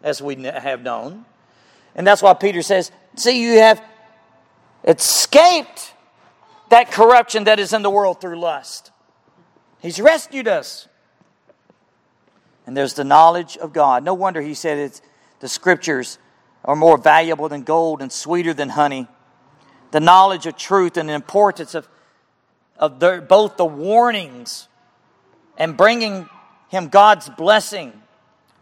as 0.03 0.21
we 0.21 0.35
have 0.43 0.81
known. 0.81 1.25
And 1.95 2.05
that's 2.05 2.21
why 2.21 2.33
Peter 2.33 2.61
says, 2.61 2.91
See, 3.15 3.41
you 3.41 3.59
have 3.59 3.83
escaped 4.83 5.93
that 6.69 6.91
corruption 6.91 7.43
that 7.45 7.59
is 7.59 7.73
in 7.73 7.81
the 7.81 7.89
world 7.89 8.21
through 8.21 8.39
lust. 8.39 8.91
He's 9.81 9.99
rescued 9.99 10.47
us. 10.47 10.87
And 12.65 12.77
there's 12.77 12.93
the 12.93 13.03
knowledge 13.03 13.57
of 13.57 13.73
God. 13.73 14.03
No 14.03 14.13
wonder 14.13 14.41
he 14.41 14.53
said 14.53 14.77
it's 14.77 15.01
the 15.39 15.49
scriptures 15.49 16.19
are 16.63 16.75
more 16.75 16.97
valuable 16.97 17.49
than 17.49 17.63
gold 17.63 18.01
and 18.01 18.11
sweeter 18.11 18.53
than 18.53 18.69
honey. 18.69 19.07
The 19.91 19.99
knowledge 19.99 20.45
of 20.45 20.55
truth 20.55 20.95
and 20.95 21.09
the 21.09 21.13
importance 21.13 21.75
of, 21.75 21.87
of 22.77 22.99
the, 22.99 23.25
both 23.27 23.57
the 23.57 23.65
warnings 23.65 24.67
and 25.57 25.75
bringing 25.75 26.29
him 26.69 26.87
God's 26.87 27.27
blessing. 27.27 27.91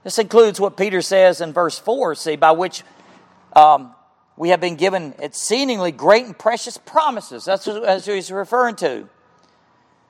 This 0.03 0.17
includes 0.17 0.59
what 0.59 0.77
Peter 0.77 1.01
says 1.01 1.41
in 1.41 1.53
verse 1.53 1.77
4, 1.77 2.15
see, 2.15 2.35
by 2.37 2.51
which 2.51 2.83
um, 3.53 3.93
we 4.39 4.49
have 4.49 4.61
been 4.61 4.77
given 4.77 5.13
exceedingly 5.19 5.91
great 5.91 6.25
and 6.25 6.39
precious 6.39 6.77
promises. 6.77 7.43
That's 7.43 7.67
what 7.67 8.05
he's 8.05 8.31
referring 8.31 8.77
to. 8.77 9.09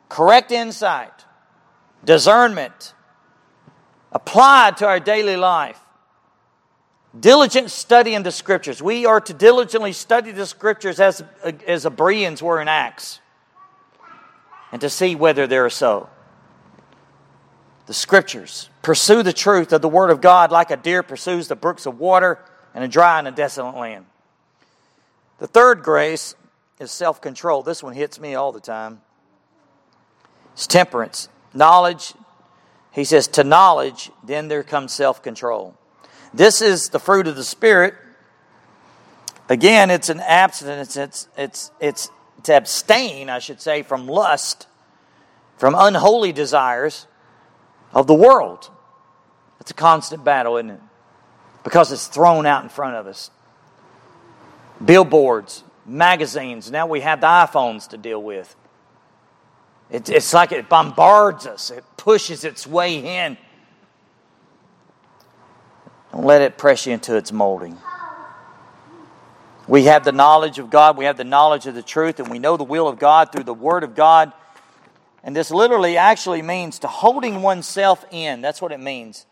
Correct 0.07 0.51
insight, 0.51 1.25
discernment, 2.05 2.93
applied 4.11 4.77
to 4.77 4.85
our 4.85 4.99
daily 4.99 5.35
life. 5.35 5.79
Diligent 7.19 7.71
study 7.71 8.13
in 8.13 8.21
the 8.21 8.31
scriptures. 8.31 8.83
We 8.83 9.07
are 9.07 9.19
to 9.19 9.33
diligently 9.33 9.93
study 9.93 10.31
the 10.31 10.45
scriptures 10.45 10.99
as, 10.99 11.23
as 11.65 11.81
the 11.81 11.89
Bereans 11.89 12.43
were 12.43 12.61
in 12.61 12.67
Acts 12.67 13.19
and 14.71 14.79
to 14.81 14.91
see 14.91 15.15
whether 15.15 15.47
they're 15.47 15.71
so. 15.71 16.07
The 17.87 17.95
scriptures. 17.95 18.69
Pursue 18.83 19.23
the 19.23 19.33
truth 19.33 19.73
of 19.73 19.81
the 19.81 19.89
Word 19.89 20.11
of 20.11 20.21
God 20.21 20.51
like 20.51 20.69
a 20.69 20.77
deer 20.77 21.01
pursues 21.01 21.47
the 21.47 21.55
brooks 21.55 21.87
of 21.87 21.97
water 21.97 22.37
in 22.75 22.83
a 22.83 22.87
dry 22.87 23.17
and 23.17 23.27
a 23.27 23.31
desolate 23.31 23.75
land. 23.75 24.05
The 25.39 25.47
third 25.47 25.83
grace 25.83 26.35
is 26.79 26.91
self 26.91 27.21
control. 27.21 27.63
This 27.63 27.81
one 27.81 27.93
hits 27.93 28.19
me 28.19 28.35
all 28.35 28.51
the 28.51 28.59
time. 28.59 29.01
It's 30.53 30.67
temperance. 30.67 31.29
Knowledge, 31.53 32.13
he 32.91 33.03
says, 33.03 33.27
to 33.29 33.43
knowledge, 33.43 34.11
then 34.23 34.47
there 34.49 34.63
comes 34.63 34.93
self 34.93 35.23
control. 35.23 35.75
This 36.33 36.61
is 36.61 36.89
the 36.89 36.99
fruit 36.99 37.27
of 37.27 37.35
the 37.35 37.43
Spirit. 37.43 37.95
Again, 39.47 39.89
it's 39.89 40.09
an 40.09 40.19
abstinence, 40.19 40.95
it's, 40.95 41.27
it's, 41.35 41.71
it's 41.79 42.11
to 42.43 42.55
abstain, 42.55 43.29
I 43.29 43.39
should 43.39 43.59
say, 43.59 43.81
from 43.81 44.05
lust, 44.05 44.67
from 45.57 45.73
unholy 45.75 46.31
desires, 46.31 47.07
of 47.91 48.05
the 48.05 48.13
world. 48.13 48.69
It's 49.59 49.71
a 49.71 49.73
constant 49.73 50.23
battle, 50.23 50.57
isn't 50.57 50.69
it? 50.69 50.81
Because 51.63 51.91
it's 51.91 52.07
thrown 52.07 52.45
out 52.45 52.61
in 52.61 52.69
front 52.69 52.95
of 52.95 53.07
us. 53.07 53.31
Billboards, 54.83 55.63
magazines, 55.85 56.71
now 56.71 56.87
we 56.87 57.01
have 57.01 57.21
the 57.21 57.27
iPhones 57.27 57.89
to 57.89 57.97
deal 57.97 58.21
with. 58.21 58.55
it's 59.89 60.33
like 60.33 60.51
it 60.51 60.69
bombards 60.69 61.45
us, 61.45 61.69
it 61.69 61.83
pushes 61.97 62.43
its 62.43 62.65
way 62.65 63.23
in. 63.25 63.37
Don't 66.11 66.25
let 66.25 66.41
it 66.41 66.57
press 66.57 66.85
you 66.85 66.93
into 66.93 67.15
its 67.15 67.31
molding. 67.31 67.77
We 69.67 69.83
have 69.83 70.03
the 70.03 70.11
knowledge 70.11 70.57
of 70.57 70.69
God, 70.69 70.97
we 70.97 71.05
have 71.05 71.17
the 71.17 71.23
knowledge 71.23 71.67
of 71.67 71.75
the 71.75 71.83
truth, 71.83 72.19
and 72.19 72.29
we 72.29 72.39
know 72.39 72.57
the 72.57 72.63
will 72.63 72.87
of 72.87 72.97
God 72.97 73.31
through 73.31 73.43
the 73.43 73.53
Word 73.53 73.83
of 73.83 73.93
God. 73.95 74.33
And 75.23 75.35
this 75.35 75.51
literally 75.51 75.97
actually 75.97 76.41
means 76.41 76.79
to 76.79 76.87
holding 76.87 77.41
oneself 77.41 78.03
in. 78.09 78.41
That's 78.41 78.61
what 78.61 78.71
it 78.71 78.79
means. 78.79 79.25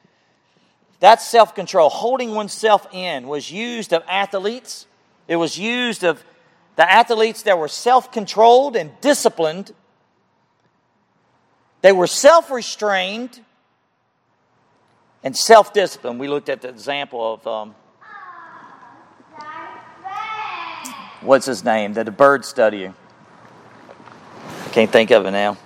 That's 1.00 1.26
self 1.26 1.56
control. 1.56 1.89
Holding 1.89 2.36
oneself 2.36 2.88
in 2.91 3.28
was 3.28 3.52
used 3.52 3.93
of 3.93 4.04
athletes. 4.08 4.86
It 5.28 5.36
was 5.36 5.58
used 5.58 6.04
of 6.04 6.24
the 6.78 6.90
athletes 6.90 7.44
that 7.44 7.58
were 7.58 7.68
self 7.68 8.12
controlled 8.12 8.76
and 8.76 8.92
disciplined. 9.02 9.74
They 11.82 11.92
were 11.92 12.08
self 12.08 12.50
restrained 12.50 13.40
and 15.24 15.36
self 15.36 15.74
disciplined. 15.74 16.20
We 16.20 16.28
looked 16.28 16.50
at 16.50 16.62
the 16.62 16.70
example 16.70 17.34
of 17.34 17.48
um, 17.48 17.76
what's 21.22 21.46
his 21.46 21.64
name? 21.64 21.94
That 21.94 22.06
the 22.06 22.12
bird 22.12 22.46
study. 22.46 22.88
I 22.88 24.70
can't 24.70 24.92
think 24.92 25.12
of 25.12 25.26
it 25.26 25.32
now. 25.32 25.58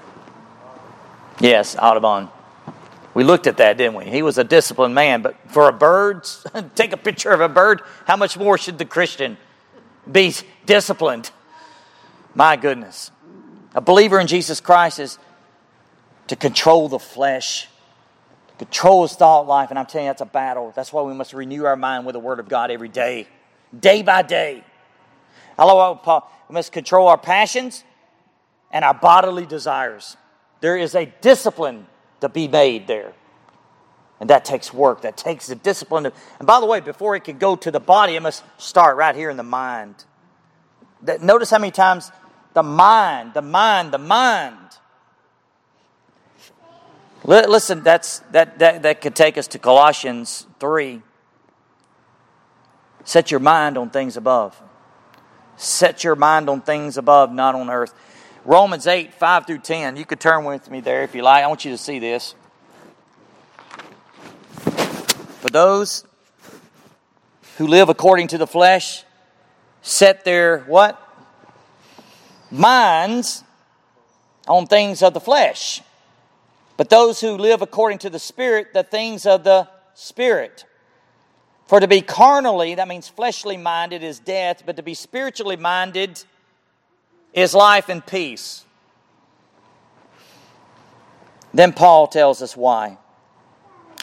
Yes, 1.40 1.76
Audubon. 1.76 2.30
We 3.14 3.26
looked 3.26 3.46
at 3.48 3.58
that, 3.58 3.78
didn't 3.78 3.96
we? 3.96 4.06
He 4.06 4.22
was 4.22 4.38
a 4.38 4.44
disciplined 4.44 4.96
man, 4.96 5.22
but 5.22 5.36
for 5.48 5.68
a 5.68 5.74
bird, 5.74 6.26
take 6.76 6.94
a 6.94 6.98
picture 6.98 7.32
of 7.32 7.42
a 7.42 7.50
bird, 7.50 7.82
how 8.06 8.16
much 8.16 8.38
more 8.38 8.58
should 8.58 8.78
the 8.78 8.86
Christian 8.86 9.38
be 10.12 10.34
disciplined? 10.66 11.32
My 12.36 12.56
goodness. 12.56 13.12
A 13.74 13.82
believer 13.82 14.20
in 14.20 14.28
Jesus 14.28 14.60
Christ 14.60 15.00
is 15.00 15.18
to 16.28 16.36
control 16.36 16.90
the 16.90 17.00
flesh, 17.00 17.68
control 18.58 19.04
his 19.04 19.14
thought 19.14 19.48
life, 19.48 19.70
and 19.70 19.80
I'm 19.80 19.86
telling 19.86 20.06
you, 20.06 20.10
that's 20.10 20.22
a 20.22 20.26
battle. 20.26 20.72
That's 20.76 20.94
why 20.94 21.02
we 21.02 21.14
must 21.14 21.34
renew 21.34 21.66
our 21.66 21.76
mind 21.76 22.06
with 22.06 22.14
the 22.14 22.20
Word 22.20 22.40
of 22.40 22.48
God 22.48 22.72
every 22.72 22.90
day, 22.90 23.28
day 23.78 24.02
by 24.02 24.22
day. 24.22 24.64
Hello, 25.58 25.96
Paul. 25.96 26.32
We 26.48 26.54
must 26.54 26.72
control 26.72 27.08
our 27.08 27.18
passions 27.18 27.84
and 28.72 28.86
our 28.86 28.94
bodily 28.94 29.46
desires. 29.46 30.18
There 30.60 30.78
is 30.78 30.96
a 30.96 31.06
discipline 31.22 31.88
to 32.22 32.30
be 32.30 32.48
made 32.48 32.88
there. 32.88 33.14
And 34.22 34.30
that 34.30 34.46
takes 34.46 34.72
work. 34.72 35.02
That 35.02 35.18
takes 35.18 35.48
the 35.48 35.56
discipline. 35.56 36.04
To, 36.04 36.14
and 36.38 36.48
by 36.48 36.60
the 36.60 36.68
way, 36.68 36.80
before 36.80 37.16
it 37.16 37.24
can 37.24 37.40
go 37.40 37.56
to 37.56 37.72
the 37.72 37.80
body, 37.80 38.16
it 38.16 38.22
must 38.22 38.44
start 38.60 38.96
right 38.96 39.16
here 39.16 39.32
in 39.32 39.36
the 39.36 39.44
mind. 39.44 40.06
That, 41.02 41.24
notice 41.24 41.50
how 41.50 41.58
many 41.58 41.72
times 41.72 42.12
the 42.54 42.62
mind, 42.62 43.34
the 43.34 43.42
mind, 43.42 43.92
the 43.92 43.98
mind. 43.98 44.58
Listen, 47.24 47.82
that's, 47.82 48.20
that, 48.32 48.60
that, 48.60 48.84
that 48.84 49.02
could 49.02 49.16
take 49.16 49.40
us 49.40 49.48
to 49.48 49.60
Colossians 49.60 50.46
3. 50.60 51.02
Set 53.04 53.32
your 53.32 53.40
mind 53.40 53.76
on 53.76 53.90
things 53.90 54.18
above. 54.18 54.62
Set 55.58 56.04
your 56.04 56.16
mind 56.16 56.48
on 56.48 56.62
things 56.62 56.96
above, 56.96 57.32
not 57.32 57.56
on 57.56 57.72
earth. 57.72 57.94
Romans 58.46 58.86
8, 58.86 59.16
5 59.16 59.48
through 59.48 59.60
10. 59.60 59.98
You 59.98 60.06
could 60.06 60.20
turn 60.20 60.46
with 60.46 60.70
me 60.70 60.80
there 60.80 61.02
if 61.02 61.16
you 61.16 61.24
like. 61.24 61.44
I 61.44 61.48
want 61.48 61.66
you 61.66 61.72
to 61.72 61.78
see 61.78 61.98
this. 61.98 62.36
For 65.42 65.50
those 65.50 66.04
who 67.58 67.66
live 67.66 67.90
according 67.90 68.28
to 68.28 68.38
the 68.38 68.46
flesh, 68.46 69.04
set 69.82 70.24
their 70.24 70.60
what? 70.60 71.02
Minds 72.52 73.44
on 74.48 74.68
things 74.68 75.02
of 75.02 75.16
the 75.16 75.20
flesh. 75.20 75.82
But 76.78 76.92
those 76.92 77.22
who 77.22 77.38
live 77.38 77.64
according 77.64 77.98
to 78.00 78.12
the 78.12 78.20
Spirit, 78.20 78.68
the 78.76 78.84
things 78.84 79.26
of 79.26 79.44
the 79.44 79.68
Spirit. 79.96 80.66
For 81.66 81.80
to 81.80 81.88
be 81.88 82.02
carnally, 82.02 82.76
that 82.76 82.88
means 82.88 83.08
fleshly 83.08 83.58
minded, 83.58 84.04
is 84.04 84.20
death, 84.20 84.62
but 84.64 84.76
to 84.76 84.84
be 84.84 84.94
spiritually 84.94 85.56
minded 85.56 86.24
is 87.34 87.56
life 87.56 87.90
and 87.90 88.06
peace. 88.06 88.64
Then 91.52 91.74
Paul 91.74 92.06
tells 92.06 92.44
us 92.44 92.56
why. 92.56 93.00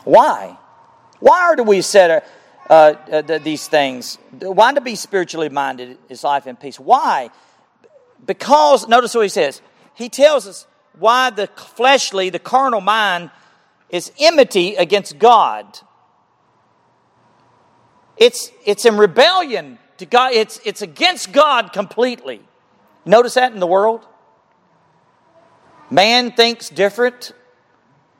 Why? 0.02 0.58
Why 1.20 1.54
do 1.56 1.62
we 1.62 1.80
set 1.82 2.26
uh, 2.68 2.72
uh, 2.72 3.38
these 3.38 3.66
things? 3.68 4.18
Why 4.40 4.72
to 4.72 4.80
be 4.80 4.94
spiritually 4.94 5.48
minded 5.48 5.98
is 6.08 6.24
life 6.24 6.46
and 6.46 6.58
peace? 6.58 6.78
Why? 6.78 7.30
Because, 8.24 8.88
notice 8.88 9.14
what 9.14 9.22
he 9.22 9.28
says. 9.28 9.60
He 9.94 10.08
tells 10.08 10.46
us 10.46 10.66
why 10.98 11.30
the 11.30 11.46
fleshly, 11.46 12.30
the 12.30 12.38
carnal 12.38 12.80
mind 12.80 13.30
is 13.90 14.12
enmity 14.18 14.76
against 14.76 15.18
God. 15.18 15.78
It's, 18.16 18.50
it's 18.66 18.84
in 18.84 18.96
rebellion 18.96 19.78
to 19.98 20.06
God. 20.06 20.32
It's, 20.32 20.60
it's 20.64 20.82
against 20.82 21.32
God 21.32 21.72
completely. 21.72 22.40
Notice 23.04 23.34
that 23.34 23.52
in 23.52 23.60
the 23.60 23.66
world? 23.66 24.06
Man 25.90 26.32
thinks 26.32 26.68
different 26.68 27.32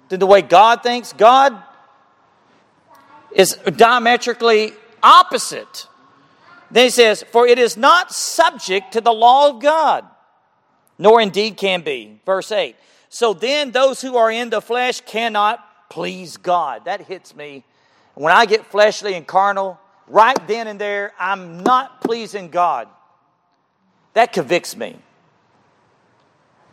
than 0.08 0.20
the 0.20 0.26
way 0.26 0.40
God 0.40 0.82
thinks. 0.82 1.12
God 1.12 1.62
is 3.32 3.54
diametrically 3.76 4.72
opposite. 5.02 5.86
Then 6.70 6.84
he 6.84 6.90
says, 6.90 7.24
For 7.30 7.46
it 7.46 7.58
is 7.58 7.76
not 7.76 8.12
subject 8.12 8.92
to 8.92 9.00
the 9.00 9.12
law 9.12 9.50
of 9.50 9.60
God, 9.60 10.04
nor 10.98 11.20
indeed 11.20 11.56
can 11.56 11.82
be. 11.82 12.20
Verse 12.26 12.52
8. 12.52 12.76
So 13.08 13.32
then 13.32 13.70
those 13.70 14.00
who 14.00 14.16
are 14.16 14.30
in 14.30 14.50
the 14.50 14.60
flesh 14.60 15.00
cannot 15.00 15.64
please 15.88 16.36
God. 16.36 16.84
That 16.84 17.02
hits 17.02 17.34
me. 17.34 17.64
When 18.14 18.32
I 18.32 18.46
get 18.46 18.66
fleshly 18.66 19.14
and 19.14 19.26
carnal, 19.26 19.78
right 20.08 20.36
then 20.46 20.66
and 20.66 20.80
there, 20.80 21.12
I'm 21.18 21.60
not 21.62 22.00
pleasing 22.00 22.50
God. 22.50 22.88
That 24.14 24.32
convicts 24.32 24.76
me. 24.76 24.96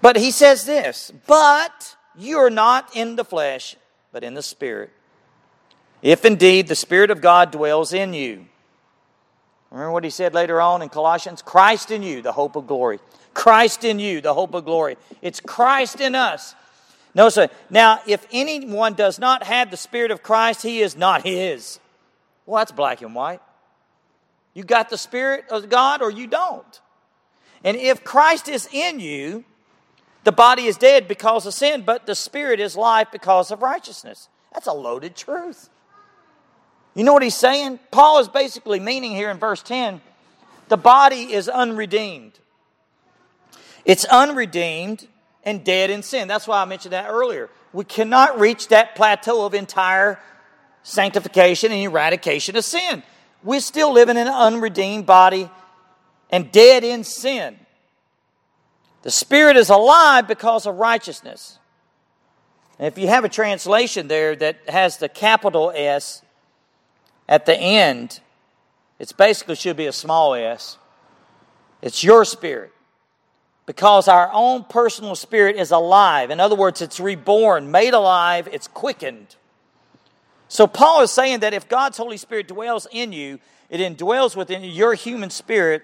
But 0.02 0.18
he 0.18 0.32
says 0.32 0.66
this, 0.66 1.12
but 1.26 1.96
you're 2.18 2.50
not 2.50 2.96
in 2.96 3.16
the 3.16 3.26
flesh, 3.26 3.76
but 4.12 4.24
in 4.24 4.34
the 4.34 4.44
Spirit. 4.44 4.92
If 6.06 6.24
indeed 6.24 6.68
the 6.68 6.76
Spirit 6.76 7.10
of 7.10 7.20
God 7.20 7.50
dwells 7.50 7.92
in 7.92 8.14
you. 8.14 8.46
Remember 9.72 9.92
what 9.92 10.04
he 10.04 10.12
said 10.12 10.36
later 10.36 10.62
on 10.62 10.84
in 10.84 10.90
Colossians? 10.90 11.42
Christ 11.42 11.90
in 11.90 12.04
you, 12.04 12.22
the 12.22 12.32
hope 12.32 12.56
of 12.56 12.68
glory. 12.68 13.00
Christ 13.34 13.84
in 13.84 13.98
you, 13.98 14.22
the 14.22 14.36
hope 14.36 14.54
of 14.54 14.66
glory. 14.66 14.98
It's 15.24 15.40
Christ 15.40 16.00
in 16.00 16.14
us. 16.14 16.54
No, 17.16 17.24
Notice, 17.24 17.52
now, 17.72 18.02
if 18.06 18.28
anyone 18.32 18.94
does 18.94 19.18
not 19.18 19.42
have 19.46 19.72
the 19.72 19.78
Spirit 19.78 20.12
of 20.12 20.22
Christ, 20.22 20.62
he 20.62 20.80
is 20.80 20.96
not 20.96 21.24
his. 21.24 21.80
Well, 22.46 22.62
that's 22.62 22.72
black 22.72 23.02
and 23.02 23.16
white. 23.16 23.42
You 24.54 24.64
got 24.64 24.92
the 24.92 25.00
Spirit 25.00 25.46
of 25.50 25.70
God 25.70 26.04
or 26.04 26.12
you 26.12 26.28
don't. 26.28 26.82
And 27.64 27.76
if 27.78 28.04
Christ 28.04 28.48
is 28.48 28.70
in 28.72 29.00
you, 29.00 29.44
the 30.24 30.32
body 30.32 30.66
is 30.66 30.78
dead 30.78 31.08
because 31.08 31.48
of 31.48 31.56
sin, 31.56 31.82
but 31.82 32.06
the 32.06 32.14
Spirit 32.14 32.60
is 32.60 32.76
life 32.76 33.08
because 33.12 33.50
of 33.50 33.64
righteousness. 33.64 34.30
That's 34.54 34.68
a 34.68 34.74
loaded 34.74 35.16
truth. 35.16 35.72
You 36.96 37.04
know 37.04 37.14
what 37.14 37.24
he's 37.24 37.36
saying? 37.36 37.80
Paul 37.92 38.20
is 38.20 38.28
basically 38.30 38.80
meaning 38.80 39.12
here 39.12 39.30
in 39.30 39.38
verse 39.38 39.62
10 39.62 40.02
the 40.68 40.78
body 40.78 41.32
is 41.32 41.48
unredeemed. 41.48 42.40
It's 43.84 44.04
unredeemed 44.06 45.08
and 45.44 45.64
dead 45.64 45.92
in 45.92 46.02
sin. 46.02 46.28
That's 46.28 46.48
why 46.48 46.62
I 46.62 46.66
mentioned 46.66 46.94
that 46.94 47.08
earlier. 47.08 47.52
We 47.72 47.84
cannot 47.84 48.40
reach 48.40 48.70
that 48.70 48.96
plateau 48.96 49.46
of 49.46 49.54
entire 49.54 50.20
sanctification 50.82 51.72
and 51.72 51.82
eradication 51.82 52.56
of 52.56 52.64
sin. 52.64 53.04
We're 53.44 53.60
still 53.60 53.94
living 53.94 54.18
in 54.18 54.26
an 54.26 54.34
unredeemed 54.34 55.06
body 55.06 55.52
and 56.32 56.52
dead 56.52 56.84
in 56.84 57.04
sin. 57.04 57.60
The 59.04 59.12
Spirit 59.12 59.56
is 59.56 59.70
alive 59.70 60.28
because 60.28 60.66
of 60.66 60.78
righteousness. 60.78 61.60
And 62.80 62.88
if 62.88 62.98
you 62.98 63.08
have 63.08 63.24
a 63.24 63.30
translation 63.30 64.08
there 64.08 64.36
that 64.36 64.68
has 64.68 64.98
the 64.98 65.10
capital 65.10 65.72
S 65.76 66.24
at 67.28 67.46
the 67.46 67.58
end, 67.58 68.20
it 69.00 69.12
basically 69.18 69.56
should 69.56 69.78
be 69.78 69.88
a 69.88 69.92
small 69.92 70.34
s. 70.34 70.78
It's 71.82 72.04
your 72.04 72.26
spirit. 72.26 72.72
Because 73.66 74.08
our 74.08 74.30
own 74.32 74.64
personal 74.66 75.16
spirit 75.16 75.56
is 75.56 75.72
alive. 75.72 76.30
In 76.30 76.40
other 76.40 76.56
words, 76.56 76.82
it's 76.82 77.00
reborn, 77.00 77.72
made 77.72 77.94
alive, 77.94 78.48
it's 78.52 78.68
quickened. 78.68 79.36
So 80.48 80.68
Paul 80.68 81.02
is 81.02 81.12
saying 81.12 81.40
that 81.40 81.54
if 81.54 81.68
God's 81.68 81.98
Holy 81.98 82.18
Spirit 82.18 82.48
dwells 82.48 82.88
in 82.92 83.12
you, 83.12 83.40
it 83.70 83.80
indwells 83.80 84.36
within 84.36 84.64
you, 84.64 84.70
your 84.70 84.94
human 84.94 85.32
spirit 85.32 85.84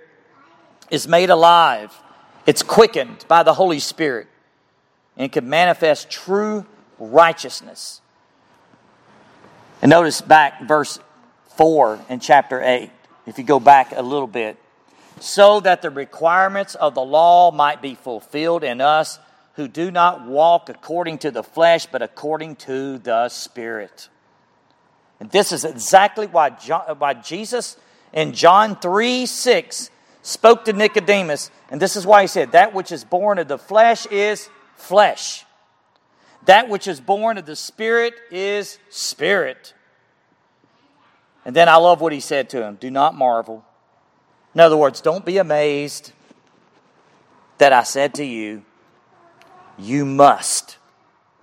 is 0.91 1.07
made 1.07 1.31
alive. 1.31 1.91
It's 2.45 2.61
quickened 2.61 3.25
by 3.27 3.41
the 3.41 3.55
Holy 3.55 3.79
Spirit 3.79 4.27
and 5.17 5.31
can 5.31 5.49
manifest 5.49 6.11
true 6.11 6.65
righteousness. 6.99 8.01
And 9.81 9.89
notice 9.89 10.21
back 10.21 10.67
verse 10.67 10.99
4 11.55 11.99
in 12.09 12.19
chapter 12.19 12.61
8, 12.61 12.89
if 13.25 13.37
you 13.37 13.43
go 13.43 13.59
back 13.59 13.93
a 13.95 14.01
little 14.01 14.27
bit. 14.27 14.57
So 15.19 15.59
that 15.59 15.81
the 15.81 15.89
requirements 15.89 16.75
of 16.75 16.95
the 16.95 17.03
law 17.03 17.51
might 17.51 17.81
be 17.81 17.95
fulfilled 17.95 18.63
in 18.63 18.81
us 18.81 19.19
who 19.55 19.67
do 19.67 19.91
not 19.91 20.25
walk 20.25 20.69
according 20.69 21.19
to 21.19 21.31
the 21.31 21.43
flesh, 21.43 21.85
but 21.85 22.01
according 22.01 22.55
to 22.55 22.97
the 22.97 23.29
Spirit. 23.29 24.09
And 25.19 25.29
this 25.29 25.51
is 25.51 25.65
exactly 25.65 26.25
why, 26.25 26.51
John, 26.51 26.95
why 26.97 27.13
Jesus 27.13 27.77
in 28.13 28.33
John 28.33 28.75
3 28.75 29.25
6 29.25 29.91
spoke 30.23 30.65
to 30.65 30.73
Nicodemus. 30.73 31.51
And 31.69 31.81
this 31.81 31.95
is 31.95 32.05
why 32.05 32.21
he 32.21 32.27
said, 32.27 32.53
That 32.53 32.73
which 32.73 32.91
is 32.91 33.03
born 33.03 33.37
of 33.37 33.47
the 33.47 33.57
flesh 33.57 34.05
is 34.07 34.49
flesh, 34.75 35.45
that 36.45 36.69
which 36.69 36.87
is 36.87 36.99
born 36.99 37.37
of 37.37 37.45
the 37.45 37.55
Spirit 37.55 38.13
is 38.31 38.79
spirit. 38.89 39.73
And 41.45 41.55
then 41.55 41.67
I 41.67 41.77
love 41.77 42.01
what 42.01 42.13
he 42.13 42.19
said 42.19 42.49
to 42.51 42.63
him 42.63 42.75
do 42.75 42.91
not 42.91 43.15
marvel. 43.15 43.65
In 44.53 44.61
other 44.61 44.77
words, 44.77 45.01
don't 45.01 45.25
be 45.25 45.37
amazed 45.37 46.11
that 47.57 47.71
I 47.71 47.83
said 47.83 48.15
to 48.15 48.25
you, 48.25 48.63
You 49.77 50.05
must 50.05 50.77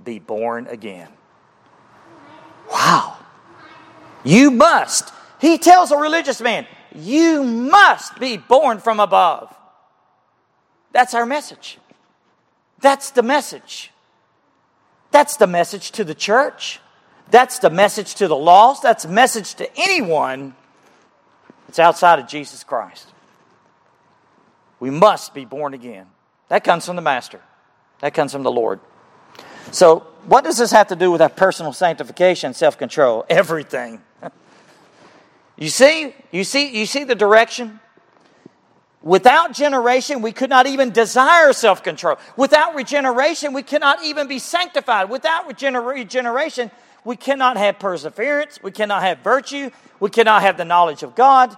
be 0.03 0.19
born 0.19 0.67
again. 0.67 1.09
Wow. 2.71 3.17
You 4.25 4.51
must. 4.51 5.13
He 5.41 5.59
tells 5.59 5.91
a 5.91 5.97
religious 5.97 6.41
man, 6.41 6.67
You 6.95 7.43
must 7.45 8.19
be 8.19 8.37
born 8.37 8.79
from 8.79 9.01
above. 9.01 9.55
That's 10.93 11.15
our 11.15 11.27
message. 11.27 11.79
That's 12.81 13.11
the 13.11 13.23
message. 13.23 13.93
That's 15.11 15.37
the 15.37 15.47
message 15.47 15.93
to 15.93 16.05
the 16.05 16.15
church. 16.15 16.81
That's 17.31 17.59
the 17.59 17.71
message 17.71 18.15
to 18.17 18.29
the 18.29 18.37
lost. 18.37 18.83
That's 18.83 19.05
a 19.05 19.09
message 19.09 19.55
to 19.57 19.69
anyone 19.77 20.55
that's 21.67 21.79
outside 21.79 22.19
of 22.19 22.27
Jesus 22.27 22.65
Christ. 22.65 23.13
We 24.81 24.91
must 24.91 25.35
be 25.35 25.45
born 25.45 25.75
again. 25.75 26.07
That 26.49 26.65
comes 26.65 26.87
from 26.87 26.97
the 26.97 27.03
Master, 27.03 27.41
that 28.01 28.15
comes 28.15 28.33
from 28.33 28.43
the 28.43 28.51
Lord. 28.51 28.81
So, 29.71 30.07
what 30.25 30.45
does 30.45 30.57
this 30.59 30.71
have 30.73 30.89
to 30.89 30.97
do 30.97 31.11
with 31.11 31.21
our 31.21 31.29
personal 31.29 31.73
sanctification, 31.73 32.55
self 32.55 32.79
control? 32.79 33.25
Everything. 33.29 34.03
You 35.61 35.71
see, 35.71 36.15
you 36.31 36.45
see, 36.45 36.79
you 36.79 36.87
see 36.87 37.03
the 37.03 37.17
direction? 37.17 37.81
Without 39.03 39.53
generation, 39.53 40.23
we 40.23 40.31
could 40.31 40.51
not 40.51 40.69
even 40.69 40.91
desire 40.91 41.53
self 41.53 41.83
control. 41.83 42.17
Without 42.37 42.77
regeneration, 42.77 43.53
we 43.53 43.65
cannot 43.65 44.05
even 44.05 44.29
be 44.29 44.39
sanctified. 44.39 45.11
Without 45.11 45.49
regeneration, 45.49 46.71
we 47.09 47.17
cannot 47.17 47.57
have 47.57 47.79
perseverance. 47.79 48.63
We 48.63 48.71
cannot 48.71 49.01
have 49.01 49.21
virtue. 49.21 49.71
We 49.99 50.11
cannot 50.11 50.43
have 50.43 50.59
the 50.59 50.67
knowledge 50.67 51.03
of 51.03 51.15
God. 51.15 51.57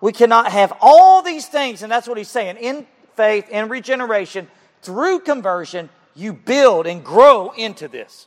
We 0.00 0.10
cannot 0.10 0.50
have 0.50 0.72
all 0.80 1.22
these 1.22 1.46
things. 1.46 1.84
And 1.84 1.92
that's 1.92 2.08
what 2.08 2.18
he's 2.18 2.28
saying. 2.28 2.56
In 2.56 2.84
faith, 3.14 3.48
in 3.48 3.68
regeneration, 3.68 4.48
through 4.82 5.20
conversion, 5.20 5.88
you 6.16 6.32
build 6.32 6.88
and 6.88 7.04
grow 7.04 7.50
into 7.50 7.86
this. 7.86 8.26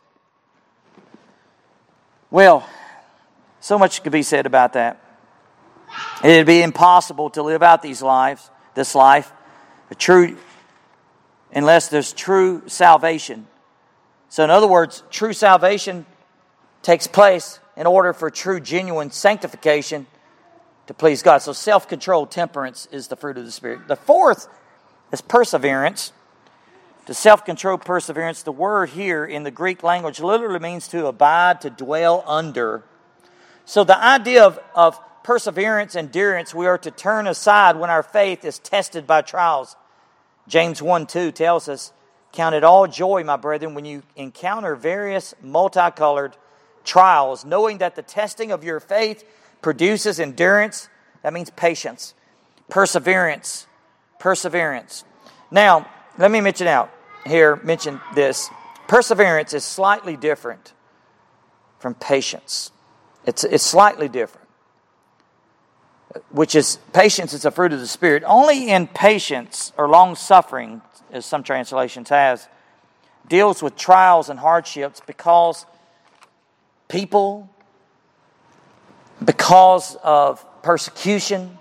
Well, 2.30 2.66
so 3.60 3.78
much 3.78 4.02
could 4.02 4.14
be 4.14 4.24
said 4.24 4.46
about 4.46 4.72
that. 4.72 5.04
It'd 6.24 6.48
be 6.48 6.62
impossible 6.62 7.32
to 7.32 7.44
live 7.44 7.62
out 7.62 7.82
these 7.82 8.02
lives, 8.02 8.50
this 8.76 8.96
life, 8.96 9.30
a 9.90 9.96
true, 9.96 10.38
unless 11.52 11.90
there's 11.90 12.14
true 12.14 12.64
salvation. 12.68 13.48
So, 14.30 14.46
in 14.46 14.50
other 14.50 14.68
words, 14.68 15.04
true 15.12 15.34
salvation 15.34 16.06
takes 16.82 17.08
place 17.08 17.60
in 17.76 17.88
order 17.88 18.14
for 18.14 18.30
true, 18.30 18.60
genuine 18.60 19.12
sanctification 19.12 20.08
to 20.88 20.94
please 20.94 21.22
God. 21.22 21.40
So, 21.40 21.54
self 21.54 21.88
control, 21.88 22.26
temperance 22.26 22.88
is 22.92 23.08
the 23.08 23.16
fruit 23.16 23.38
of 23.38 23.46
the 23.46 23.52
Spirit. 23.52 23.88
The 23.88 23.96
fourth 23.96 24.48
is 25.12 25.22
perseverance. 25.22 26.12
To 27.08 27.14
self 27.14 27.46
control, 27.46 27.78
perseverance, 27.78 28.44
the 28.44 28.52
word 28.52 28.90
here 28.90 29.26
in 29.26 29.44
the 29.44 29.52
Greek 29.52 29.84
language 29.84 30.20
literally 30.20 30.60
means 30.60 30.88
to 30.90 31.08
abide, 31.08 31.62
to 31.62 31.70
dwell 31.70 32.24
under. 32.28 32.84
So, 33.66 33.84
the 33.84 33.98
idea 33.98 34.44
of, 34.44 34.60
of 34.76 35.00
perseverance, 35.24 35.96
endurance, 35.96 36.54
we 36.54 36.68
are 36.68 36.78
to 36.80 36.92
turn 36.92 37.28
aside 37.28 37.78
when 37.78 37.90
our 37.90 38.04
faith 38.04 38.44
is 38.44 38.60
tested 38.60 39.08
by 39.08 39.22
trials. 39.22 39.76
James 40.48 40.82
1 40.82 41.08
2 41.08 41.32
tells 41.32 41.70
us, 41.70 41.94
Count 42.34 42.56
it 42.56 42.64
all 42.64 42.88
joy, 42.88 43.24
my 43.24 43.38
brethren, 43.38 43.76
when 43.76 43.86
you 43.86 44.04
encounter 44.16 44.76
various 44.76 45.34
multicolored 45.42 46.36
trials, 46.84 47.46
knowing 47.46 47.80
that 47.80 47.96
the 47.96 48.02
testing 48.02 48.52
of 48.52 48.64
your 48.64 48.80
faith 48.80 49.24
produces 49.62 50.20
endurance. 50.20 50.90
That 51.24 51.34
means 51.34 51.50
patience, 51.52 52.14
perseverance, 52.70 53.68
perseverance. 54.20 55.04
Now, 55.50 55.90
let 56.18 56.32
me 56.32 56.42
mention 56.42 56.68
out 56.68 56.92
here, 57.26 57.58
mention 57.58 58.02
this. 58.16 58.50
Perseverance 58.88 59.54
is 59.54 59.64
slightly 59.64 60.18
different 60.18 60.74
from 61.80 61.94
patience. 61.96 62.72
It's, 63.26 63.44
it's 63.44 63.64
slightly 63.64 64.10
different 64.10 64.42
which 66.30 66.56
is 66.56 66.78
patience 66.94 67.34
is 67.34 67.46
a 67.46 67.52
fruit 67.52 67.74
of 67.74 67.80
the 67.80 67.88
Spirit. 67.88 68.24
Only 68.26 68.70
in 68.70 68.88
patience 68.88 69.72
or 69.78 69.88
long 69.88 70.16
suffering, 70.16 70.82
as 71.12 71.26
some 71.26 71.44
translations 71.44 72.10
has, 72.10 72.48
deals 73.28 73.62
with 73.64 73.76
trials 73.76 74.30
and 74.30 74.40
hardships 74.40 75.02
because 75.06 75.66
people, 76.92 77.50
because 79.24 79.96
of 80.04 80.46
persecution. 80.62 81.58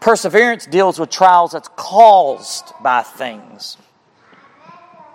Perseverance 0.00 0.66
deals 0.66 0.98
with 0.98 1.10
trials 1.10 1.52
that's 1.52 1.68
caused 1.76 2.72
by 2.82 3.02
things. 3.02 3.76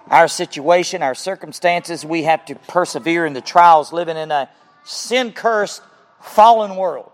Our 0.07 0.27
situation, 0.27 1.01
our 1.01 1.15
circumstances, 1.15 2.03
we 2.03 2.23
have 2.23 2.45
to 2.45 2.55
persevere 2.55 3.25
in 3.25 3.33
the 3.33 3.41
trials 3.41 3.93
living 3.93 4.17
in 4.17 4.31
a 4.31 4.49
sin 4.83 5.31
cursed, 5.31 5.81
fallen 6.21 6.75
world 6.75 7.13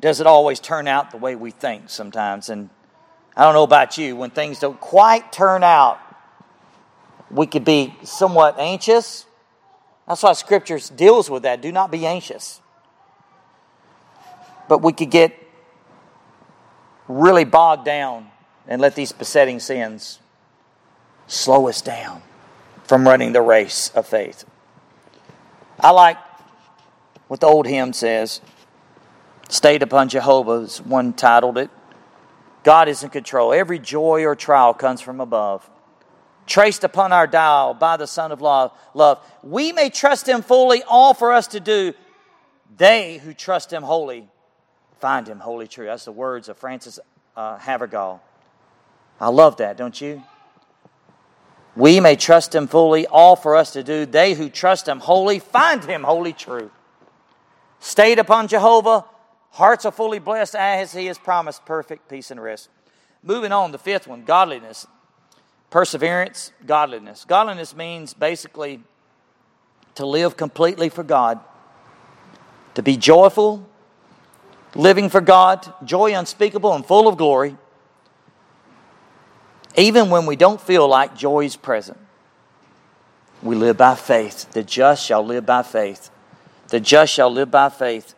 does 0.00 0.20
it 0.20 0.26
always 0.26 0.60
turn 0.60 0.88
out 0.88 1.10
the 1.10 1.16
way 1.16 1.36
we 1.36 1.50
think 1.50 1.90
sometimes. 1.90 2.48
And 2.48 2.70
I 3.36 3.44
don't 3.44 3.54
know 3.54 3.62
about 3.62 3.98
you, 3.98 4.16
when 4.16 4.30
things 4.30 4.58
don't 4.58 4.80
quite 4.80 5.32
turn 5.32 5.62
out, 5.62 5.98
we 7.30 7.46
could 7.46 7.64
be 7.64 7.94
somewhat 8.02 8.58
anxious. 8.58 9.26
That's 10.06 10.22
why 10.22 10.32
Scripture 10.32 10.78
deals 10.94 11.30
with 11.30 11.44
that. 11.44 11.60
Do 11.60 11.70
not 11.70 11.90
be 11.90 12.06
anxious. 12.06 12.60
But 14.68 14.82
we 14.82 14.92
could 14.92 15.10
get 15.10 15.36
really 17.08 17.44
bogged 17.44 17.84
down 17.84 18.28
and 18.66 18.80
let 18.80 18.94
these 18.94 19.12
besetting 19.12 19.60
sins 19.60 20.18
slow 21.26 21.68
us 21.68 21.80
down 21.80 22.22
from 22.84 23.06
running 23.06 23.32
the 23.32 23.42
race 23.42 23.90
of 23.94 24.06
faith. 24.06 24.44
I 25.78 25.90
like 25.90 26.18
what 27.28 27.40
the 27.40 27.46
old 27.46 27.66
hymn 27.66 27.92
says 27.92 28.40
Stayed 29.48 29.82
upon 29.82 30.08
Jehovah 30.08 30.66
one 30.84 31.12
titled 31.12 31.58
it. 31.58 31.70
God 32.62 32.88
is 32.88 33.02
in 33.02 33.10
control. 33.10 33.52
Every 33.52 33.80
joy 33.80 34.24
or 34.24 34.36
trial 34.36 34.72
comes 34.72 35.00
from 35.00 35.20
above. 35.20 35.68
Traced 36.50 36.82
upon 36.82 37.12
our 37.12 37.28
dial 37.28 37.74
by 37.74 37.96
the 37.96 38.08
Son 38.08 38.32
of 38.32 38.40
love. 38.40 39.20
We 39.44 39.70
may 39.70 39.88
trust 39.88 40.28
Him 40.28 40.42
fully, 40.42 40.82
all 40.82 41.14
for 41.14 41.32
us 41.32 41.46
to 41.46 41.60
do. 41.60 41.94
They 42.76 43.18
who 43.18 43.32
trust 43.34 43.72
Him 43.72 43.84
wholly 43.84 44.26
find 44.98 45.28
Him 45.28 45.38
wholly 45.38 45.68
true. 45.68 45.86
That's 45.86 46.06
the 46.06 46.10
words 46.10 46.48
of 46.48 46.58
Frances 46.58 46.98
uh, 47.36 47.56
Havergal. 47.58 48.20
I 49.20 49.28
love 49.28 49.58
that, 49.58 49.76
don't 49.76 50.00
you? 50.00 50.24
We 51.76 52.00
may 52.00 52.16
trust 52.16 52.52
Him 52.52 52.66
fully, 52.66 53.06
all 53.06 53.36
for 53.36 53.54
us 53.54 53.72
to 53.74 53.84
do. 53.84 54.04
They 54.04 54.34
who 54.34 54.48
trust 54.50 54.88
Him 54.88 54.98
wholly 54.98 55.38
find 55.38 55.84
Him 55.84 56.02
wholly 56.02 56.32
true. 56.32 56.72
Stayed 57.78 58.18
upon 58.18 58.48
Jehovah, 58.48 59.04
Hearts 59.52 59.84
are 59.84 59.92
fully 59.92 60.18
blessed 60.18 60.56
as 60.56 60.92
He 60.94 61.06
has 61.06 61.16
promised 61.16 61.64
perfect 61.64 62.08
peace 62.08 62.32
and 62.32 62.42
rest. 62.42 62.70
Moving 63.22 63.52
on, 63.52 63.70
the 63.70 63.78
fifth 63.78 64.08
one 64.08 64.24
godliness. 64.24 64.88
Perseverance, 65.70 66.52
godliness. 66.66 67.24
Godliness 67.24 67.74
means 67.76 68.12
basically 68.12 68.80
to 69.94 70.04
live 70.04 70.36
completely 70.36 70.88
for 70.88 71.04
God, 71.04 71.40
to 72.74 72.82
be 72.82 72.96
joyful, 72.96 73.66
living 74.74 75.08
for 75.08 75.20
God, 75.20 75.72
joy 75.84 76.14
unspeakable 76.16 76.74
and 76.74 76.84
full 76.84 77.06
of 77.06 77.16
glory, 77.16 77.56
even 79.76 80.10
when 80.10 80.26
we 80.26 80.36
don't 80.36 80.60
feel 80.60 80.88
like 80.88 81.16
joy 81.16 81.44
is 81.44 81.56
present. 81.56 81.98
We 83.42 83.54
live 83.54 83.76
by 83.76 83.94
faith. 83.94 84.50
The 84.52 84.62
just 84.62 85.04
shall 85.04 85.24
live 85.24 85.46
by 85.46 85.62
faith. 85.62 86.10
The 86.68 86.80
just 86.80 87.12
shall 87.12 87.30
live 87.30 87.50
by 87.50 87.68
faith. 87.68 88.14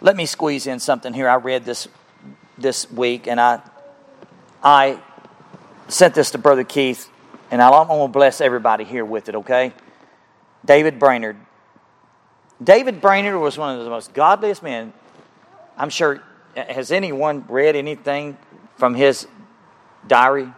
Let 0.00 0.16
me 0.16 0.26
squeeze 0.26 0.66
in 0.66 0.78
something 0.78 1.14
here 1.14 1.28
I 1.28 1.36
read 1.36 1.64
this 1.64 1.88
this 2.58 2.90
week, 2.90 3.26
and 3.26 3.40
I 3.40 3.60
I 4.62 5.00
sent 5.88 6.14
this 6.14 6.30
to 6.32 6.38
Brother 6.38 6.64
Keith, 6.64 7.08
and 7.50 7.62
I'm 7.62 7.86
going 7.88 8.08
to 8.08 8.12
bless 8.12 8.40
everybody 8.40 8.84
here 8.84 9.04
with 9.04 9.28
it, 9.28 9.34
okay? 9.36 9.72
David 10.64 10.98
Brainerd. 10.98 11.36
David 12.62 13.00
Brainerd 13.00 13.40
was 13.40 13.58
one 13.58 13.78
of 13.78 13.84
the 13.84 13.90
most 13.90 14.12
godliest 14.14 14.62
men. 14.62 14.92
I'm 15.76 15.90
sure, 15.90 16.22
has 16.56 16.90
anyone 16.90 17.44
read 17.48 17.76
anything 17.76 18.36
from 18.76 18.94
his 18.94 19.26
diary? 20.06 20.52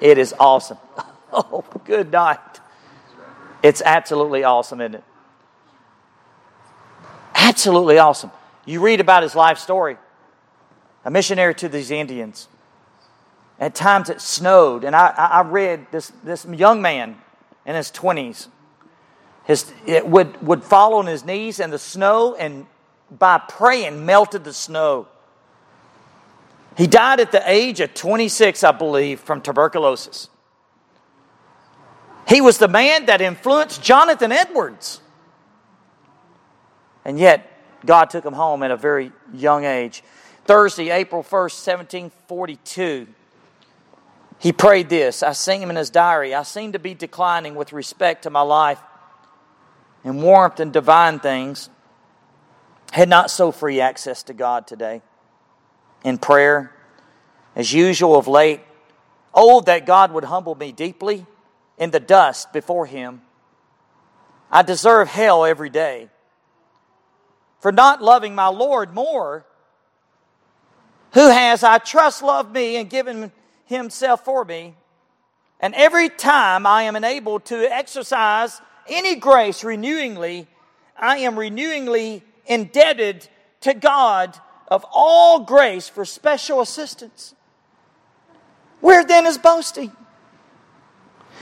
It 0.00 0.18
is 0.18 0.34
awesome. 0.38 0.78
Oh, 1.34 1.64
good 1.86 2.12
night. 2.12 2.60
It's 3.62 3.80
absolutely 3.80 4.44
awesome, 4.44 4.82
isn't 4.82 4.96
it? 4.96 5.04
Absolutely 7.34 7.96
awesome. 7.96 8.30
You 8.66 8.80
read 8.80 9.00
about 9.00 9.22
his 9.22 9.34
life 9.34 9.56
story 9.56 9.96
a 11.06 11.10
missionary 11.10 11.54
to 11.54 11.68
these 11.68 11.90
Indians. 11.90 12.48
At 13.62 13.76
times 13.76 14.10
it 14.10 14.20
snowed, 14.20 14.82
and 14.82 14.96
I, 14.96 15.10
I 15.16 15.42
read 15.42 15.86
this, 15.92 16.10
this 16.24 16.44
young 16.44 16.82
man 16.82 17.16
in 17.64 17.76
his 17.76 17.92
20s. 17.92 18.48
His, 19.44 19.72
it 19.86 20.04
would, 20.04 20.44
would 20.44 20.64
fall 20.64 20.94
on 20.94 21.06
his 21.06 21.24
knees 21.24 21.60
in 21.60 21.70
the 21.70 21.78
snow, 21.78 22.34
and 22.34 22.66
by 23.08 23.38
praying, 23.38 24.04
melted 24.04 24.42
the 24.42 24.52
snow. 24.52 25.06
He 26.76 26.88
died 26.88 27.20
at 27.20 27.30
the 27.30 27.40
age 27.48 27.78
of 27.78 27.94
26, 27.94 28.64
I 28.64 28.72
believe, 28.72 29.20
from 29.20 29.40
tuberculosis. 29.40 30.28
He 32.26 32.40
was 32.40 32.58
the 32.58 32.66
man 32.66 33.06
that 33.06 33.20
influenced 33.20 33.80
Jonathan 33.80 34.32
Edwards. 34.32 35.00
And 37.04 37.16
yet, 37.16 37.48
God 37.86 38.10
took 38.10 38.24
him 38.24 38.32
home 38.32 38.64
at 38.64 38.72
a 38.72 38.76
very 38.76 39.12
young 39.32 39.64
age. 39.64 40.02
Thursday, 40.46 40.90
April 40.90 41.22
1st, 41.22 41.30
1742, 41.30 43.06
he 44.42 44.52
prayed 44.52 44.88
this. 44.88 45.22
I 45.22 45.34
see 45.34 45.58
him 45.58 45.70
in 45.70 45.76
his 45.76 45.88
diary. 45.88 46.34
I 46.34 46.42
seem 46.42 46.72
to 46.72 46.80
be 46.80 46.94
declining 46.94 47.54
with 47.54 47.72
respect 47.72 48.24
to 48.24 48.30
my 48.30 48.40
life 48.40 48.80
and 50.02 50.20
warmth 50.20 50.58
and 50.58 50.72
divine 50.72 51.20
things. 51.20 51.70
Had 52.90 53.08
not 53.08 53.30
so 53.30 53.52
free 53.52 53.80
access 53.80 54.24
to 54.24 54.34
God 54.34 54.66
today. 54.66 55.00
In 56.04 56.18
prayer, 56.18 56.74
as 57.54 57.72
usual 57.72 58.16
of 58.16 58.26
late, 58.26 58.62
oh, 59.32 59.60
that 59.60 59.86
God 59.86 60.10
would 60.10 60.24
humble 60.24 60.56
me 60.56 60.72
deeply 60.72 61.24
in 61.78 61.92
the 61.92 62.00
dust 62.00 62.52
before 62.52 62.86
Him. 62.86 63.22
I 64.50 64.62
deserve 64.62 65.06
hell 65.06 65.44
every 65.44 65.70
day 65.70 66.08
for 67.60 67.70
not 67.70 68.02
loving 68.02 68.34
my 68.34 68.48
Lord 68.48 68.92
more, 68.92 69.46
who 71.12 71.28
has, 71.28 71.62
I 71.62 71.78
trust, 71.78 72.24
loved 72.24 72.52
me 72.52 72.74
and 72.74 72.90
given 72.90 73.30
Himself 73.64 74.24
for 74.24 74.44
me. 74.44 74.74
And 75.60 75.74
every 75.74 76.08
time 76.08 76.66
I 76.66 76.82
am 76.82 76.96
enabled 76.96 77.44
to 77.46 77.72
exercise 77.72 78.60
any 78.88 79.16
grace 79.16 79.62
renewingly, 79.62 80.46
I 80.98 81.18
am 81.18 81.36
renewingly 81.36 82.22
indebted 82.46 83.28
to 83.60 83.74
God 83.74 84.36
of 84.68 84.84
all 84.92 85.40
grace 85.40 85.88
for 85.88 86.04
special 86.04 86.60
assistance. 86.60 87.34
Where 88.80 89.04
then 89.04 89.26
is 89.26 89.38
boasting? 89.38 89.92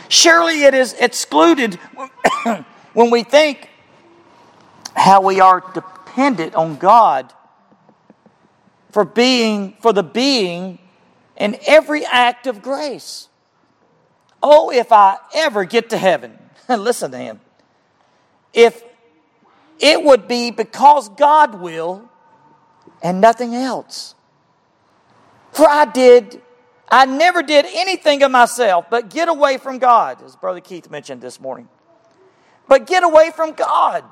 Surely 0.08 0.64
it 0.64 0.74
is 0.74 0.92
excluded 0.94 1.74
when 2.92 3.10
we 3.10 3.22
think 3.22 3.70
how 4.94 5.22
we 5.22 5.40
are 5.40 5.62
dependent 5.72 6.54
on 6.54 6.76
God 6.76 7.32
for 8.90 9.04
being 9.04 9.76
for 9.80 9.92
the 9.92 10.02
being 10.02 10.78
in 11.40 11.58
every 11.66 12.04
act 12.04 12.46
of 12.46 12.62
grace. 12.62 13.28
Oh, 14.42 14.70
if 14.70 14.92
I 14.92 15.16
ever 15.34 15.64
get 15.64 15.90
to 15.90 15.96
heaven, 15.96 16.38
listen 16.68 17.10
to 17.10 17.18
him. 17.18 17.40
If 18.52 18.84
it 19.80 20.04
would 20.04 20.28
be 20.28 20.50
because 20.50 21.08
God 21.08 21.60
will 21.60 22.08
and 23.02 23.20
nothing 23.20 23.54
else. 23.54 24.14
For 25.52 25.68
I 25.68 25.86
did 25.86 26.42
I 26.92 27.06
never 27.06 27.42
did 27.42 27.66
anything 27.72 28.22
of 28.22 28.30
myself 28.30 28.86
but 28.90 29.10
get 29.10 29.28
away 29.28 29.56
from 29.58 29.78
God, 29.78 30.22
as 30.22 30.36
Brother 30.36 30.60
Keith 30.60 30.90
mentioned 30.90 31.22
this 31.22 31.40
morning. 31.40 31.68
But 32.68 32.86
get 32.86 33.02
away 33.02 33.30
from 33.34 33.52
God. 33.52 34.04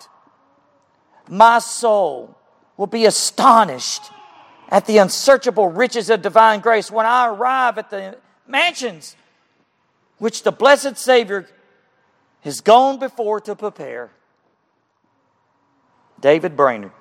My 1.29 1.59
soul 1.59 2.37
will 2.77 2.87
be 2.87 3.05
astonished 3.05 4.11
at 4.69 4.87
the 4.87 4.99
unsearchable 4.99 5.69
riches 5.69 6.11
of 6.11 6.23
divine 6.23 6.61
grace 6.61 6.91
when 6.91 7.07
I 7.07 7.29
arrive 7.29 7.79
at 7.79 7.91
the 7.91 8.19
mansions 8.47 9.17
which 10.19 10.43
the 10.43 10.53
blessed 10.53 10.97
Savior 10.97 11.49
has 12.43 12.61
gone 12.61 12.99
before 12.99 13.41
to 13.41 13.55
prepare. 13.55 14.11
David 16.21 16.57
Brainerd, 16.57 16.93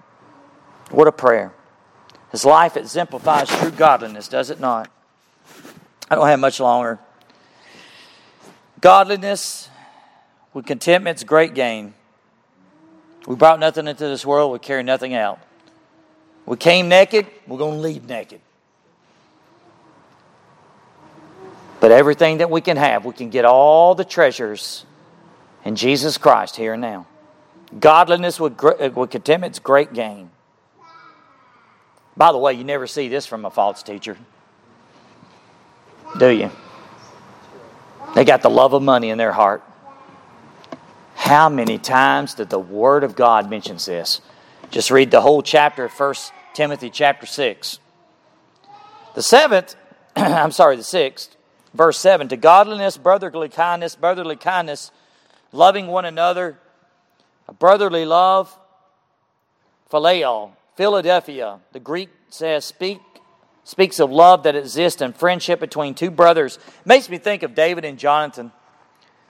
what 0.91 1.07
a 1.07 1.11
prayer. 1.11 1.53
His 2.31 2.45
life 2.45 2.77
exemplifies 2.77 3.49
true 3.49 3.71
godliness, 3.71 4.27
does 4.27 4.49
it 4.49 4.59
not? 4.59 4.89
I 6.09 6.15
don't 6.15 6.27
have 6.27 6.39
much 6.39 6.59
longer. 6.59 6.99
Godliness 8.79 9.69
with 10.53 10.65
contentment's 10.65 11.23
great 11.23 11.53
gain. 11.53 11.93
We 13.25 13.35
brought 13.35 13.59
nothing 13.59 13.87
into 13.87 14.07
this 14.07 14.25
world, 14.25 14.53
we 14.53 14.59
carry 14.59 14.83
nothing 14.83 15.13
out. 15.13 15.39
We 16.47 16.55
came 16.55 16.87
naked, 16.87 17.27
we're 17.45 17.57
going 17.57 17.75
to 17.75 17.81
leave 17.81 18.07
naked. 18.07 18.39
But 21.81 21.91
everything 21.91 22.37
that 22.37 22.49
we 22.49 22.61
can 22.61 22.77
have, 22.77 23.05
we 23.05 23.13
can 23.13 23.29
get 23.29 23.43
all 23.43 23.95
the 23.95 24.05
treasures 24.05 24.85
in 25.65 25.75
Jesus 25.75 26.17
Christ 26.17 26.55
here 26.55 26.73
and 26.73 26.81
now. 26.81 27.05
Godliness 27.77 28.39
with, 28.39 28.63
uh, 28.63 28.89
with 28.95 29.11
contentment's 29.11 29.59
great 29.59 29.91
gain. 29.91 30.31
By 32.15 32.31
the 32.31 32.37
way, 32.37 32.53
you 32.53 32.63
never 32.63 32.87
see 32.87 33.09
this 33.09 33.25
from 33.25 33.43
a 33.43 33.51
false 33.51 33.83
teacher. 33.83 34.17
Do 36.17 36.29
you? 36.29 36.49
They 38.15 38.23
got 38.23 38.41
the 38.41 38.49
love 38.49 38.73
of 38.73 38.81
money 38.81 39.09
in 39.09 39.17
their 39.17 39.33
heart. 39.33 39.63
How 41.15 41.49
many 41.49 41.77
times 41.77 42.35
did 42.35 42.49
the 42.49 42.57
Word 42.57 43.03
of 43.03 43.17
God 43.17 43.49
mentions 43.49 43.85
this? 43.85 44.21
Just 44.71 44.91
read 44.91 45.11
the 45.11 45.19
whole 45.19 45.41
chapter 45.41 45.89
1 45.89 46.15
Timothy 46.57 46.89
chapter 46.89 47.27
6. 47.27 47.77
The 49.13 49.21
seventh, 49.21 49.75
I'm 50.15 50.49
sorry, 50.49 50.75
the 50.75 50.83
sixth, 50.83 51.35
verse 51.75 51.99
7 51.99 52.29
to 52.29 52.35
godliness, 52.35 52.97
brotherly 52.97 53.47
kindness, 53.47 53.95
brotherly 53.95 54.37
kindness, 54.37 54.89
loving 55.51 55.85
one 55.85 56.05
another, 56.05 56.57
a 57.47 57.53
brotherly 57.53 58.05
love, 58.05 58.57
phileo, 59.91 60.53
Philadelphia. 60.75 61.59
The 61.73 61.79
Greek 61.79 62.09
says, 62.29 62.65
speak 62.65 63.01
speaks 63.63 63.99
of 63.99 64.09
love 64.09 64.41
that 64.41 64.55
exists 64.55 65.03
in 65.03 65.13
friendship 65.13 65.59
between 65.59 65.93
two 65.93 66.09
brothers. 66.09 66.57
Makes 66.85 67.07
me 67.07 67.19
think 67.19 67.43
of 67.43 67.53
David 67.53 67.85
and 67.85 67.99
Jonathan. 67.99 68.51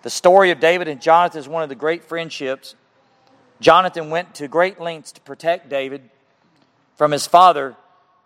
The 0.03 0.09
story 0.09 0.51
of 0.51 0.61
David 0.61 0.87
and 0.87 1.01
Jonathan 1.01 1.41
is 1.41 1.49
one 1.49 1.61
of 1.61 1.67
the 1.67 1.75
great 1.75 2.05
friendships. 2.05 2.75
Jonathan 3.59 4.09
went 4.09 4.33
to 4.35 4.47
great 4.47 4.79
lengths 4.79 5.11
to 5.11 5.19
protect 5.19 5.67
David 5.67 6.09
from 6.97 7.11
his 7.11 7.25
father 7.25 7.75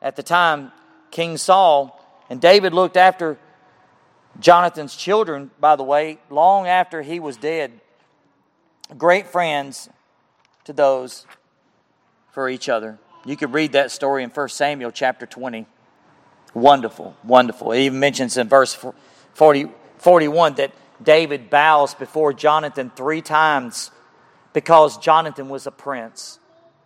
at 0.02 0.16
the 0.16 0.24
time, 0.24 0.72
King 1.12 1.38
Saul. 1.38 2.04
And 2.30 2.42
David 2.42 2.74
looked 2.74 2.98
after 2.98 3.38
Jonathan's 4.40 4.96
children, 4.96 5.52
by 5.60 5.76
the 5.76 5.84
way, 5.84 6.18
long 6.30 6.68
after 6.68 7.02
he 7.02 7.20
was 7.20 7.38
dead. 7.38 7.72
Great 8.98 9.28
friends 9.28 9.90
to 10.64 10.74
those 10.74 11.28
for 12.32 12.50
each 12.50 12.70
other. 12.70 12.98
You 13.26 13.38
can 13.38 13.52
read 13.52 13.74
that 13.74 13.92
story 13.92 14.24
in 14.24 14.30
1 14.30 14.50
Samuel 14.50 14.92
chapter 14.92 15.26
20. 15.26 15.68
Wonderful, 16.54 17.16
wonderful. 17.24 17.72
It 17.72 17.82
even 17.82 18.00
mentions 18.00 18.38
in 18.38 18.50
verse 18.50 18.78
40, 19.34 19.68
41 19.98 20.56
that 20.56 20.72
David 21.02 21.50
bows 21.50 21.94
before 21.94 22.34
Jonathan 22.34 22.92
three 22.96 23.22
times 23.22 23.92
because 24.54 24.98
Jonathan 24.98 25.50
was 25.50 25.68
a 25.68 25.72
prince. 25.72 26.40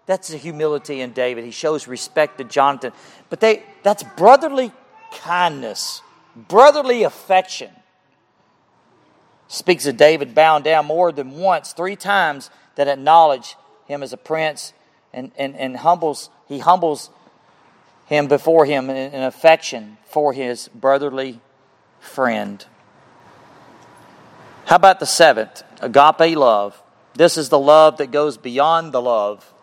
That's 0.05 0.27
the 0.27 0.37
humility 0.37 1.01
in 1.01 1.13
David. 1.13 1.45
He 1.45 1.51
shows 1.51 1.87
respect 1.87 2.37
to 2.37 2.43
Jonathan. 2.43 2.91
But 3.29 3.39
they, 3.39 3.63
that's 3.83 4.03
brotherly 4.03 4.71
kindness, 5.11 6.01
brotherly 6.35 7.03
affection. 7.03 7.71
Speaks 9.47 9.85
of 9.85 9.97
David 9.97 10.35
bowing 10.35 10.63
down 10.63 10.85
more 10.85 11.11
than 11.11 11.31
once, 11.31 11.73
three 11.73 11.95
times, 11.95 12.49
that 12.75 12.87
acknowledge 12.87 13.55
him 13.87 14.03
as 14.03 14.13
a 14.13 14.17
prince 14.17 14.73
and, 15.13 15.31
and, 15.37 15.55
and 15.55 15.77
humbles, 15.77 16.29
he 16.47 16.59
humbles 16.59 17.09
him 18.05 18.27
before 18.27 18.65
him 18.65 18.89
in 18.89 19.23
affection 19.23 19.97
for 20.05 20.33
his 20.33 20.67
brotherly 20.67 21.39
friend. 21.99 22.65
How 24.65 24.75
about 24.75 24.99
the 24.99 25.05
seventh? 25.05 25.63
Agape 25.79 26.35
love. 26.35 26.81
This 27.13 27.37
is 27.37 27.49
the 27.49 27.59
love 27.59 27.97
that 27.97 28.11
goes 28.11 28.37
beyond 28.37 28.91
the 28.91 29.01
love. 29.01 29.53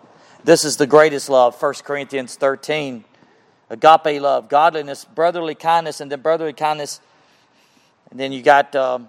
This 0.45 0.65
is 0.65 0.77
the 0.77 0.89
greatest 0.89 1.29
love, 1.29 1.61
1 1.61 1.75
Corinthians 1.85 2.35
13. 2.35 3.05
Agape 3.71 4.21
love, 4.21 4.49
godliness, 4.49 5.05
brotherly 5.05 5.55
kindness, 5.55 6.01
and 6.01 6.11
then 6.11 6.21
brotherly 6.21 6.53
kindness 6.53 7.01
And 8.11 8.19
then 8.19 8.33
you 8.33 8.43
got 8.43 8.75
um, 8.75 9.09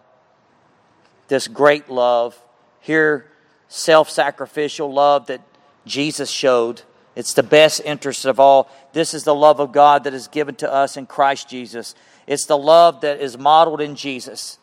this 1.28 1.48
great 1.48 1.90
love. 1.90 2.40
Here, 2.82 3.26
self 3.68 4.10
sacrificial 4.12 4.94
love 4.94 5.26
that 5.26 5.42
Jesus 5.88 6.30
showed. 6.30 6.84
It's 7.16 7.34
the 7.34 7.44
best 7.44 7.82
interest 7.84 8.26
of 8.26 8.40
all. 8.40 8.70
This 8.94 9.14
is 9.14 9.24
the 9.24 9.36
love 9.36 9.60
of 9.60 9.72
God 9.72 10.04
that 10.04 10.14
is 10.14 10.28
given 10.28 10.56
to 10.56 10.72
us 10.72 10.98
in 10.98 11.08
Christ 11.08 11.50
Jesus. 11.50 11.96
It's 12.28 12.46
the 12.46 12.58
love 12.58 13.02
that 13.02 13.20
is 13.20 13.38
modeled 13.38 13.82
in 13.82 13.96
Jesus. 13.96 14.60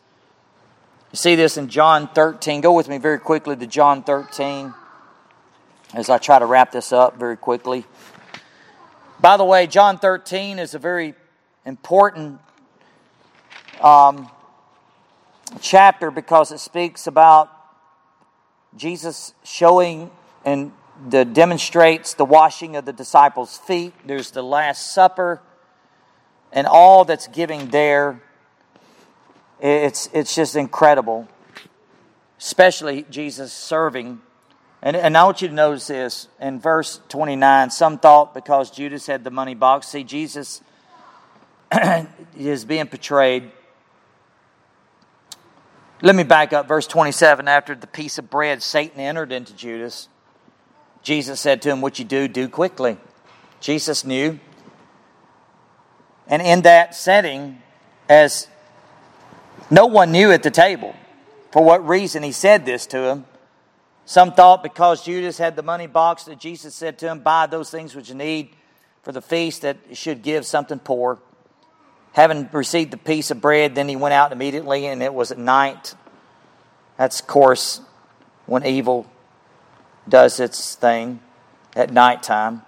You 1.11 1.17
see 1.17 1.35
this 1.35 1.57
in 1.57 1.67
John 1.67 2.07
13. 2.07 2.61
Go 2.61 2.71
with 2.71 2.87
me 2.87 2.97
very 2.97 3.19
quickly 3.19 3.57
to 3.57 3.67
John 3.67 4.03
13 4.03 4.73
as 5.93 6.09
I 6.09 6.17
try 6.17 6.39
to 6.39 6.45
wrap 6.45 6.71
this 6.71 6.91
up 6.91 7.17
very 7.17 7.37
quickly. 7.37 7.85
By 9.19 9.37
the 9.37 9.45
way, 9.45 9.67
John 9.67 9.97
13 9.97 10.57
is 10.57 10.73
a 10.73 10.79
very 10.79 11.13
important 11.65 12.39
um, 13.81 14.29
chapter 15.59 16.09
because 16.09 16.51
it 16.51 16.59
speaks 16.59 17.07
about 17.07 17.51
Jesus 18.75 19.33
showing 19.43 20.11
and 20.45 20.71
the, 21.09 21.25
demonstrates 21.25 22.13
the 22.13 22.25
washing 22.25 22.75
of 22.75 22.85
the 22.85 22.93
disciples' 22.93 23.57
feet. 23.57 23.93
There's 24.05 24.31
the 24.31 24.43
Last 24.43 24.93
Supper 24.93 25.41
and 26.51 26.67
all 26.67 27.05
that's 27.05 27.27
giving 27.27 27.69
there. 27.69 28.21
It's, 29.59 30.09
it's 30.13 30.33
just 30.33 30.55
incredible, 30.55 31.27
especially 32.39 33.05
Jesus 33.09 33.53
serving. 33.53 34.21
And, 34.83 34.95
and 34.95 35.15
I 35.15 35.23
want 35.25 35.41
you 35.41 35.47
to 35.47 35.53
notice 35.53 35.87
this 35.87 36.27
in 36.39 36.59
verse 36.59 36.99
29. 37.09 37.69
Some 37.69 37.99
thought 37.99 38.33
because 38.33 38.71
Judas 38.71 39.05
had 39.05 39.23
the 39.23 39.29
money 39.29 39.53
box. 39.53 39.87
See, 39.87 40.03
Jesus 40.03 40.61
is 42.37 42.65
being 42.65 42.87
portrayed. 42.87 43.51
Let 46.01 46.15
me 46.15 46.23
back 46.23 46.51
up. 46.51 46.67
Verse 46.67 46.87
27 46.87 47.47
After 47.47 47.75
the 47.75 47.87
piece 47.87 48.17
of 48.17 48.29
bread, 48.29 48.63
Satan 48.63 48.99
entered 48.99 49.31
into 49.31 49.53
Judas. 49.53 50.07
Jesus 51.03 51.39
said 51.39 51.61
to 51.63 51.69
him, 51.69 51.81
What 51.81 51.99
you 51.99 52.05
do, 52.05 52.27
do 52.27 52.47
quickly. 52.47 52.97
Jesus 53.59 54.03
knew. 54.03 54.39
And 56.27 56.41
in 56.41 56.61
that 56.61 56.95
setting, 56.95 57.61
as 58.09 58.47
no 59.69 59.85
one 59.85 60.11
knew 60.11 60.31
at 60.31 60.43
the 60.43 60.51
table 60.51 60.95
for 61.51 61.63
what 61.63 61.87
reason 61.87 62.23
he 62.23 62.31
said 62.31 62.65
this 62.65 62.87
to 62.87 63.09
him, 63.09 63.25
some 64.05 64.33
thought 64.33 64.63
because 64.63 65.05
Judas 65.05 65.37
had 65.37 65.55
the 65.55 65.63
money 65.63 65.87
box 65.87 66.25
that 66.25 66.39
Jesus 66.39 66.75
said 66.75 66.97
to 66.99 67.07
him, 67.07 67.19
Buy 67.19 67.45
those 67.45 67.69
things 67.69 67.95
which 67.95 68.09
you 68.09 68.15
need 68.15 68.49
for 69.03 69.11
the 69.11 69.21
feast, 69.21 69.61
that 69.61 69.77
should 69.93 70.21
give 70.21 70.45
something 70.45 70.79
poor. 70.79 71.19
Having 72.13 72.49
received 72.51 72.91
the 72.91 72.97
piece 72.97 73.31
of 73.31 73.41
bread, 73.41 73.73
then 73.73 73.87
he 73.87 73.95
went 73.95 74.13
out 74.13 74.31
immediately, 74.31 74.85
and 74.85 75.01
it 75.01 75.13
was 75.13 75.31
at 75.31 75.37
night. 75.37 75.95
That's, 76.97 77.21
of 77.21 77.27
course, 77.27 77.81
when 78.45 78.65
evil 78.65 79.09
does 80.07 80.39
its 80.39 80.75
thing 80.75 81.19
at 81.75 81.91
nighttime. 81.91 82.63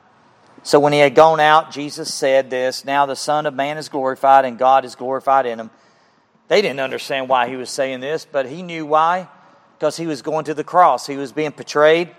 So 0.64 0.80
when 0.80 0.94
he 0.94 1.00
had 1.00 1.14
gone 1.14 1.42
out, 1.42 1.72
Jesus 1.72 2.14
said 2.14 2.50
this 2.50 2.86
Now 2.86 3.06
the 3.06 3.16
Son 3.16 3.46
of 3.46 3.54
Man 3.54 3.78
is 3.78 3.90
glorified, 3.90 4.46
and 4.46 4.58
God 4.58 4.86
is 4.86 4.96
glorified 4.96 5.46
in 5.46 5.60
him. 5.60 5.70
They 6.48 6.62
didn't 6.62 6.80
understand 6.80 7.28
why 7.28 7.50
he 7.50 7.56
was 7.56 7.70
saying 7.70 8.00
this, 8.00 8.26
but 8.26 8.46
he 8.46 8.62
knew 8.62 8.86
why. 8.86 9.28
Because 9.78 9.98
he 9.98 10.08
was 10.08 10.22
going 10.22 10.46
to 10.46 10.54
the 10.54 10.64
cross, 10.64 11.08
he 11.08 11.18
was 11.18 11.32
being 11.32 11.52
portrayed. 11.52 12.12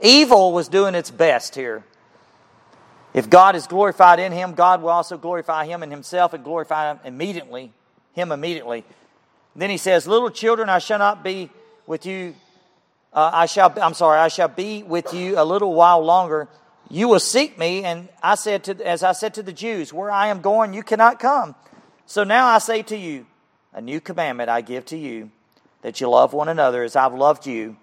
Evil 0.00 0.52
was 0.52 0.68
doing 0.68 0.94
its 0.94 1.10
best 1.10 1.54
here. 1.54 1.84
If 3.14 3.28
God 3.28 3.54
is 3.54 3.66
glorified 3.66 4.18
in 4.18 4.32
him, 4.32 4.54
God 4.54 4.82
will 4.82 4.88
also 4.88 5.18
glorify 5.18 5.66
him 5.66 5.82
in 5.82 5.90
himself 5.90 6.32
and 6.32 6.42
glorify 6.42 6.92
him 6.92 7.00
immediately, 7.04 7.72
him 8.14 8.32
immediately. 8.32 8.84
Then 9.54 9.68
he 9.68 9.76
says, 9.76 10.06
Little 10.06 10.30
children, 10.30 10.70
I 10.70 10.78
shall 10.78 10.98
not 10.98 11.22
be 11.22 11.50
with 11.86 12.06
you 12.06 12.34
uh, 13.12 13.30
I 13.32 13.46
shall, 13.46 13.72
I'm 13.80 13.94
sorry, 13.94 14.18
I 14.18 14.28
shall 14.28 14.48
be 14.48 14.82
with 14.82 15.12
you 15.12 15.38
a 15.38 15.44
little 15.44 15.74
while 15.74 16.02
longer. 16.02 16.48
You 16.88 17.08
will 17.08 17.20
seek 17.20 17.58
me. 17.58 17.84
And 17.84 18.08
I 18.22 18.36
said 18.36 18.64
to, 18.64 18.86
as 18.86 19.02
I 19.02 19.12
said 19.12 19.34
to 19.34 19.42
the 19.42 19.52
Jews, 19.52 19.92
where 19.92 20.10
I 20.10 20.28
am 20.28 20.40
going, 20.40 20.72
you 20.72 20.82
cannot 20.82 21.18
come. 21.18 21.54
So 22.06 22.24
now 22.24 22.46
I 22.46 22.58
say 22.58 22.82
to 22.84 22.96
you, 22.96 23.26
a 23.74 23.80
new 23.80 24.00
commandment 24.00 24.48
I 24.48 24.60
give 24.62 24.86
to 24.86 24.96
you, 24.96 25.30
that 25.82 26.00
you 26.00 26.08
love 26.08 26.32
one 26.32 26.48
another 26.48 26.82
as 26.82 26.96
I've 26.96 27.14
loved 27.14 27.46
you, 27.46 27.76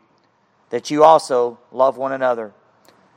that 0.70 0.90
you 0.90 1.04
also 1.04 1.60
love 1.72 1.98
one 1.98 2.12
another. 2.12 2.54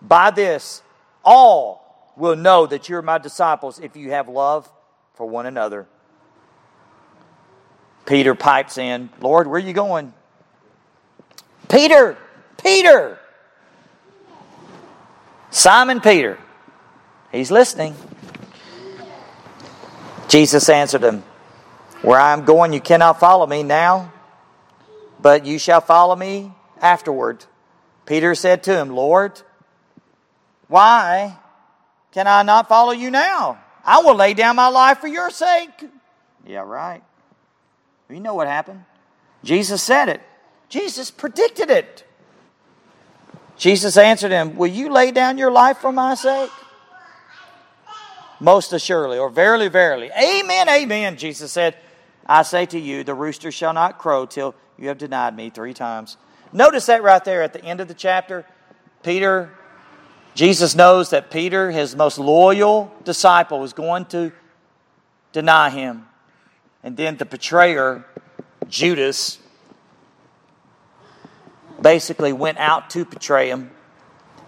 By 0.00 0.30
this, 0.30 0.82
all 1.24 2.12
will 2.16 2.36
know 2.36 2.66
that 2.66 2.88
you're 2.88 3.02
my 3.02 3.18
disciples 3.18 3.78
if 3.78 3.96
you 3.96 4.10
have 4.10 4.28
love 4.28 4.70
for 5.14 5.26
one 5.26 5.46
another. 5.46 5.86
Peter 8.04 8.34
pipes 8.34 8.78
in, 8.78 9.08
Lord, 9.20 9.46
where 9.46 9.56
are 9.56 9.64
you 9.64 9.72
going? 9.72 10.12
Peter, 11.68 12.18
Peter. 12.62 13.18
Simon 15.50 16.00
Peter. 16.00 16.38
He's 17.30 17.50
listening. 17.50 17.94
Jesus 20.28 20.68
answered 20.68 21.02
him, 21.02 21.22
Where 22.02 22.18
I 22.18 22.32
am 22.32 22.44
going, 22.44 22.72
you 22.72 22.80
cannot 22.80 23.20
follow 23.20 23.46
me 23.46 23.62
now, 23.62 24.12
but 25.22 25.46
you 25.46 25.58
shall 25.58 25.80
follow 25.80 26.16
me 26.16 26.52
afterward. 26.80 27.46
Peter 28.04 28.34
said 28.34 28.64
to 28.64 28.76
him, 28.76 28.90
Lord, 28.90 29.40
why 30.66 31.38
can 32.10 32.26
I 32.26 32.42
not 32.42 32.68
follow 32.68 32.92
you 32.92 33.10
now? 33.10 33.58
I 33.84 34.02
will 34.02 34.16
lay 34.16 34.34
down 34.34 34.56
my 34.56 34.68
life 34.68 34.98
for 34.98 35.06
your 35.06 35.30
sake. 35.30 35.70
Yeah, 36.46 36.60
right. 36.60 37.02
You 38.10 38.20
know 38.20 38.34
what 38.34 38.48
happened. 38.48 38.84
Jesus 39.44 39.82
said 39.82 40.08
it. 40.08 40.20
Jesus 40.68 41.10
predicted 41.10 41.70
it. 41.70 42.04
Jesus 43.56 43.96
answered 43.96 44.32
him, 44.32 44.56
Will 44.56 44.70
you 44.70 44.90
lay 44.90 45.10
down 45.12 45.38
your 45.38 45.50
life 45.50 45.78
for 45.78 45.92
my 45.92 46.14
sake? 46.14 46.50
Most 48.40 48.72
assuredly, 48.72 49.18
or 49.18 49.30
verily, 49.30 49.68
verily. 49.68 50.10
Amen, 50.18 50.68
amen, 50.68 51.16
Jesus 51.16 51.52
said. 51.52 51.76
I 52.26 52.42
say 52.42 52.66
to 52.66 52.78
you, 52.78 53.04
the 53.04 53.14
rooster 53.14 53.52
shall 53.52 53.72
not 53.72 53.98
crow 53.98 54.26
till 54.26 54.54
you 54.82 54.88
have 54.88 54.98
denied 54.98 55.36
me 55.36 55.48
three 55.48 55.74
times. 55.74 56.16
Notice 56.52 56.86
that 56.86 57.04
right 57.04 57.24
there 57.24 57.40
at 57.40 57.52
the 57.52 57.64
end 57.64 57.80
of 57.80 57.86
the 57.86 57.94
chapter. 57.94 58.44
Peter, 59.04 59.52
Jesus 60.34 60.74
knows 60.74 61.10
that 61.10 61.30
Peter, 61.30 61.70
his 61.70 61.94
most 61.94 62.18
loyal 62.18 62.92
disciple, 63.04 63.62
is 63.62 63.72
going 63.72 64.06
to 64.06 64.32
deny 65.30 65.70
him. 65.70 66.08
And 66.82 66.96
then 66.96 67.16
the 67.16 67.24
betrayer, 67.24 68.04
Judas, 68.68 69.38
basically 71.80 72.32
went 72.32 72.58
out 72.58 72.90
to 72.90 73.04
betray 73.04 73.50
him. 73.50 73.70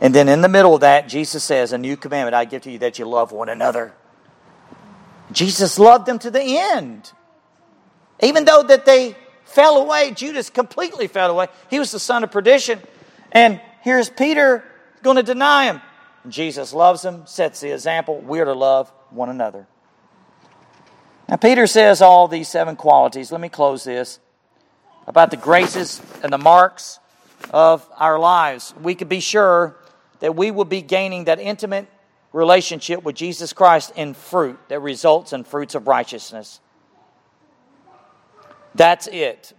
And 0.00 0.12
then 0.12 0.28
in 0.28 0.40
the 0.40 0.48
middle 0.48 0.74
of 0.74 0.80
that, 0.80 1.08
Jesus 1.08 1.44
says, 1.44 1.72
A 1.72 1.78
new 1.78 1.96
commandment 1.96 2.34
I 2.34 2.44
give 2.44 2.62
to 2.62 2.72
you 2.72 2.78
that 2.80 2.98
you 2.98 3.04
love 3.04 3.30
one 3.30 3.48
another. 3.48 3.94
Jesus 5.30 5.78
loved 5.78 6.06
them 6.06 6.18
to 6.18 6.30
the 6.32 6.42
end. 6.42 7.12
Even 8.20 8.44
though 8.44 8.64
that 8.64 8.84
they 8.84 9.14
fell 9.54 9.78
away, 9.78 10.10
Judas 10.10 10.50
completely 10.50 11.06
fell 11.06 11.30
away. 11.30 11.46
He 11.70 11.78
was 11.78 11.92
the 11.92 12.00
son 12.00 12.24
of 12.24 12.30
perdition. 12.30 12.80
And 13.32 13.60
here's 13.82 14.10
Peter 14.10 14.64
going 15.02 15.16
to 15.16 15.22
deny 15.22 15.66
him. 15.66 15.80
Jesus 16.28 16.72
loves 16.72 17.04
him, 17.04 17.26
sets 17.26 17.60
the 17.60 17.72
example. 17.72 18.18
We're 18.20 18.46
to 18.46 18.54
love 18.54 18.90
one 19.10 19.28
another. 19.28 19.66
Now, 21.28 21.36
Peter 21.36 21.66
says 21.66 22.02
all 22.02 22.28
these 22.28 22.48
seven 22.48 22.76
qualities. 22.76 23.32
Let 23.32 23.40
me 23.40 23.48
close 23.48 23.84
this 23.84 24.20
about 25.06 25.30
the 25.30 25.36
graces 25.36 26.00
and 26.22 26.32
the 26.32 26.38
marks 26.38 26.98
of 27.50 27.86
our 27.98 28.18
lives, 28.18 28.74
we 28.80 28.94
could 28.94 29.08
be 29.08 29.20
sure 29.20 29.76
that 30.20 30.34
we 30.34 30.50
will 30.50 30.64
be 30.64 30.80
gaining 30.80 31.24
that 31.24 31.38
intimate 31.38 31.86
relationship 32.32 33.02
with 33.02 33.14
Jesus 33.14 33.52
Christ 33.52 33.92
in 33.96 34.14
fruit 34.14 34.58
that 34.68 34.80
results 34.80 35.32
in 35.32 35.44
fruits 35.44 35.74
of 35.74 35.86
righteousness. 35.86 36.60
That's 38.74 39.06
it. 39.08 39.52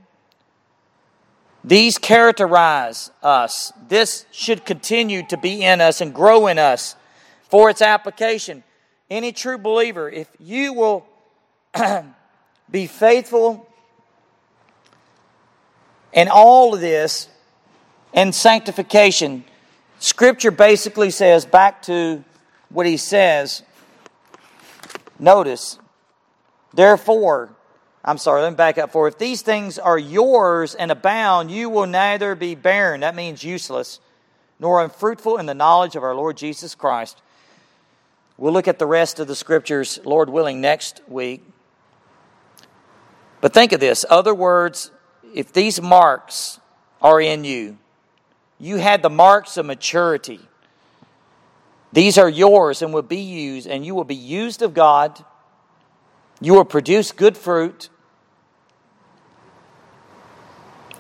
These 1.64 1.98
characterize 1.98 3.12
us. 3.24 3.74
This 3.88 4.26
should 4.32 4.66
continue 4.66 5.26
to 5.28 5.38
be 5.38 5.64
in 5.64 5.82
us 5.82 6.02
and 6.02 6.14
grow 6.14 6.48
in 6.48 6.60
us 6.60 6.96
for 7.50 7.70
its 7.70 7.82
application. 7.82 8.64
Any 9.10 9.32
true 9.32 9.58
believer, 9.58 10.10
if 10.10 10.28
you 10.40 10.74
will 10.74 11.08
be 12.72 12.88
faithful 12.88 13.68
in 16.16 16.30
all 16.30 16.74
of 16.74 16.80
this, 16.80 17.28
and 18.14 18.34
sanctification. 18.34 19.44
Scripture 20.00 20.50
basically 20.50 21.12
says, 21.12 21.46
back 21.46 21.82
to 21.84 22.24
what 22.70 22.86
he 22.86 22.98
says, 22.98 23.62
notice, 25.20 25.78
therefore, 26.74 27.55
I'm 28.08 28.20
sorry, 28.20 28.44
let 28.44 28.52
me 28.52 28.56
back 28.56 28.78
up. 28.78 28.92
For 28.92 29.08
if 29.08 29.18
these 29.18 29.42
things 29.42 29.80
are 29.80 29.98
yours 29.98 30.76
and 30.76 30.92
abound, 30.92 31.50
you 31.50 31.72
will 31.72 31.88
neither 31.88 32.36
be 32.36 32.54
barren, 32.54 33.02
that 33.02 33.16
means 33.16 33.44
useless, 33.44 34.00
nor 34.60 34.84
unfruitful 34.84 35.38
in 35.38 35.48
the 35.48 35.56
knowledge 35.56 35.96
of 35.96 36.04
our 36.04 36.14
Lord 36.14 36.38
Jesus 36.38 36.76
Christ. 36.76 37.24
We'll 38.38 38.54
look 38.54 38.68
at 38.68 38.78
the 38.78 38.86
rest 38.86 39.20
of 39.20 39.28
the 39.28 39.36
scriptures, 39.36 40.00
Lord 40.04 40.30
willing, 40.30 40.62
next 40.62 41.02
week. 41.08 41.44
But 43.42 43.56
think 43.56 43.72
of 43.72 43.80
this 43.80 44.06
other 44.08 44.36
words, 44.36 44.92
if 45.34 45.52
these 45.52 45.82
marks 45.82 46.60
are 47.02 47.20
in 47.20 47.44
you, 47.44 47.80
you 48.60 48.78
had 48.78 49.02
the 49.02 49.10
marks 49.10 49.58
of 49.58 49.66
maturity. 49.66 50.42
These 51.92 52.20
are 52.20 52.30
yours 52.30 52.84
and 52.84 52.94
will 52.94 53.02
be 53.02 53.18
used, 53.18 53.66
and 53.68 53.84
you 53.84 53.96
will 53.96 54.04
be 54.04 54.16
used 54.16 54.62
of 54.62 54.76
God. 54.76 55.26
You 56.40 56.54
will 56.54 56.66
produce 56.66 57.12
good 57.12 57.36
fruit 57.36 57.90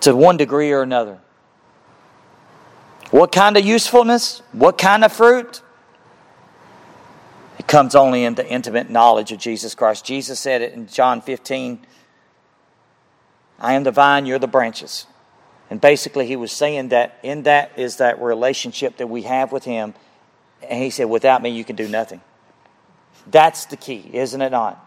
to 0.01 0.15
one 0.15 0.37
degree 0.37 0.71
or 0.71 0.81
another. 0.81 1.19
What 3.11 3.31
kind 3.31 3.55
of 3.57 3.65
usefulness? 3.65 4.41
What 4.51 4.77
kind 4.77 5.03
of 5.03 5.11
fruit? 5.11 5.61
It 7.57 7.67
comes 7.67 7.95
only 7.95 8.23
in 8.23 8.35
the 8.35 8.47
intimate 8.47 8.89
knowledge 8.89 9.31
of 9.31 9.39
Jesus 9.39 9.75
Christ. 9.75 10.05
Jesus 10.05 10.39
said 10.39 10.61
it 10.61 10.73
in 10.73 10.87
John 10.87 11.21
15 11.21 11.85
I 13.57 13.73
am 13.73 13.83
the 13.83 13.91
vine, 13.91 14.25
you're 14.25 14.37
the 14.37 14.47
branches. 14.47 15.07
And 15.69 15.81
basically, 15.81 16.27
he 16.27 16.35
was 16.35 16.51
saying 16.51 16.89
that 16.89 17.17
in 17.23 17.43
that 17.43 17.71
is 17.77 17.97
that 17.97 18.21
relationship 18.21 18.97
that 18.97 19.07
we 19.07 19.23
have 19.23 19.51
with 19.51 19.63
him. 19.63 19.93
And 20.61 20.83
he 20.83 20.89
said, 20.89 21.05
Without 21.05 21.41
me, 21.41 21.49
you 21.49 21.63
can 21.63 21.75
do 21.75 21.87
nothing. 21.87 22.21
That's 23.27 23.65
the 23.65 23.77
key, 23.77 24.09
isn't 24.13 24.41
it 24.41 24.51
not? 24.51 24.83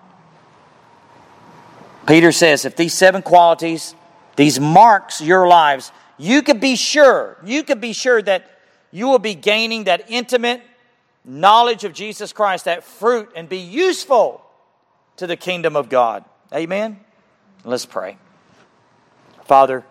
Peter 2.06 2.30
says, 2.30 2.64
If 2.64 2.76
these 2.76 2.94
seven 2.94 3.22
qualities, 3.22 3.94
these 4.38 4.60
marks 4.60 5.20
your 5.20 5.48
lives, 5.48 5.90
you 6.16 6.42
could 6.42 6.60
be 6.60 6.76
sure, 6.76 7.36
you 7.44 7.64
could 7.64 7.80
be 7.80 7.92
sure 7.92 8.22
that 8.22 8.48
you 8.92 9.08
will 9.08 9.18
be 9.18 9.34
gaining 9.34 9.84
that 9.84 10.04
intimate 10.08 10.62
knowledge 11.24 11.82
of 11.82 11.92
Jesus 11.92 12.32
Christ, 12.32 12.66
that 12.66 12.84
fruit, 12.84 13.30
and 13.34 13.48
be 13.48 13.58
useful 13.58 14.40
to 15.16 15.26
the 15.26 15.36
kingdom 15.36 15.74
of 15.74 15.88
God. 15.88 16.24
Amen? 16.54 17.00
Let's 17.64 17.84
pray. 17.84 18.16
Father, 19.44 19.84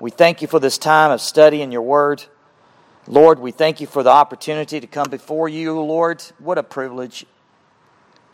we 0.00 0.10
thank 0.10 0.42
you 0.42 0.48
for 0.48 0.58
this 0.58 0.76
time 0.76 1.12
of 1.12 1.20
studying 1.20 1.70
your 1.70 1.82
word. 1.82 2.24
Lord, 3.06 3.38
we 3.38 3.52
thank 3.52 3.80
you 3.80 3.86
for 3.86 4.02
the 4.02 4.10
opportunity 4.10 4.80
to 4.80 4.88
come 4.88 5.08
before 5.08 5.48
you, 5.48 5.80
Lord. 5.80 6.20
What 6.40 6.58
a 6.58 6.64
privilege. 6.64 7.26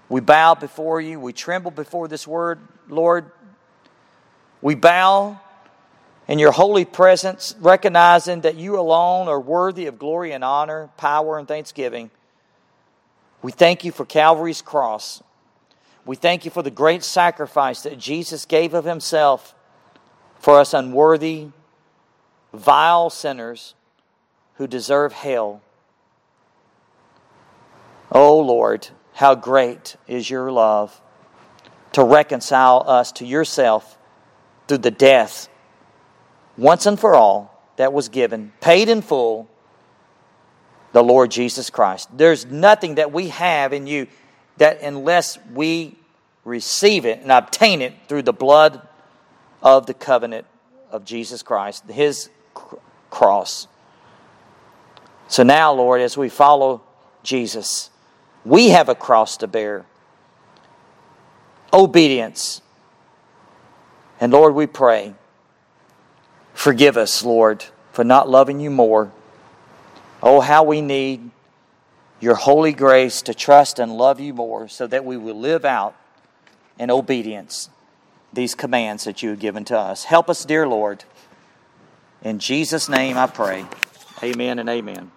We 0.09 0.23
bow 0.23 0.55
before 0.55 1.03
you. 1.03 1.21
We 1.21 1.35
tremble 1.35 1.71
before 1.71 2.09
this 2.09 2.27
word, 2.27 2.67
Lord. 2.89 3.31
We 4.65 4.75
bow 4.75 5.39
in 6.27 6.39
your 6.39 6.51
holy 6.51 6.87
presence, 6.87 7.55
recognizing 7.61 8.41
that 8.41 8.55
you 8.55 8.81
alone 8.81 9.29
are 9.29 9.39
worthy 9.39 9.85
of 9.89 9.99
glory 9.99 10.33
and 10.33 10.43
honor, 10.43 10.89
power 10.97 11.37
and 11.37 11.47
thanksgiving. 11.47 12.11
We 13.43 13.53
thank 13.53 13.85
you 13.85 13.93
for 13.93 14.07
Calvary's 14.07 14.63
cross. 14.63 15.23
We 16.07 16.17
thank 16.17 16.47
you 16.47 16.51
for 16.51 16.63
the 16.63 16.71
great 16.71 17.05
sacrifice 17.05 17.83
that 17.83 17.99
Jesus 17.99 18.47
gave 18.47 18.73
of 18.73 18.87
himself 18.87 19.55
for 20.39 20.59
us 20.59 20.73
unworthy, 20.73 21.49
vile 22.55 23.11
sinners 23.11 23.75
who 24.55 24.67
deserve 24.67 25.13
hell. 25.13 25.61
Oh 28.11 28.41
Lord, 28.41 28.89
how 29.13 29.35
great 29.35 29.97
is 30.09 30.31
your 30.31 30.51
love 30.51 31.03
to 31.93 32.03
reconcile 32.03 32.83
us 32.87 33.13
to 33.13 33.27
yourself 33.27 33.99
through 34.69 34.79
the 34.79 34.91
death, 34.91 35.49
once 36.57 36.87
and 36.87 36.99
for 36.99 37.15
all, 37.15 37.51
that 37.77 37.93
was 37.93 38.09
given, 38.09 38.53
paid 38.61 38.89
in 38.89 39.03
full, 39.03 39.49
the 40.93 41.03
Lord 41.03 41.31
Jesus 41.31 41.71
Christ. 41.71 42.09
There's 42.17 42.47
nothing 42.47 42.97
that 42.97 43.13
we 43.13 43.29
have 43.29 43.73
in 43.73 43.87
you 43.87 44.07
that 44.59 44.81
unless 44.81 45.39
we 45.53 45.97
receive 46.45 47.05
it 47.05 47.21
and 47.21 47.33
obtain 47.33 47.83
it 47.83 47.95
through 48.07 48.23
the 48.23 48.33
blood 48.33 48.87
of 49.63 49.87
the 49.87 49.95
covenant 49.95 50.47
of 50.91 51.05
Jesus 51.05 51.43
Christ, 51.43 51.85
his 51.91 52.31
cross. 53.11 53.67
So 55.27 55.43
now, 55.43 55.73
Lord, 55.73 56.01
as 56.01 56.17
we 56.17 56.29
follow 56.29 56.83
Jesus, 57.25 57.91
we 58.45 58.69
have 58.69 58.89
a 58.89 58.95
cross 58.95 59.39
to 59.39 59.49
bear 59.49 59.87
obedience. 61.73 62.61
And 64.25 64.33
Lord, 64.33 64.55
we 64.55 64.67
pray, 64.67 65.13
forgive 66.55 66.97
us, 66.97 67.23
Lord, 67.23 67.67
for 67.93 68.05
not 68.05 68.27
loving 68.27 68.59
you 68.59 68.71
more. 68.71 69.13
Oh, 70.23 70.41
how 70.41 70.65
we 70.65 70.81
need 70.81 71.29
your 72.23 72.35
holy 72.35 72.73
grace 72.73 73.21
to 73.21 73.35
trust 73.35 73.79
and 73.79 73.99
love 73.99 74.21
you 74.21 74.33
more 74.33 74.67
so 74.67 74.87
that 74.87 75.05
we 75.05 75.19
will 75.19 75.39
live 75.39 75.67
out 75.67 75.95
in 76.79 76.91
obedience 76.91 77.69
these 78.33 78.55
commands 78.55 79.05
that 79.05 79.23
you 79.23 79.29
have 79.29 79.41
given 79.41 79.63
to 79.67 79.79
us. 79.79 80.05
Help 80.05 80.31
us, 80.31 80.47
dear 80.47 80.67
Lord. 80.67 81.05
In 82.23 82.39
Jesus' 82.39 82.89
name 82.89 83.19
I 83.19 83.27
pray. 83.27 83.67
Amen 84.23 84.59
and 84.59 84.71
amen. 84.71 85.11